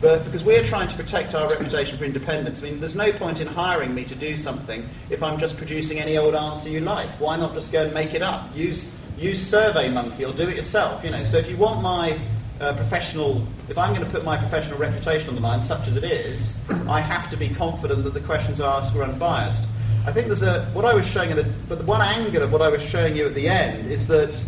But 0.00 0.24
because 0.24 0.44
we're 0.44 0.64
trying 0.64 0.88
to 0.88 0.94
protect 0.94 1.34
our 1.34 1.50
reputation 1.50 1.98
for 1.98 2.04
independence, 2.04 2.60
I 2.60 2.64
mean, 2.64 2.78
there's 2.78 2.94
no 2.94 3.10
point 3.12 3.40
in 3.40 3.48
hiring 3.48 3.92
me 3.92 4.04
to 4.04 4.14
do 4.14 4.36
something 4.36 4.88
if 5.10 5.22
I'm 5.22 5.38
just 5.38 5.56
producing 5.56 5.98
any 5.98 6.16
old 6.16 6.36
answer 6.36 6.68
you 6.68 6.80
like. 6.80 7.08
Why 7.18 7.36
not 7.36 7.54
just 7.54 7.72
go 7.72 7.84
and 7.84 7.94
make 7.94 8.14
it 8.14 8.22
up? 8.22 8.54
Use, 8.56 8.94
use 9.18 9.50
SurveyMonkey 9.50 10.28
or 10.28 10.32
do 10.32 10.48
it 10.48 10.56
yourself, 10.56 11.02
you 11.02 11.10
know. 11.10 11.24
So 11.24 11.38
if 11.38 11.48
you 11.48 11.56
want 11.56 11.82
my 11.82 12.18
uh, 12.60 12.74
professional, 12.74 13.46
if 13.68 13.76
I'm 13.76 13.94
going 13.94 14.04
to 14.04 14.10
put 14.10 14.24
my 14.24 14.36
professional 14.36 14.78
reputation 14.78 15.28
on 15.28 15.34
the 15.34 15.40
line, 15.40 15.62
such 15.62 15.88
as 15.88 15.96
it 15.96 16.04
is, 16.04 16.60
I 16.88 17.00
have 17.00 17.30
to 17.30 17.36
be 17.36 17.48
confident 17.48 18.04
that 18.04 18.14
the 18.14 18.20
questions 18.20 18.60
I 18.60 18.78
ask 18.78 18.94
are 18.94 19.02
unbiased. 19.02 19.64
I 20.06 20.12
think 20.12 20.26
there's 20.26 20.42
a, 20.42 20.64
what 20.66 20.84
I 20.84 20.94
was 20.94 21.06
showing 21.06 21.30
you, 21.30 21.36
the, 21.36 21.50
but 21.68 21.78
the 21.78 21.84
one 21.84 22.00
angle 22.00 22.42
of 22.42 22.52
what 22.52 22.62
I 22.62 22.68
was 22.68 22.82
showing 22.82 23.16
you 23.16 23.26
at 23.26 23.34
the 23.34 23.48
end 23.48 23.90
is 23.90 24.06
that 24.08 24.40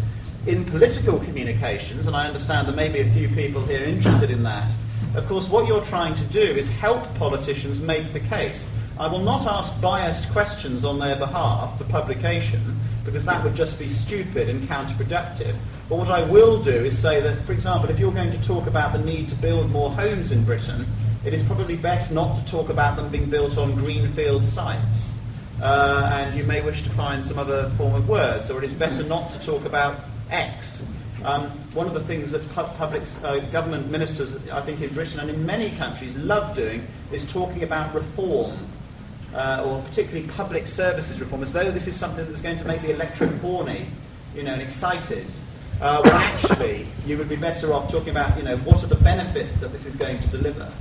in 0.46 0.64
political 0.66 1.18
communications, 1.18 2.06
and 2.06 2.14
I 2.14 2.26
understand 2.26 2.68
there 2.68 2.76
may 2.76 2.88
be 2.88 3.00
a 3.00 3.10
few 3.12 3.28
people 3.28 3.64
here 3.66 3.82
interested 3.82 4.30
in 4.30 4.42
that, 4.44 4.70
of 5.14 5.26
course, 5.26 5.48
what 5.48 5.66
you're 5.66 5.84
trying 5.86 6.14
to 6.14 6.24
do 6.24 6.40
is 6.40 6.68
help 6.68 7.02
politicians 7.14 7.80
make 7.80 8.12
the 8.12 8.20
case. 8.20 8.70
I 9.00 9.08
will 9.08 9.20
not 9.22 9.46
ask 9.46 9.78
biased 9.80 10.30
questions 10.30 10.84
on 10.84 10.98
their 10.98 11.16
behalf 11.16 11.78
for 11.78 11.84
publication, 11.84 12.60
because 13.04 13.24
that 13.24 13.42
would 13.42 13.54
just 13.54 13.78
be 13.78 13.88
stupid 13.88 14.48
and 14.48 14.68
counterproductive. 14.68 15.56
But 15.88 15.98
what 15.98 16.08
I 16.08 16.22
will 16.24 16.62
do 16.62 16.72
is 16.72 16.98
say 16.98 17.20
that, 17.20 17.44
for 17.44 17.52
example, 17.52 17.88
if 17.90 18.00
you're 18.00 18.12
going 18.12 18.32
to 18.32 18.42
talk 18.42 18.66
about 18.66 18.92
the 18.92 18.98
need 18.98 19.28
to 19.28 19.36
build 19.36 19.70
more 19.70 19.90
homes 19.90 20.32
in 20.32 20.44
Britain, 20.44 20.84
it 21.24 21.32
is 21.32 21.44
probably 21.44 21.76
best 21.76 22.12
not 22.12 22.36
to 22.36 22.50
talk 22.50 22.70
about 22.70 22.96
them 22.96 23.08
being 23.08 23.30
built 23.30 23.56
on 23.56 23.74
greenfield 23.76 24.44
sites. 24.44 25.12
Uh, 25.62 26.10
and 26.12 26.36
you 26.36 26.42
may 26.44 26.60
wish 26.60 26.82
to 26.82 26.90
find 26.90 27.24
some 27.24 27.38
other 27.38 27.70
form 27.70 27.94
of 27.94 28.08
words, 28.08 28.50
or 28.50 28.58
it 28.58 28.64
is 28.64 28.72
better 28.72 29.04
not 29.04 29.30
to 29.30 29.38
talk 29.46 29.64
about 29.64 30.00
X. 30.30 30.84
Um, 31.24 31.50
one 31.72 31.86
of 31.86 31.94
the 31.94 32.02
things 32.02 32.32
that 32.32 32.46
pu- 32.50 32.64
public 32.76 33.02
uh, 33.22 33.38
government 33.50 33.88
ministers, 33.88 34.34
I 34.50 34.60
think 34.62 34.80
in 34.80 34.92
Britain 34.92 35.20
and 35.20 35.30
in 35.30 35.46
many 35.46 35.70
countries, 35.70 36.14
love 36.16 36.56
doing 36.56 36.86
is 37.12 37.30
talking 37.32 37.62
about 37.62 37.94
reform, 37.94 38.58
uh, 39.34 39.64
or 39.64 39.82
particularly 39.82 40.26
public 40.28 40.66
services 40.66 41.20
reform, 41.20 41.42
as 41.42 41.52
though 41.52 41.70
this 41.70 41.86
is 41.86 41.96
something 41.96 42.26
that's 42.26 42.42
going 42.42 42.58
to 42.58 42.64
make 42.64 42.82
the 42.82 42.92
electorate 42.92 43.34
horny, 43.38 43.86
you 44.34 44.42
know, 44.42 44.52
and 44.52 44.62
excited. 44.62 45.26
Uh, 45.80 46.00
when 46.02 46.12
actually, 46.14 46.86
you 47.06 47.18
would 47.18 47.28
be 47.28 47.36
better 47.36 47.72
off 47.72 47.90
talking 47.90 48.08
about, 48.08 48.36
you 48.38 48.42
know, 48.42 48.56
what 48.58 48.82
are 48.82 48.86
the 48.86 48.96
benefits 48.96 49.60
that 49.60 49.72
this 49.72 49.84
is 49.84 49.94
going 49.96 50.18
to 50.18 50.28
deliver, 50.28 50.72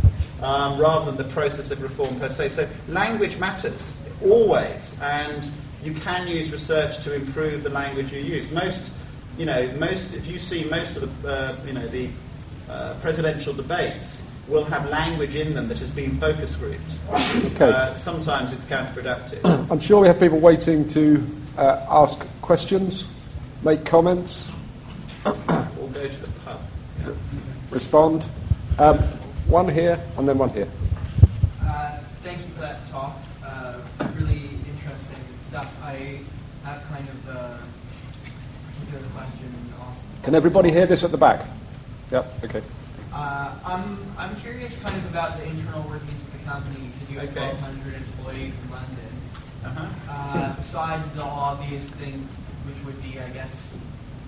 um, 0.41 0.80
rather 0.80 1.12
than 1.12 1.18
the 1.18 1.34
process 1.34 1.70
of 1.70 1.82
reform 1.82 2.18
per 2.18 2.30
se. 2.30 2.50
So 2.50 2.68
language 2.88 3.38
matters 3.38 3.93
always, 4.24 4.98
and 5.02 5.50
you 5.84 5.93
can 5.93 6.28
use 6.28 6.50
research 6.52 7.04
to 7.04 7.14
improve 7.14 7.64
the 7.64 7.70
language 7.70 8.14
you 8.14 8.22
use. 8.22 8.50
Most, 8.52 8.89
you 9.38 9.46
know, 9.46 9.68
most 9.78 10.14
if 10.14 10.26
you 10.28 10.39
see 10.39 10.64
most 10.64 10.96
of 10.96 11.22
the, 11.22 11.30
uh, 11.30 11.56
you 11.66 11.74
know, 11.74 11.88
the 11.88 12.10
uh, 12.70 12.96
presidential 13.02 13.54
debates 13.54 14.26
will 14.48 14.64
have 14.64 14.89
language 14.89 15.36
in 15.36 15.54
them 15.54 15.68
that 15.68 15.78
has 15.78 15.91
been 15.91 16.18
focus 16.20 16.56
grouped. 16.56 16.80
Okay. 17.12 17.70
Uh, 17.70 17.96
sometimes 17.96 18.54
it's 18.54 18.66
counterproductive. 18.66 19.70
I'm 19.70 19.80
sure 19.80 20.02
we 20.02 20.08
have 20.08 20.20
people 20.20 20.39
waiting 20.39 20.88
to 20.89 21.26
uh, 21.58 21.86
ask 21.89 22.26
questions, 22.41 23.08
make 23.64 23.84
comments, 23.84 24.52
or 25.26 25.90
go 25.94 26.08
to 26.08 26.18
the 26.22 26.28
pub. 26.46 26.60
respond. 27.72 28.30
Um, 28.78 28.98
one 29.48 29.70
here 29.70 30.00
and 30.18 30.28
then 30.28 30.38
one 30.38 30.50
here. 30.50 30.68
Uh, 31.62 31.98
thank 32.24 32.40
you 32.40 32.54
for 32.54 32.62
that 32.62 32.88
talk. 32.90 33.16
Uh, 33.44 33.80
really 34.16 34.50
interesting 34.68 35.22
stuff. 35.50 35.72
I 35.84 36.20
have 36.64 36.84
kind 36.90 37.08
of 37.08 37.30
a 37.30 37.60
particular 38.80 39.08
question. 39.16 39.54
On, 39.80 39.96
Can 40.24 40.36
everybody 40.36 40.72
hear 40.72 40.86
this 40.86 41.04
at 41.04 41.12
the 41.12 41.18
back? 41.18 41.46
Yep, 42.12 42.44
okay. 42.46 42.62
uh, 43.14 43.56
I'm, 43.66 43.98
I'm 44.18 44.36
curious 44.38 44.76
kind 44.78 44.96
of 44.96 45.10
about 45.10 45.38
the 45.38 45.46
internal 45.46 45.82
workings 45.84 46.22
of 46.22 46.32
the 46.34 46.50
company. 46.50 46.86
You 46.86 46.92
said 46.92 47.10
you 47.10 47.20
have 47.20 47.30
Okay. 47.30 47.48
1,200 47.50 47.94
employees 47.96 48.54
in 48.64 48.70
London. 48.72 49.14
Uh-huh. 49.66 49.88
Uh, 50.10 50.56
besides 50.56 51.08
the 51.16 51.24
obvious 51.24 51.84
thing, 51.98 52.28
which 52.68 52.78
would 52.86 53.02
be, 53.02 53.20
I 53.20 53.30
guess, 53.30 53.68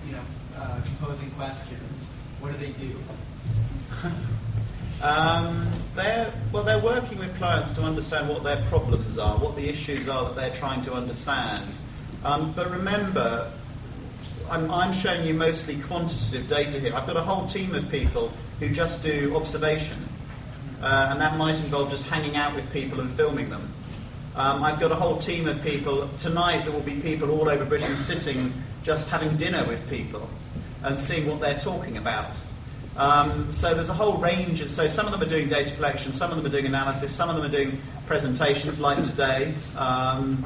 you 0.06 0.12
know, 0.12 0.22
uh, 0.58 0.80
composing 0.82 1.30
questions, 1.32 2.04
what 2.40 2.52
do 2.52 2.58
they 2.58 2.72
do? 2.72 2.94
Um, 5.00 5.70
they're, 5.94 6.32
well, 6.52 6.64
they're 6.64 6.82
working 6.82 7.18
with 7.18 7.36
clients 7.38 7.72
to 7.74 7.82
understand 7.82 8.28
what 8.28 8.42
their 8.42 8.60
problems 8.64 9.16
are, 9.16 9.38
what 9.38 9.54
the 9.54 9.68
issues 9.68 10.08
are 10.08 10.24
that 10.24 10.34
they're 10.34 10.56
trying 10.56 10.84
to 10.86 10.92
understand. 10.92 11.64
Um, 12.24 12.52
but 12.52 12.68
remember, 12.68 13.52
I'm, 14.50 14.68
I'm 14.72 14.92
showing 14.92 15.24
you 15.24 15.34
mostly 15.34 15.76
quantitative 15.76 16.48
data 16.48 16.80
here. 16.80 16.96
I've 16.96 17.06
got 17.06 17.16
a 17.16 17.22
whole 17.22 17.46
team 17.46 17.76
of 17.76 17.88
people 17.90 18.32
who 18.58 18.70
just 18.70 19.00
do 19.00 19.36
observation, 19.36 20.04
uh, 20.82 21.10
and 21.12 21.20
that 21.20 21.36
might 21.36 21.56
involve 21.56 21.90
just 21.90 22.04
hanging 22.08 22.34
out 22.34 22.56
with 22.56 22.68
people 22.72 22.98
and 22.98 23.08
filming 23.12 23.50
them. 23.50 23.72
Um, 24.34 24.64
I've 24.64 24.80
got 24.80 24.90
a 24.90 24.96
whole 24.96 25.18
team 25.18 25.46
of 25.46 25.62
people. 25.62 26.08
Tonight 26.18 26.64
there 26.64 26.72
will 26.72 26.80
be 26.80 27.00
people 27.00 27.30
all 27.30 27.48
over 27.48 27.64
Britain 27.64 27.96
sitting 27.96 28.52
just 28.82 29.08
having 29.10 29.36
dinner 29.36 29.64
with 29.68 29.88
people 29.88 30.28
and 30.82 30.98
seeing 30.98 31.26
what 31.26 31.40
they're 31.40 31.58
talking 31.58 31.96
about. 31.96 32.30
Um, 32.96 33.52
so 33.52 33.74
there's 33.74 33.88
a 33.88 33.94
whole 33.94 34.18
range. 34.18 34.60
Of, 34.60 34.70
so 34.70 34.88
some 34.88 35.06
of 35.06 35.12
them 35.12 35.22
are 35.22 35.30
doing 35.30 35.48
data 35.48 35.74
collection, 35.74 36.12
some 36.12 36.30
of 36.30 36.36
them 36.36 36.46
are 36.46 36.50
doing 36.50 36.66
analysis, 36.66 37.12
some 37.14 37.28
of 37.30 37.36
them 37.36 37.44
are 37.44 37.54
doing 37.54 37.80
presentations 38.06 38.80
like 38.80 39.02
today. 39.04 39.54
Um, 39.76 40.44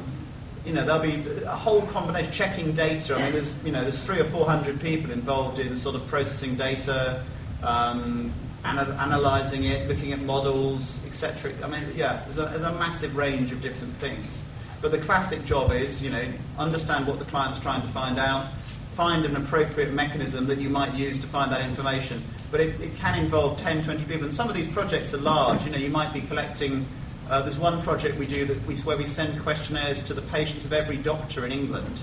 you 0.65 0.71
know, 0.71 0.85
there'll 0.85 1.01
be 1.01 1.23
a 1.43 1.55
whole 1.55 1.81
combination 1.87 2.31
checking 2.31 2.73
data. 2.73 3.15
I 3.15 3.23
mean, 3.23 3.33
there's 3.33 3.63
you 3.65 3.71
know, 3.71 3.81
there's 3.81 3.99
three 3.99 4.19
or 4.19 4.25
four 4.25 4.45
hundred 4.45 4.79
people 4.79 5.11
involved 5.11 5.59
in 5.59 5.75
sort 5.75 5.95
of 5.95 6.07
processing 6.07 6.55
data, 6.55 7.23
um, 7.63 8.31
ana- 8.63 8.95
analysing 8.99 9.65
it, 9.65 9.89
looking 9.89 10.13
at 10.13 10.21
models, 10.21 11.03
etc. 11.05 11.51
I 11.63 11.67
mean, 11.67 11.81
yeah, 11.95 12.21
there's 12.25 12.37
a, 12.37 12.43
there's 12.43 12.63
a 12.63 12.73
massive 12.73 13.15
range 13.15 13.51
of 13.51 13.61
different 13.61 13.93
things. 13.95 14.41
But 14.79 14.91
the 14.91 14.99
classic 14.99 15.43
job 15.45 15.71
is, 15.71 16.03
you 16.03 16.11
know, 16.11 16.23
understand 16.59 17.07
what 17.07 17.17
the 17.17 17.25
client's 17.25 17.59
trying 17.61 17.81
to 17.81 17.87
find 17.87 18.19
out, 18.19 18.47
find 18.93 19.25
an 19.25 19.35
appropriate 19.35 19.91
mechanism 19.91 20.47
that 20.47 20.59
you 20.59 20.69
might 20.69 20.93
use 20.93 21.19
to 21.19 21.27
find 21.27 21.51
that 21.51 21.61
information. 21.61 22.23
But 22.51 22.61
it, 22.61 22.79
it 22.79 22.95
can 22.97 23.19
involve 23.19 23.59
10, 23.59 23.83
20 23.83 24.03
people. 24.05 24.23
And 24.23 24.33
some 24.33 24.49
of 24.49 24.55
these 24.55 24.67
projects 24.67 25.13
are 25.13 25.17
large. 25.17 25.63
You 25.65 25.71
know, 25.71 25.77
you 25.77 25.89
might 25.89 26.13
be 26.13 26.21
collecting. 26.21 26.85
Uh, 27.29 27.41
there's 27.41 27.57
one 27.57 27.81
project 27.81 28.17
we 28.17 28.27
do 28.27 28.45
that 28.45 28.65
we, 28.67 28.75
where 28.77 28.97
we 28.97 29.07
send 29.07 29.41
questionnaires 29.41 30.03
to 30.03 30.13
the 30.13 30.21
patients 30.21 30.65
of 30.65 30.73
every 30.73 30.97
doctor 30.97 31.45
in 31.45 31.51
England. 31.51 31.99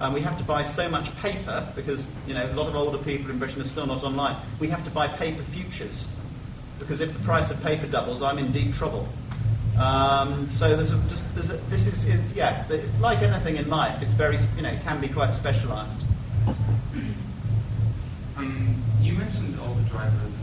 Um, 0.00 0.14
we 0.14 0.22
have 0.22 0.38
to 0.38 0.44
buy 0.44 0.62
so 0.62 0.88
much 0.88 1.14
paper 1.16 1.70
because 1.76 2.10
you 2.26 2.32
know 2.32 2.50
a 2.50 2.54
lot 2.54 2.68
of 2.68 2.74
older 2.74 2.96
people 2.96 3.30
in 3.30 3.38
Britain 3.38 3.60
are 3.60 3.64
still 3.64 3.86
not 3.86 4.02
online. 4.02 4.34
We 4.58 4.68
have 4.68 4.82
to 4.84 4.90
buy 4.90 5.08
paper 5.08 5.42
futures 5.42 6.06
because 6.78 7.00
if 7.00 7.12
the 7.12 7.18
price 7.18 7.50
of 7.50 7.62
paper 7.62 7.86
doubles, 7.86 8.22
I'm 8.22 8.38
in 8.38 8.50
deep 8.50 8.74
trouble. 8.74 9.06
Um, 9.78 10.48
so 10.48 10.74
there's 10.74 10.92
a, 10.92 10.98
just 11.08 11.34
there's 11.34 11.50
a, 11.50 11.56
this 11.68 11.86
is 11.86 12.06
it, 12.06 12.20
yeah 12.34 12.66
like 13.00 13.22
anything 13.22 13.56
in 13.56 13.68
life, 13.68 14.02
it's 14.02 14.14
very 14.14 14.38
you 14.56 14.62
know 14.62 14.70
it 14.70 14.82
can 14.82 15.00
be 15.00 15.08
quite 15.08 15.34
specialised. 15.34 16.00
Um, 18.36 18.82
you 19.00 19.12
mentioned 19.14 19.58
all 19.60 19.74
the 19.74 19.82
drivers 19.88 20.36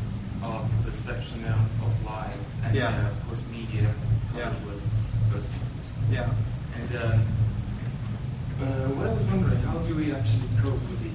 of 0.44 0.70
perception 0.86 1.44
of 1.46 2.06
lies 2.06 2.46
and 2.64 2.76
Yeah. 2.76 2.90
uh, 2.90 3.10
of 3.10 3.28
course 3.28 3.42
media 3.52 3.94
Yeah. 4.36 4.54
was 4.66 4.82
first. 5.32 5.48
Yeah. 6.12 6.30
And 6.76 6.96
um, 6.96 7.22
uh, 8.62 8.90
what 8.94 9.08
I 9.10 9.14
was 9.14 9.24
wondering, 9.24 9.62
how 9.64 9.78
do 9.80 9.96
we 9.96 10.12
actually 10.14 10.48
cope 10.62 10.82
with 10.90 11.02
the 11.02 11.14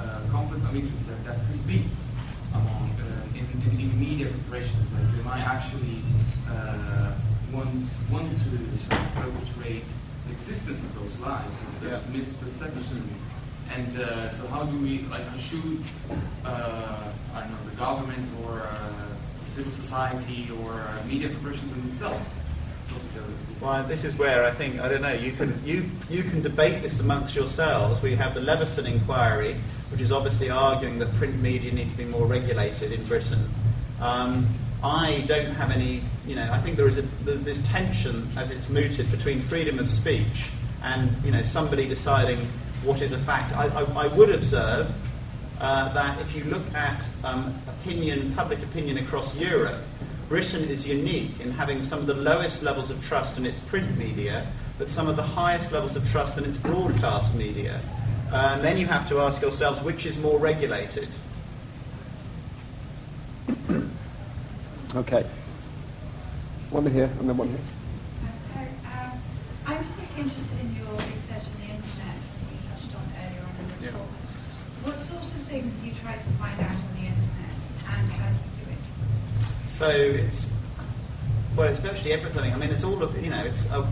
uh, 0.00 0.20
conflict 0.30 0.64
of 0.64 0.74
interest 0.74 1.06
that, 1.08 1.24
that 1.24 1.36
could 1.48 1.66
be 1.66 1.88
among 2.52 2.90
uh, 3.00 3.38
in, 3.38 3.44
in, 3.64 3.80
in 3.80 3.98
media 3.98 4.28
corporations 4.28 4.84
that 4.92 5.16
they 5.16 5.22
might 5.22 5.40
actually 5.46 6.02
uh, 6.48 7.12
want 7.52 7.86
want 8.10 8.36
to 8.36 8.50
perpetrate 9.16 9.84
the 10.26 10.32
existence 10.32 10.80
of 10.80 10.94
those 11.00 11.16
lies 11.18 11.52
and 11.64 11.80
those 11.80 12.02
Yeah. 12.02 12.12
misperceptions. 12.20 13.08
And 13.76 14.00
uh, 14.00 14.30
so, 14.30 14.46
how 14.48 14.64
do 14.64 14.76
we 14.78 14.98
like 15.10 15.22
should 15.38 15.82
uh, 16.44 17.12
I 17.34 17.40
don't 17.40 17.50
know 17.50 17.70
the 17.70 17.76
government 17.76 18.28
or 18.44 18.62
uh, 18.62 19.06
civil 19.44 19.70
society 19.70 20.48
or 20.62 20.72
uh, 20.72 21.06
media 21.06 21.28
professionals 21.28 21.76
themselves? 21.76 22.30
Well, 23.60 23.84
this 23.86 24.04
is 24.04 24.16
where 24.16 24.44
I 24.44 24.50
think 24.50 24.80
I 24.80 24.88
don't 24.88 25.02
know. 25.02 25.12
You 25.12 25.32
can 25.32 25.60
you 25.64 25.84
you 26.08 26.24
can 26.24 26.42
debate 26.42 26.82
this 26.82 26.98
amongst 26.98 27.36
yourselves. 27.36 28.02
We 28.02 28.16
have 28.16 28.34
the 28.34 28.40
Leveson 28.40 28.86
inquiry, 28.86 29.54
which 29.90 30.00
is 30.00 30.10
obviously 30.10 30.50
arguing 30.50 30.98
that 30.98 31.14
print 31.14 31.40
media 31.40 31.72
need 31.72 31.90
to 31.90 31.96
be 31.96 32.06
more 32.06 32.26
regulated 32.26 32.90
in 32.92 33.04
Britain. 33.04 33.48
Um, 34.00 34.48
I 34.82 35.24
don't 35.28 35.52
have 35.52 35.70
any. 35.70 36.02
You 36.26 36.36
know, 36.36 36.50
I 36.50 36.58
think 36.58 36.76
there 36.76 36.88
is 36.88 36.98
a 36.98 37.02
there's 37.24 37.44
this 37.44 37.60
tension 37.68 38.26
as 38.36 38.50
it's 38.50 38.68
mooted 38.68 39.10
between 39.10 39.40
freedom 39.42 39.78
of 39.78 39.88
speech 39.88 40.48
and 40.82 41.14
you 41.24 41.30
know 41.30 41.42
somebody 41.42 41.86
deciding 41.86 42.48
what 42.84 43.00
is 43.02 43.12
a 43.12 43.18
fact. 43.18 43.54
I, 43.56 43.66
I, 43.66 44.04
I 44.04 44.06
would 44.08 44.30
observe 44.30 44.92
uh, 45.60 45.92
that 45.92 46.20
if 46.20 46.34
you 46.34 46.44
look 46.44 46.62
at 46.74 47.02
um, 47.24 47.54
opinion, 47.68 48.32
public 48.34 48.62
opinion 48.62 48.98
across 48.98 49.34
Europe, 49.36 49.80
Britain 50.28 50.64
is 50.68 50.86
unique 50.86 51.40
in 51.40 51.50
having 51.50 51.84
some 51.84 51.98
of 51.98 52.06
the 52.06 52.14
lowest 52.14 52.62
levels 52.62 52.90
of 52.90 53.04
trust 53.04 53.36
in 53.36 53.44
its 53.44 53.60
print 53.60 53.98
media, 53.98 54.46
but 54.78 54.88
some 54.88 55.08
of 55.08 55.16
the 55.16 55.22
highest 55.22 55.72
levels 55.72 55.96
of 55.96 56.08
trust 56.10 56.38
in 56.38 56.44
its 56.44 56.56
broadcast 56.56 57.34
media. 57.34 57.80
Uh, 58.32 58.52
and 58.54 58.64
then 58.64 58.78
you 58.78 58.86
have 58.86 59.08
to 59.08 59.18
ask 59.18 59.42
yourselves 59.42 59.82
which 59.82 60.06
is 60.06 60.16
more 60.18 60.38
regulated. 60.38 61.08
Okay. 64.94 65.24
One 66.70 66.86
here 66.86 67.10
and 67.18 67.28
then 67.28 67.36
one 67.36 67.48
here. 67.48 67.58
So, 68.54 68.60
um, 68.60 69.18
I'm 69.66 69.84
particularly 69.84 70.30
interested 70.30 70.60
in 70.60 70.76
your 70.76 70.94
research 70.94 71.46
on 71.46 71.54
the 71.58 71.70
internet 71.74 72.14
that 72.14 72.46
you 72.46 72.58
touched 72.70 72.94
on 72.94 73.06
earlier 73.18 73.42
on 73.42 73.54
in 73.58 73.66
the 73.70 73.86
Yeah. 73.86 73.90
talk. 73.98 74.10
What 74.86 74.98
sorts 74.98 75.30
of 75.30 75.39
things 75.50 75.74
do 75.74 75.88
you 75.88 75.94
try 76.00 76.12
to 76.12 76.30
find 76.38 76.58
out 76.60 76.70
on 76.70 76.94
the 76.94 77.08
internet 77.10 77.58
and 77.88 78.10
how 78.12 78.28
do 78.28 78.34
you 78.34 78.64
do 78.64 78.70
it? 78.70 79.70
So 79.70 79.88
it's 79.90 80.48
well, 81.56 81.68
it's 81.68 81.80
virtually 81.80 82.12
everything. 82.12 82.52
I 82.52 82.56
mean, 82.56 82.70
it's 82.70 82.84
all 82.84 83.02
of 83.02 83.20
you 83.20 83.30
know, 83.30 83.44
it's 83.44 83.68
a, 83.72 83.86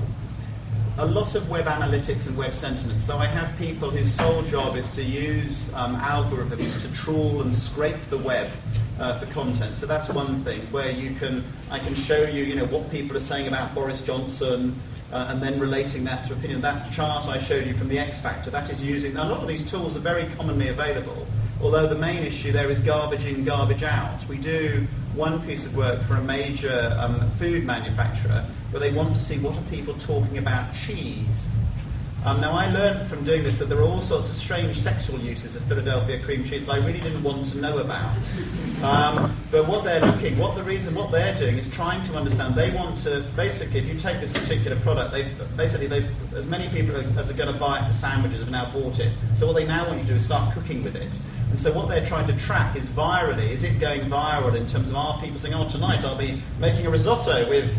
a 0.99 1.05
lot 1.05 1.35
of 1.35 1.51
web 1.51 1.65
analytics 1.65 2.29
and 2.29 2.37
web 2.37 2.55
sentiment. 2.55 3.03
So 3.03 3.19
I 3.19 3.27
have 3.27 3.59
people 3.59 3.91
whose 3.91 4.13
sole 4.13 4.43
job 4.43 4.77
is 4.77 4.89
to 4.91 5.03
use 5.03 5.73
um, 5.75 5.97
algorithms 5.97 6.81
to 6.83 6.93
trawl 6.93 7.43
and 7.43 7.53
scrape 7.53 8.01
the 8.09 8.19
web 8.19 8.53
uh, 9.01 9.19
for 9.19 9.27
content. 9.33 9.77
So 9.79 9.87
that's 9.87 10.09
one 10.11 10.45
thing 10.45 10.61
where 10.71 10.93
you 10.93 11.17
can 11.17 11.43
I 11.73 11.81
can 11.81 11.97
show 11.97 12.23
you 12.23 12.45
you 12.45 12.55
know 12.55 12.67
what 12.67 12.89
people 12.93 13.17
are 13.17 13.27
saying 13.33 13.49
about 13.49 13.75
Boris 13.75 14.01
Johnson. 14.01 14.81
Uh, 15.11 15.29
and 15.31 15.41
then 15.41 15.59
relating 15.59 16.05
that 16.05 16.27
to 16.27 16.35
opinion. 16.35 16.61
That 16.61 16.93
chart 16.93 17.27
I 17.29 17.41
showed 17.41 17.67
you 17.67 17.73
from 17.73 17.89
the 17.89 17.99
X 17.99 18.21
Factor, 18.21 18.51
that 18.51 18.69
is 18.69 18.83
using, 18.83 19.15
now 19.15 19.27
a 19.27 19.31
lot 19.31 19.41
of 19.41 19.49
these 19.49 19.65
tools 19.65 19.97
are 19.97 20.01
very 20.01 20.27
commonly 20.37 20.69
available, 20.69 21.27
although 21.63 21.87
the 21.87 21.99
main 21.99 22.25
issue 22.25 22.53
there 22.53 22.71
is 22.71 22.81
garbage 22.81 23.25
in, 23.25 23.45
garbage 23.45 23.83
out. 23.83 24.27
We 24.29 24.39
do 24.39 24.87
one 25.15 25.41
piece 25.43 25.67
of 25.67 25.77
work 25.77 26.03
for 26.03 26.15
a 26.15 26.23
major 26.23 26.97
um, 26.99 27.29
food 27.33 27.65
manufacturer 27.65 28.45
where 28.71 28.81
they 28.81 28.93
want 28.93 29.15
to 29.15 29.21
see 29.21 29.39
what 29.39 29.57
are 29.57 29.71
people 29.71 29.95
talking 29.95 30.39
about 30.39 30.75
cheese. 30.75 31.49
Um, 32.25 32.41
now, 32.41 32.53
I 32.53 32.69
learned 32.73 33.09
from 33.09 33.25
doing 33.25 33.45
this 33.45 33.59
that 33.59 33.67
there 33.67 33.79
are 33.79 33.85
all 33.85 34.03
sorts 34.03 34.29
of 34.29 34.35
strange 34.35 34.79
sexual 34.79 35.19
uses 35.21 35.55
of 35.55 35.63
Philadelphia 35.65 36.21
cream 36.21 36.45
cheese 36.45 36.67
that 36.67 36.73
I 36.73 36.79
really 36.85 37.01
didn't 37.01 37.23
want 37.23 37.47
to 37.53 37.59
know 37.59 37.79
about. 37.79 38.17
Um, 38.83 39.35
but 39.53 39.69
what 39.69 39.85
they're 39.85 40.01
looking, 40.01 40.37
what 40.37 40.57
the 40.57 40.65
reason, 40.65 40.95
what 40.95 41.13
they're 41.13 41.39
doing 41.39 41.59
is 41.59 41.69
trying 41.71 42.07
to 42.09 42.17
understand. 42.17 42.57
They 42.57 42.71
want 42.73 42.99
to 43.05 43.25
basically, 43.37 43.81
if 43.81 43.87
you 43.87 43.95
take 43.95 44.21
this 44.21 44.33
particular 44.33 44.77
product, 44.81 45.13
they 45.13 45.29
basically 45.57 45.87
they've 45.87 46.35
as 46.35 46.47
many 46.47 46.69
people 46.69 46.97
as 46.97 47.31
are 47.31 47.35
going 47.35 47.53
to 47.53 47.59
buy 47.59 47.79
it 47.81 47.87
for 47.87 47.95
sandwiches 47.95 48.41
have 48.41 48.51
now 48.51 48.71
bought 48.73 48.99
it. 48.99 49.13
So 49.37 49.47
what 49.47 49.55
they 49.55 49.67
now 49.67 49.87
want 49.87 49.99
you 49.99 50.05
to 50.05 50.11
do 50.11 50.17
is 50.17 50.25
start 50.25 50.53
cooking 50.55 50.83
with 50.83 50.97
it. 50.97 51.11
And 51.51 51.59
so 51.59 51.73
what 51.73 51.89
they're 51.89 52.07
trying 52.07 52.27
to 52.27 52.37
track 52.39 52.77
is 52.77 52.87
virally, 52.89 53.51
is 53.51 53.65
it 53.65 53.81
going 53.81 54.03
viral 54.03 54.55
in 54.55 54.69
terms 54.69 54.91
of 54.91 54.97
are 54.97 55.21
people 55.21 55.39
saying, 55.39 55.55
oh, 55.55 55.69
tonight 55.69 56.05
I'll 56.05 56.19
be 56.19 56.43
making 56.59 56.87
a 56.87 56.91
risotto 56.91 57.49
with 57.49 57.75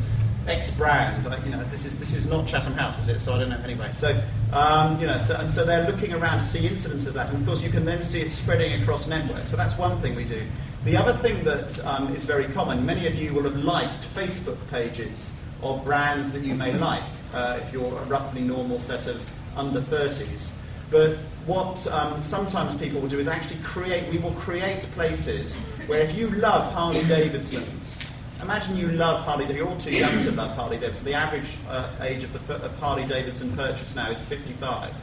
X 0.48 0.72
brand. 0.72 1.24
You 1.46 1.52
know, 1.52 1.64
this 1.66 1.86
is 1.86 1.98
this 2.00 2.14
is 2.14 2.26
not 2.26 2.48
Chatham 2.48 2.74
House, 2.74 3.00
is 3.00 3.08
it? 3.08 3.20
So 3.22 3.34
I 3.34 3.40
don't 3.40 3.50
know. 3.50 3.62
Anyway, 3.64 3.92
so 3.94 4.20
um, 4.52 5.00
you 5.00 5.08
know, 5.08 5.22
so, 5.22 5.36
and 5.36 5.52
so 5.52 5.64
they're 5.64 5.86
looking 5.86 6.14
around 6.14 6.40
to 6.40 6.44
see 6.44 6.66
incidents 6.66 7.06
of 7.06 7.14
that, 7.14 7.30
and 7.30 7.38
of 7.38 7.46
course 7.46 7.62
you 7.62 7.70
can 7.70 7.86
then 7.86 8.04
see 8.04 8.22
it 8.22 8.32
spreading 8.32 8.82
across 8.82 9.08
networks. 9.08 9.52
So 9.52 9.58
that's 9.58 9.78
one 9.78 10.00
thing 10.02 10.16
we 10.16 10.24
do. 10.24 10.42
The 10.86 10.98
other 10.98 11.14
thing 11.14 11.44
that 11.44 11.86
um, 11.86 12.16
is 12.16 12.26
very 12.26 12.46
common, 12.46 12.86
many 12.86 13.06
of 13.06 13.16
you 13.16 13.34
will 13.34 13.44
have 13.44 13.64
liked 13.64 14.04
Facebook 14.16 14.58
pages 14.72 15.32
of 15.62 15.84
brands 15.84 16.32
that 16.32 16.42
you 16.42 16.56
may 16.56 16.74
like 16.74 17.04
uh, 17.34 17.60
if 17.62 17.74
you're 17.74 17.98
a 17.98 18.06
roughly 18.06 18.42
normal 18.42 18.80
set 18.80 19.06
of 19.08 19.22
under 19.58 19.82
30s. 19.82 20.52
But 20.92 21.18
what 21.46 21.86
um, 21.88 22.22
sometimes 22.24 22.80
people 22.80 23.02
will 23.02 23.10
do 23.10 23.20
is 23.20 23.28
actually 23.28 23.58
create, 23.64 24.12
we 24.12 24.18
will 24.18 24.34
create 24.34 24.82
places 24.94 25.58
where 25.88 26.02
if 26.02 26.16
you 26.16 26.30
love 26.30 26.74
Harley 26.74 27.04
Davidsons, 27.04 28.00
imagine 28.42 28.78
you 28.78 28.90
love 28.90 29.24
Harley 29.24 29.46
Davidson, 29.46 29.58
you're 29.58 29.74
all 29.74 29.82
too 29.82 29.92
young 29.92 30.24
to 30.24 30.32
love 30.32 30.56
Harley 30.56 30.78
Davidson. 30.78 31.06
The 31.06 31.14
average 31.14 31.50
uh, 31.68 31.90
age 32.02 32.24
of, 32.24 32.48
the, 32.48 32.56
of 32.56 32.78
Harley 32.80 33.06
Davidson 33.06 33.56
purchase 33.56 33.96
now 33.96 34.12
is 34.12 34.20
55. 34.22 34.94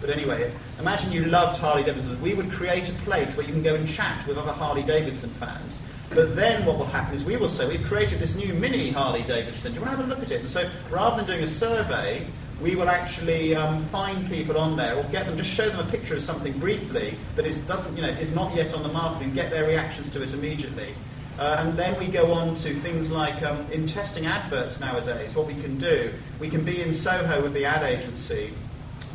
But 0.00 0.10
anyway, 0.10 0.52
imagine 0.78 1.12
you 1.12 1.24
loved 1.26 1.60
Harley 1.60 1.82
Davidson. 1.82 2.20
We 2.20 2.34
would 2.34 2.50
create 2.50 2.88
a 2.88 2.92
place 3.04 3.36
where 3.36 3.46
you 3.46 3.52
can 3.52 3.62
go 3.62 3.74
and 3.74 3.88
chat 3.88 4.26
with 4.26 4.36
other 4.36 4.52
Harley 4.52 4.82
Davidson 4.82 5.30
fans. 5.30 5.80
But 6.10 6.36
then 6.36 6.64
what 6.64 6.78
will 6.78 6.86
happen 6.86 7.16
is 7.16 7.24
we 7.24 7.36
will 7.36 7.48
say, 7.48 7.66
we've 7.66 7.84
created 7.84 8.18
this 8.18 8.34
new 8.34 8.52
mini 8.54 8.90
Harley 8.90 9.22
Davidson. 9.22 9.72
Do 9.72 9.80
you 9.80 9.84
want 9.84 9.96
to 9.96 10.02
have 10.02 10.06
a 10.06 10.14
look 10.14 10.22
at 10.22 10.30
it? 10.30 10.40
And 10.40 10.50
so 10.50 10.68
rather 10.90 11.16
than 11.16 11.26
doing 11.26 11.42
a 11.42 11.48
survey, 11.48 12.26
we 12.60 12.74
will 12.74 12.88
actually 12.88 13.54
um, 13.54 13.84
find 13.86 14.28
people 14.28 14.58
on 14.58 14.76
there 14.76 14.96
or 14.96 15.02
get 15.04 15.26
them, 15.26 15.36
just 15.36 15.50
show 15.50 15.68
them 15.68 15.86
a 15.86 15.90
picture 15.90 16.14
of 16.14 16.22
something 16.22 16.56
briefly 16.58 17.16
that 17.36 17.44
is, 17.44 17.58
doesn't, 17.66 17.96
you 17.96 18.02
know, 18.02 18.08
is 18.08 18.34
not 18.34 18.54
yet 18.54 18.72
on 18.74 18.82
the 18.82 18.88
market 18.88 19.24
and 19.24 19.34
get 19.34 19.50
their 19.50 19.66
reactions 19.66 20.10
to 20.10 20.22
it 20.22 20.32
immediately. 20.32 20.94
Uh, 21.38 21.56
and 21.58 21.76
then 21.76 21.98
we 21.98 22.06
go 22.06 22.32
on 22.32 22.54
to 22.54 22.72
things 22.74 23.10
like 23.10 23.42
um, 23.42 23.66
in 23.72 23.86
testing 23.86 24.26
adverts 24.26 24.78
nowadays, 24.78 25.34
what 25.34 25.46
we 25.46 25.54
can 25.54 25.78
do, 25.78 26.12
we 26.38 26.48
can 26.48 26.64
be 26.64 26.80
in 26.80 26.94
Soho 26.94 27.42
with 27.42 27.52
the 27.54 27.64
ad 27.64 27.82
agency, 27.82 28.52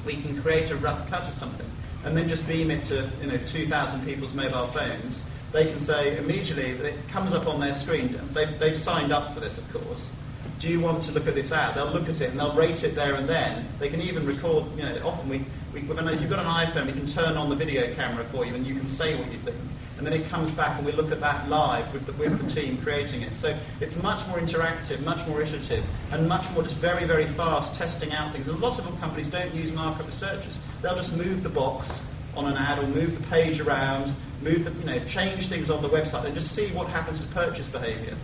we 0.05 0.13
can 0.21 0.41
create 0.41 0.69
a 0.69 0.75
rough 0.75 1.09
cut 1.09 1.27
of 1.27 1.33
something 1.33 1.69
and 2.05 2.15
then 2.15 2.29
just 2.29 2.47
beam 2.47 2.71
it 2.71 2.85
to 2.85 3.09
you 3.21 3.27
know 3.27 3.37
2,000 3.47 4.05
people's 4.05 4.33
mobile 4.33 4.67
phones. 4.67 5.25
They 5.51 5.65
can 5.65 5.79
say 5.79 6.17
immediately, 6.17 6.73
that 6.73 6.85
it 6.85 7.07
comes 7.09 7.33
up 7.33 7.47
on 7.47 7.59
their 7.59 7.73
screen, 7.73 8.19
they've, 8.33 8.59
they've 8.59 8.77
signed 8.77 9.11
up 9.11 9.33
for 9.33 9.39
this, 9.39 9.57
of 9.57 9.71
course. 9.73 10.09
Do 10.59 10.67
you 10.67 10.81
want 10.81 11.03
to 11.03 11.13
look 11.13 11.25
at 11.25 11.35
this 11.35 11.53
ad? 11.53 11.75
They'll 11.75 11.89
look 11.89 12.09
at 12.09 12.19
it 12.19 12.31
and 12.31 12.39
they'll 12.39 12.53
rate 12.53 12.83
it 12.83 12.93
there 12.93 13.15
and 13.15 13.29
then. 13.29 13.65
They 13.79 13.87
can 13.87 14.01
even 14.01 14.25
record, 14.25 14.65
you 14.75 14.83
know, 14.83 15.01
often 15.05 15.29
we, 15.29 15.37
we 15.73 15.79
if 15.79 16.21
you've 16.21 16.29
got 16.29 16.39
an 16.39 16.67
iPhone, 16.67 16.85
we 16.85 16.91
can 16.91 17.07
turn 17.07 17.37
on 17.37 17.49
the 17.49 17.55
video 17.55 17.93
camera 17.95 18.25
for 18.25 18.45
you 18.45 18.53
and 18.53 18.67
you 18.67 18.75
can 18.75 18.89
say 18.89 19.15
what 19.15 19.31
you 19.31 19.37
think. 19.37 19.55
And 19.97 20.05
then 20.05 20.13
it 20.13 20.27
comes 20.29 20.51
back 20.51 20.77
and 20.77 20.85
we 20.85 20.91
look 20.91 21.13
at 21.13 21.21
that 21.21 21.47
live 21.47 21.91
with 21.93 22.05
the, 22.05 22.11
with 22.13 22.41
the 22.41 22.61
team 22.61 22.77
creating 22.81 23.21
it. 23.21 23.37
So 23.37 23.57
it's 23.79 24.01
much 24.03 24.27
more 24.27 24.37
interactive, 24.37 25.01
much 25.05 25.25
more 25.27 25.41
iterative, 25.41 25.85
and 26.11 26.27
much 26.27 26.49
more 26.51 26.63
just 26.63 26.75
very, 26.75 27.05
very 27.05 27.25
fast 27.25 27.75
testing 27.75 28.11
out 28.11 28.33
things. 28.33 28.49
And 28.49 28.57
a 28.57 28.59
lot 28.59 28.77
of 28.79 28.99
companies 28.99 29.29
don't 29.29 29.53
use 29.55 29.71
market 29.71 30.05
researchers. 30.05 30.59
They'll 30.81 30.95
just 30.95 31.15
move 31.15 31.41
the 31.41 31.49
box 31.49 32.01
on 32.35 32.45
an 32.45 32.57
ad 32.57 32.79
or 32.79 32.87
move 32.87 33.17
the 33.17 33.27
page 33.27 33.61
around, 33.61 34.13
move 34.41 34.65
the, 34.65 34.71
you 34.71 34.99
know, 34.99 35.05
change 35.07 35.47
things 35.47 35.69
on 35.69 35.81
the 35.81 35.89
website 35.89 36.25
and 36.25 36.35
just 36.35 36.51
see 36.51 36.67
what 36.71 36.87
happens 36.87 37.19
to 37.21 37.27
purchase 37.27 37.67
behavior 37.67 38.15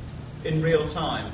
in 0.43 0.61
real 0.61 0.87
time. 0.89 1.31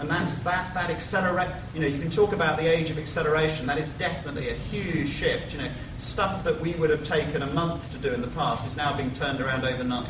And 0.00 0.08
that's 0.08 0.38
that, 0.44 0.72
that 0.74 0.90
accelerate, 0.90 1.48
you 1.74 1.80
know, 1.80 1.86
you 1.88 1.98
can 2.00 2.10
talk 2.10 2.32
about 2.32 2.56
the 2.56 2.66
age 2.66 2.88
of 2.90 2.98
acceleration. 2.98 3.66
That 3.66 3.78
is 3.78 3.88
definitely 3.90 4.50
a 4.50 4.54
huge 4.54 5.10
shift. 5.10 5.52
You 5.52 5.58
know, 5.58 5.70
stuff 5.98 6.44
that 6.44 6.60
we 6.60 6.72
would 6.74 6.90
have 6.90 7.04
taken 7.06 7.42
a 7.42 7.52
month 7.52 7.90
to 7.92 7.98
do 7.98 8.12
in 8.14 8.20
the 8.20 8.28
past 8.28 8.64
is 8.66 8.76
now 8.76 8.96
being 8.96 9.10
turned 9.16 9.40
around 9.40 9.64
overnight. 9.64 10.06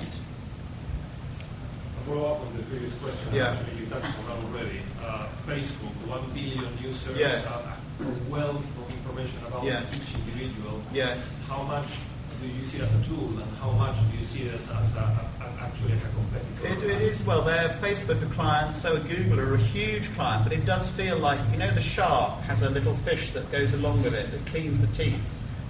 I 1.96 2.00
follow 2.10 2.34
up 2.34 2.40
on 2.46 2.56
the 2.56 2.62
previous 2.64 2.92
question. 2.94 3.34
Yeah. 3.34 3.52
Actually, 3.52 3.80
you 3.80 3.86
touched 3.86 4.12
on 4.18 4.26
that 4.26 4.44
already. 4.44 4.80
Uh, 5.02 5.28
Facebook, 5.46 5.92
one 6.06 6.24
billion 6.34 6.68
users, 6.82 7.16
Yes. 7.18 7.46
uh, 7.46 7.72
a 8.00 8.30
wealth 8.30 8.56
of 8.56 8.90
information 8.92 9.38
about 9.46 9.64
Yes. 9.64 9.88
each 9.94 10.14
individual. 10.14 10.82
Yes. 10.92 11.26
How 11.48 11.62
much 11.62 11.98
do 12.40 12.46
you 12.46 12.64
see 12.64 12.80
as 12.80 12.94
a 12.94 13.02
tool, 13.08 13.28
and 13.28 13.56
how 13.58 13.70
much 13.72 13.96
do 14.10 14.16
you 14.16 14.22
see 14.22 14.48
as, 14.50 14.70
as 14.70 14.94
a, 14.94 14.98
a, 15.00 15.62
actually 15.62 15.92
as 15.92 16.04
a 16.04 16.08
competitor? 16.08 16.86
It, 16.86 16.90
it 16.90 17.02
is, 17.02 17.24
well, 17.24 17.42
they're 17.42 17.70
Facebook 17.80 18.22
a 18.22 18.26
client, 18.34 18.76
so 18.76 18.96
are 18.96 19.00
Google 19.00 19.40
are 19.40 19.54
a 19.54 19.58
huge 19.58 20.12
client, 20.14 20.44
but 20.44 20.52
it 20.52 20.64
does 20.64 20.88
feel 20.90 21.18
like, 21.18 21.40
you 21.50 21.58
know, 21.58 21.70
the 21.70 21.82
shark 21.82 22.40
has 22.42 22.62
a 22.62 22.70
little 22.70 22.94
fish 22.98 23.32
that 23.32 23.50
goes 23.50 23.74
along 23.74 24.02
with 24.02 24.14
it, 24.14 24.30
that 24.30 24.46
cleans 24.46 24.80
the 24.80 24.86
teeth. 24.88 25.20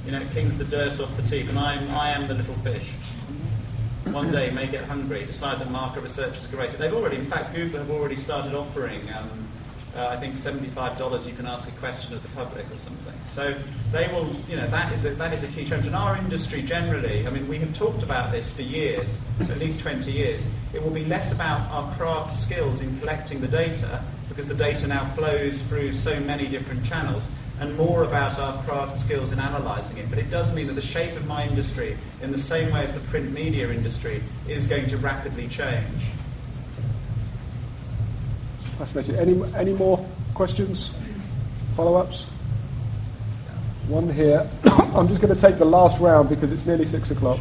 You 0.05 0.13
know, 0.13 0.21
it 0.21 0.31
cleans 0.31 0.57
the 0.57 0.65
dirt 0.65 1.01
off 1.01 1.15
the 1.17 1.23
teeth, 1.23 1.49
and 1.49 1.59
I'm, 1.59 1.91
I 1.91 2.11
am 2.11 2.29
the 2.29 2.35
little 2.35 2.55
fish. 2.57 2.91
One 4.07 4.31
day 4.31 4.51
may 4.51 4.67
get 4.67 4.85
hungry, 4.85 5.25
decide 5.25 5.59
that 5.61 5.71
market 5.71 6.03
research 6.03 6.37
is 6.37 6.47
great. 6.47 6.73
They've 6.73 6.93
already, 6.93 7.17
in 7.17 7.27
fact, 7.27 7.55
Google 7.55 7.81
have 7.81 7.91
already 7.91 8.17
started 8.17 8.55
offering, 8.55 9.03
um, 9.13 9.48
uh, 9.99 10.09
I 10.11 10.17
think, 10.17 10.37
$75 10.37 11.27
you 11.27 11.35
can 11.35 11.47
ask 11.47 11.69
a 11.69 11.73
question 11.73 12.15
of 12.15 12.23
the 12.23 12.29
public 12.31 12.65
or 12.67 12.79
something. 12.79 13.15
So 13.31 13.55
they 13.91 14.07
will, 14.09 14.29
you 14.49 14.57
know, 14.57 14.69
that 14.69 14.93
is 14.93 15.05
a, 15.05 15.11
that 15.11 15.33
is 15.33 15.43
a 15.43 15.49
key 15.49 15.65
challenge. 15.65 15.87
And 15.87 15.97
our 15.97 16.17
industry 16.17 16.63
generally, 16.63 17.27
I 17.27 17.31
mean, 17.31 17.49
we 17.49 17.59
have 17.59 17.77
talked 17.77 18.03
about 18.03 18.31
this 18.31 18.53
for 18.53 18.63
years, 18.63 19.21
at 19.41 19.59
least 19.59 19.81
20 19.81 20.11
years. 20.11 20.47
It 20.73 20.83
will 20.83 20.93
be 20.93 21.05
less 21.05 21.33
about 21.33 21.69
our 21.73 21.93
craft 21.97 22.35
skills 22.35 22.81
in 22.81 22.99
collecting 23.01 23.41
the 23.41 23.49
data, 23.49 24.03
because 24.29 24.47
the 24.47 24.55
data 24.55 24.87
now 24.87 25.05
flows 25.15 25.63
through 25.63 25.93
so 25.93 26.19
many 26.21 26.47
different 26.47 26.85
channels, 26.85 27.27
and 27.61 27.77
more 27.77 28.05
about 28.05 28.39
our 28.39 28.63
craft 28.63 29.01
skills 29.01 29.33
in 29.33 29.41
analysing 29.41 29.97
it. 29.99 30.09
But 30.09 30.21
it 30.21 30.31
does 30.31 30.55
mean 30.55 30.69
that 30.69 30.75
the 30.75 30.83
shape 30.83 31.17
of 31.17 31.27
my 31.27 31.45
industry, 31.45 31.97
in 32.23 32.31
the 32.31 32.39
same 32.39 32.73
way 32.73 32.85
as 32.85 32.95
the 32.95 33.01
print 33.01 33.33
media 33.33 33.69
industry, 33.71 34.23
is 34.47 34.69
going 34.69 34.89
to 34.91 34.97
rapidly 34.97 35.49
change. 35.49 36.05
Fascinating. 38.79 39.17
Any, 39.17 39.55
any 39.55 39.73
more 39.73 40.05
questions? 40.35 40.91
Follow 41.77 41.95
ups? 41.97 42.25
One 43.89 44.09
here. 44.09 44.49
I'm 44.95 45.09
just 45.09 45.21
going 45.21 45.35
to 45.35 45.41
take 45.41 45.59
the 45.59 45.65
last 45.65 45.99
round 46.01 46.29
because 46.29 46.53
it's 46.53 46.65
nearly 46.67 46.87
six 46.87 47.11
o'clock. 47.11 47.41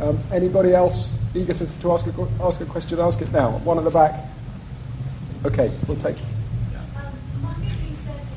Um, 0.00 0.18
anybody 0.32 0.72
else 0.74 1.08
eager 1.34 1.54
to, 1.54 1.66
to 1.66 1.92
ask, 1.92 2.06
a, 2.06 2.28
ask 2.40 2.60
a 2.60 2.66
question? 2.66 3.00
Ask 3.00 3.20
it 3.20 3.32
now. 3.32 3.58
One 3.58 3.78
at 3.78 3.84
the 3.84 3.90
back. 3.90 4.24
Okay, 5.44 5.72
we'll 5.88 5.96
take. 5.98 6.16
Um, 6.18 7.12
market 7.42 7.72
research, 7.88 8.28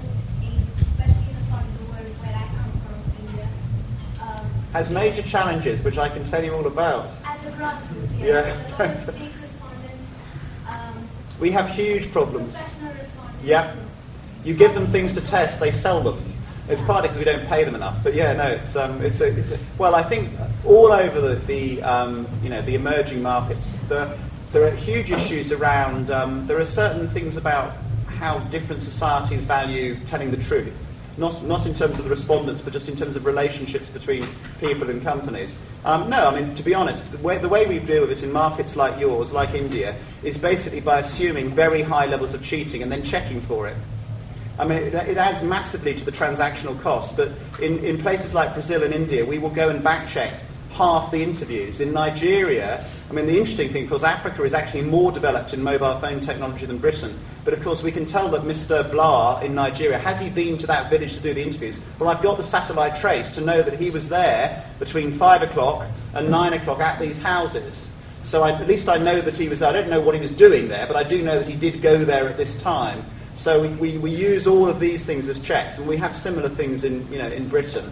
in, 0.41 0.47
in, 0.47 0.67
especially 0.81 1.29
in 1.29 1.35
the 1.35 1.51
part 1.51 1.63
of 1.63 1.77
the 1.77 1.85
world 1.85 2.15
where 2.21 2.33
I 2.35 2.47
come 2.57 2.71
from, 2.81 3.27
India, 3.27 3.47
um, 4.21 4.45
Has 4.73 4.89
major 4.89 5.21
challenges, 5.21 5.83
which 5.83 5.97
I 5.99 6.09
can 6.09 6.23
tell 6.25 6.43
you 6.43 6.53
all 6.55 6.65
about. 6.65 7.07
at 7.23 7.39
the 7.43 7.51
grassroots, 7.51 8.19
Yeah. 8.19 8.47
yes, 8.47 8.67
there's 8.77 8.97
a 8.97 9.05
lot 9.05 9.09
of 9.09 9.15
fake 9.15 9.31
respondents, 9.41 10.09
um, 10.67 11.07
We 11.39 11.51
have 11.51 11.69
huge 11.69 12.11
problems. 12.11 12.55
Yeah. 13.43 13.75
You 14.43 14.53
give 14.53 14.73
them 14.73 14.87
things 14.87 15.13
to 15.13 15.21
test, 15.21 15.59
they 15.59 15.71
sell 15.71 16.01
them. 16.01 16.21
It's 16.67 16.81
partly 16.81 17.09
because 17.09 17.19
we 17.19 17.25
don't 17.25 17.47
pay 17.47 17.63
them 17.63 17.75
enough, 17.75 18.03
but 18.03 18.15
yeah, 18.15 18.33
no, 18.33 18.47
it's 18.47 18.75
um, 18.75 18.99
it's 19.03 19.21
a, 19.21 19.37
it's 19.37 19.51
a, 19.51 19.59
well, 19.77 19.93
I 19.93 20.01
think 20.01 20.31
all 20.65 20.91
over 20.91 21.21
the, 21.21 21.35
the 21.45 21.83
um, 21.83 22.27
you 22.41 22.49
know 22.49 22.59
the 22.63 22.73
emerging 22.73 23.21
markets, 23.21 23.73
there, 23.87 24.17
there 24.51 24.65
are 24.65 24.71
huge 24.71 25.11
issues 25.11 25.51
around. 25.51 26.09
Um, 26.09 26.47
there 26.47 26.59
are 26.59 26.65
certain 26.65 27.07
things 27.09 27.37
about 27.37 27.75
how 28.07 28.39
different 28.49 28.81
societies 28.81 29.43
value 29.43 29.95
telling 30.07 30.31
the 30.31 30.37
truth, 30.37 30.75
not 31.17 31.43
not 31.43 31.67
in 31.67 31.75
terms 31.75 31.99
of 31.99 32.05
the 32.05 32.09
respondents, 32.09 32.63
but 32.63 32.73
just 32.73 32.89
in 32.89 32.95
terms 32.95 33.15
of 33.15 33.27
relationships 33.27 33.87
between 33.89 34.25
people 34.59 34.89
and 34.89 35.03
companies. 35.03 35.53
Um, 35.85 36.09
no, 36.09 36.25
I 36.27 36.39
mean 36.39 36.55
to 36.55 36.63
be 36.63 36.73
honest, 36.73 37.11
the 37.11 37.19
way, 37.19 37.37
the 37.37 37.47
way 37.47 37.67
we 37.67 37.77
deal 37.77 38.01
with 38.01 38.11
it 38.11 38.23
in 38.23 38.31
markets 38.31 38.75
like 38.75 38.99
yours, 38.99 39.31
like 39.31 39.53
India, 39.53 39.95
is 40.23 40.35
basically 40.35 40.81
by 40.81 40.99
assuming 40.99 41.51
very 41.51 41.83
high 41.83 42.07
levels 42.07 42.33
of 42.33 42.43
cheating 42.43 42.81
and 42.81 42.91
then 42.91 43.03
checking 43.03 43.39
for 43.39 43.67
it. 43.67 43.77
I 44.57 44.65
mean, 44.65 44.79
it, 44.79 44.95
it 44.95 45.17
adds 45.17 45.43
massively 45.43 45.93
to 45.93 46.03
the 46.03 46.11
transactional 46.11 46.81
cost, 46.81 47.15
but 47.15 47.29
in, 47.61 47.77
in 47.85 47.99
places 47.99 48.33
like 48.33 48.53
Brazil 48.53 48.81
and 48.81 48.95
India, 48.95 49.23
we 49.23 49.37
will 49.37 49.51
go 49.51 49.69
and 49.69 49.83
back 49.83 50.07
check 50.07 50.33
half 50.71 51.11
the 51.11 51.21
interviews. 51.21 51.79
In 51.79 51.93
Nigeria, 51.93 52.83
I 53.09 53.13
mean, 53.13 53.27
the 53.27 53.37
interesting 53.37 53.69
thing, 53.69 53.83
of 53.83 53.89
course, 53.91 54.03
Africa 54.03 54.43
is 54.43 54.55
actually 54.55 54.83
more 54.83 55.11
developed 55.11 55.53
in 55.53 55.61
mobile 55.61 55.99
phone 55.99 56.19
technology 56.19 56.65
than 56.65 56.79
Britain. 56.79 57.17
But 57.45 57.53
of 57.53 57.63
course, 57.63 57.83
we 57.83 57.91
can 57.91 58.05
tell 58.05 58.27
that 58.29 58.41
Mr. 58.41 58.89
Blah 58.91 59.39
in 59.41 59.53
Nigeria, 59.53 59.99
has 59.99 60.19
he 60.19 60.31
been 60.31 60.57
to 60.57 60.67
that 60.67 60.89
village 60.89 61.13
to 61.13 61.19
do 61.21 61.31
the 61.31 61.43
interviews? 61.43 61.79
Well, 61.99 62.09
I've 62.09 62.23
got 62.23 62.37
the 62.37 62.43
satellite 62.43 62.99
trace 62.99 63.29
to 63.31 63.41
know 63.41 63.61
that 63.61 63.79
he 63.79 63.91
was 63.91 64.09
there 64.09 64.65
between 64.79 65.11
5 65.13 65.43
o'clock 65.43 65.87
and 66.15 66.31
9 66.31 66.53
o'clock 66.53 66.79
at 66.79 66.99
these 66.99 67.21
houses. 67.21 67.87
So 68.23 68.41
I, 68.41 68.53
at 68.53 68.67
least 68.67 68.89
I 68.89 68.97
know 68.97 69.21
that 69.21 69.37
he 69.37 69.47
was 69.47 69.59
there. 69.59 69.69
I 69.69 69.73
don't 69.73 69.91
know 69.91 70.01
what 70.01 70.15
he 70.15 70.21
was 70.21 70.31
doing 70.31 70.67
there, 70.67 70.87
but 70.87 70.95
I 70.95 71.03
do 71.03 71.21
know 71.21 71.37
that 71.37 71.47
he 71.47 71.55
did 71.55 71.83
go 71.83 72.03
there 72.03 72.27
at 72.27 72.35
this 72.35 72.59
time. 72.59 73.05
So 73.35 73.61
we, 73.61 73.67
we, 73.75 73.97
we 73.99 74.09
use 74.09 74.47
all 74.47 74.67
of 74.67 74.79
these 74.79 75.05
things 75.05 75.27
as 75.27 75.39
checks, 75.39 75.77
and 75.77 75.87
we 75.87 75.97
have 75.97 76.17
similar 76.17 76.49
things 76.49 76.83
in, 76.83 77.07
you 77.11 77.19
know, 77.19 77.27
in 77.27 77.47
Britain. 77.47 77.91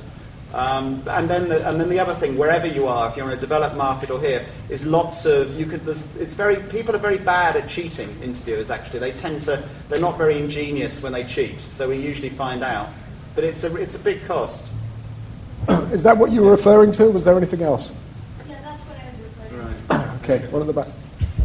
Um, 0.53 1.01
and, 1.07 1.27
then 1.27 1.49
the, 1.49 1.67
and 1.67 1.81
then 1.81 1.89
the 1.89 1.99
other 1.99 2.13
thing, 2.13 2.37
wherever 2.37 2.67
you 2.67 2.87
are, 2.87 3.09
if 3.09 3.17
you're 3.17 3.29
in 3.31 3.35
a 3.35 3.41
developed 3.41 3.75
market 3.75 4.11
or 4.11 4.19
here, 4.19 4.45
is 4.69 4.85
lots 4.85 5.25
of 5.25 5.59
you 5.59 5.65
could. 5.65 5.87
It's 5.87 6.35
very 6.35 6.57
people 6.57 6.95
are 6.95 6.99
very 6.99 7.17
bad 7.17 7.55
at 7.55 7.67
cheating. 7.67 8.09
Interviewers 8.21 8.69
actually, 8.69 8.99
they 8.99 9.13
tend 9.13 9.41
to 9.43 9.67
they're 9.89 9.99
not 9.99 10.17
very 10.17 10.37
ingenious 10.37 11.01
when 11.01 11.11
they 11.11 11.23
cheat. 11.23 11.59
So 11.71 11.89
we 11.89 11.97
usually 11.97 12.29
find 12.29 12.63
out, 12.63 12.89
but 13.33 13.43
it's 13.43 13.63
a 13.63 13.75
it's 13.77 13.95
a 13.95 13.99
big 13.99 14.23
cost. 14.25 14.63
Is 15.91 16.03
that 16.03 16.17
what 16.17 16.31
you 16.31 16.41
were 16.43 16.51
referring 16.51 16.91
to? 16.93 17.09
Was 17.09 17.23
there 17.23 17.37
anything 17.37 17.63
else? 17.63 17.89
Yeah, 18.47 18.59
that's 18.61 18.83
what 18.83 18.97
I 18.99 19.05
was 19.09 19.19
referring 19.23 19.87
to. 19.87 20.23
Okay, 20.23 20.47
one 20.51 20.61
at 20.61 20.67
the 20.67 20.73
back. 20.73 20.87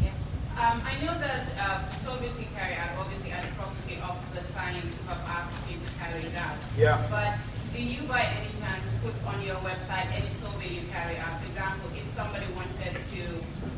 Yeah. 0.02 0.10
Um, 0.58 0.82
I 0.84 0.98
know 1.00 1.14
that 1.16 1.46
uh, 1.56 1.88
surveys 2.04 2.34
you 2.38 2.46
carry 2.54 2.74
out 2.74 2.98
obviously 2.98 3.32
are 3.32 3.40
the 3.40 3.54
property 3.54 3.96
of 4.02 4.18
the 4.34 4.42
client 4.52 4.84
who 4.84 5.08
have 5.08 5.22
asked 5.22 5.70
you 5.70 5.78
to 5.78 5.90
carry 6.02 6.26
it 6.26 6.34
out. 6.34 6.58
Yeah. 6.76 6.98
But 7.08 7.38
do 7.70 7.78
you 7.78 8.02
by 8.10 8.26
any 8.26 8.50
chance 8.58 8.82
put 9.06 9.14
on 9.22 9.38
your 9.46 9.54
website 9.62 10.10
any 10.10 10.26
survey 10.42 10.82
you 10.82 10.82
carry 10.90 11.14
out? 11.22 11.38
For 11.38 11.46
example, 11.46 11.86
if 11.94 12.10
somebody 12.10 12.46
wanted 12.58 12.98
to 12.98 13.22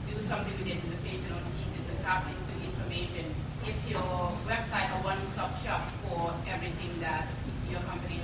do 0.09 0.17
something 0.25 0.57
with 0.57 0.65
their 0.65 0.81
dissertation 0.81 1.29
or 1.37 1.45
thesis 1.53 1.85
and 1.85 2.01
tap 2.01 2.25
into 2.25 2.55
information, 2.65 3.29
is 3.69 3.77
your 3.93 4.33
website 4.49 4.89
a 4.89 5.05
one-stop 5.05 5.53
shop 5.61 5.85
for 6.09 6.33
everything 6.49 6.97
that 7.05 7.29
your 7.69 7.85
company 7.85 8.21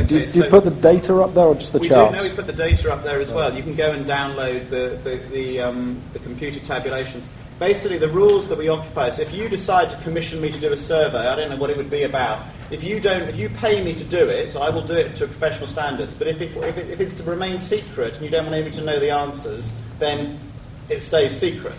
done? 0.00 0.08
do, 0.08 0.14
you, 0.16 0.20
Okay, 0.22 0.32
do 0.32 0.38
you 0.38 0.50
put 0.50 0.64
the 0.64 0.70
data 0.70 1.14
up 1.20 1.34
there 1.34 1.44
or 1.44 1.54
just 1.54 1.72
the 1.72 1.78
we 1.78 1.88
charts? 1.88 2.16
do 2.16 2.22
know 2.22 2.28
we 2.28 2.34
put 2.34 2.46
the 2.46 2.52
data 2.52 2.92
up 2.92 3.02
there 3.02 3.20
as 3.20 3.32
well. 3.32 3.54
You 3.54 3.62
can 3.62 3.74
go 3.74 3.92
and 3.92 4.06
download 4.06 4.68
the, 4.70 4.98
the, 5.02 5.16
the, 5.30 5.60
um, 5.60 6.00
the 6.12 6.18
computer 6.20 6.60
tabulations. 6.60 7.26
Basically, 7.58 7.98
the 7.98 8.08
rules 8.08 8.48
that 8.48 8.56
we 8.56 8.68
occupy 8.68 9.08
is 9.08 9.18
if 9.18 9.34
you 9.34 9.48
decide 9.48 9.90
to 9.90 9.96
commission 9.98 10.40
me 10.40 10.50
to 10.50 10.58
do 10.58 10.72
a 10.72 10.76
survey, 10.76 11.26
I 11.26 11.36
don't 11.36 11.50
know 11.50 11.56
what 11.56 11.68
it 11.68 11.76
would 11.76 11.90
be 11.90 12.04
about. 12.04 12.40
If 12.70 12.82
you 12.82 13.00
don't, 13.00 13.22
if 13.28 13.36
you 13.36 13.50
pay 13.50 13.84
me 13.84 13.94
to 13.94 14.04
do 14.04 14.28
it, 14.28 14.56
I 14.56 14.70
will 14.70 14.86
do 14.86 14.94
it 14.94 15.16
to 15.16 15.26
professional 15.26 15.66
standards. 15.66 16.14
But 16.14 16.28
if, 16.28 16.40
it, 16.40 16.56
if, 16.56 16.78
it, 16.78 16.88
if 16.88 17.00
it's 17.00 17.14
to 17.14 17.22
remain 17.24 17.60
secret 17.60 18.14
and 18.14 18.24
you 18.24 18.30
don't 18.30 18.44
want 18.44 18.54
anybody 18.54 18.76
to 18.76 18.84
know 18.84 18.98
the 18.98 19.10
answers, 19.10 19.70
then 19.98 20.38
it 20.88 21.02
stays 21.02 21.36
secret. 21.36 21.74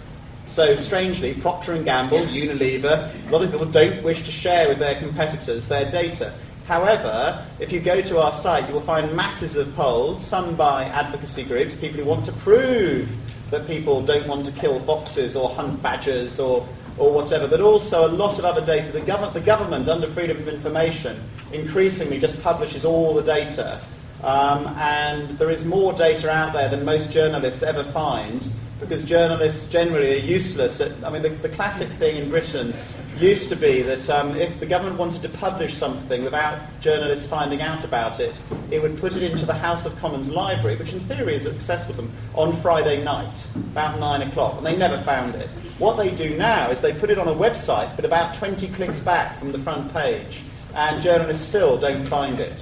So 0.45 0.75
strangely, 0.75 1.33
Procter 1.33 1.71
and 1.71 1.85
Gamble, 1.85 2.19
Unilever, 2.25 3.09
a 3.27 3.31
lot 3.31 3.41
of 3.41 3.51
people 3.51 3.65
don't 3.65 4.03
wish 4.03 4.23
to 4.23 4.31
share 4.31 4.67
with 4.67 4.79
their 4.79 4.95
competitors 4.95 5.67
their 5.67 5.89
data. 5.89 6.33
However, 6.71 7.45
if 7.59 7.69
you 7.73 7.81
go 7.81 7.99
to 7.99 8.21
our 8.21 8.31
site, 8.31 8.65
you 8.69 8.73
will 8.73 8.79
find 8.79 9.13
masses 9.13 9.57
of 9.57 9.75
polls, 9.75 10.25
some 10.25 10.55
by 10.55 10.85
advocacy 10.85 11.43
groups, 11.43 11.75
people 11.75 11.99
who 11.99 12.05
want 12.05 12.23
to 12.27 12.31
prove 12.31 13.09
that 13.49 13.67
people 13.67 14.01
don't 14.01 14.25
want 14.25 14.45
to 14.45 14.53
kill 14.53 14.79
foxes 14.79 15.35
or 15.35 15.49
hunt 15.49 15.83
badgers 15.83 16.39
or, 16.39 16.65
or 16.97 17.11
whatever, 17.11 17.45
but 17.45 17.59
also 17.59 18.07
a 18.07 18.13
lot 18.13 18.39
of 18.39 18.45
other 18.45 18.65
data. 18.65 18.89
The, 18.89 19.01
gov- 19.01 19.33
the 19.33 19.41
government, 19.41 19.89
under 19.89 20.07
freedom 20.07 20.37
of 20.37 20.47
information, 20.47 21.19
increasingly 21.51 22.21
just 22.21 22.41
publishes 22.41 22.85
all 22.85 23.13
the 23.15 23.23
data. 23.23 23.81
Um, 24.23 24.67
and 24.77 25.37
there 25.39 25.49
is 25.49 25.65
more 25.65 25.91
data 25.91 26.31
out 26.31 26.53
there 26.53 26.69
than 26.69 26.85
most 26.85 27.11
journalists 27.11 27.63
ever 27.63 27.83
find 27.83 28.49
because 28.79 29.03
journalists 29.03 29.67
generally 29.67 30.13
are 30.13 30.25
useless. 30.25 30.79
At, 30.79 31.03
I 31.03 31.09
mean, 31.09 31.21
the, 31.21 31.29
the 31.31 31.49
classic 31.49 31.89
thing 31.89 32.15
in 32.15 32.29
Britain 32.29 32.73
used 33.21 33.49
to 33.49 33.55
be 33.55 33.83
that 33.83 34.09
um, 34.09 34.35
if 34.35 34.59
the 34.59 34.65
government 34.65 34.97
wanted 34.97 35.21
to 35.21 35.29
publish 35.29 35.77
something 35.77 36.23
without 36.23 36.59
journalists 36.81 37.27
finding 37.27 37.61
out 37.61 37.83
about 37.83 38.19
it, 38.19 38.33
it 38.71 38.81
would 38.81 38.99
put 38.99 39.15
it 39.15 39.21
into 39.21 39.45
the 39.45 39.53
House 39.53 39.85
of 39.85 39.95
Commons 39.99 40.27
library, 40.27 40.75
which 40.75 40.91
in 40.91 40.99
theory 41.01 41.35
is 41.35 41.45
accessible 41.45 41.93
to 41.93 42.01
them, 42.01 42.11
on 42.33 42.55
Friday 42.61 43.03
night, 43.03 43.45
about 43.55 43.99
9 43.99 44.23
o'clock, 44.23 44.57
and 44.57 44.65
they 44.65 44.75
never 44.75 44.97
found 44.99 45.35
it. 45.35 45.47
What 45.77 45.97
they 45.97 46.09
do 46.15 46.35
now 46.35 46.71
is 46.71 46.81
they 46.81 46.93
put 46.93 47.09
it 47.09 47.19
on 47.19 47.27
a 47.27 47.33
website, 47.33 47.95
but 47.95 48.05
about 48.05 48.35
20 48.35 48.67
clicks 48.69 48.99
back 48.99 49.37
from 49.37 49.51
the 49.51 49.59
front 49.59 49.93
page, 49.93 50.39
and 50.73 51.01
journalists 51.01 51.47
still 51.47 51.77
don't 51.77 52.05
find 52.07 52.39
it. 52.39 52.53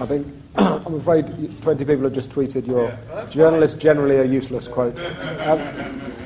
I 0.00 0.06
think, 0.06 0.26
I'm 0.56 0.94
afraid 0.94 1.26
20 1.62 1.84
people 1.84 2.04
have 2.04 2.12
just 2.12 2.30
tweeted 2.30 2.66
your 2.66 2.84
Yeah, 2.84 2.96
well, 3.08 3.16
that's 3.16 3.32
journalists 3.32 3.78
generally 3.78 4.16
are 4.16 4.24
useless 4.24 4.66
quote. 4.66 4.98
Um, 5.44 6.23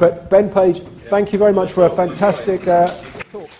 but 0.00 0.30
Ben 0.30 0.50
Page, 0.50 0.82
thank 1.10 1.30
you 1.30 1.38
very 1.38 1.52
much 1.52 1.70
for 1.70 1.84
a 1.84 1.90
fantastic 1.90 2.66
uh, 2.66 2.86
talk. 3.30 3.50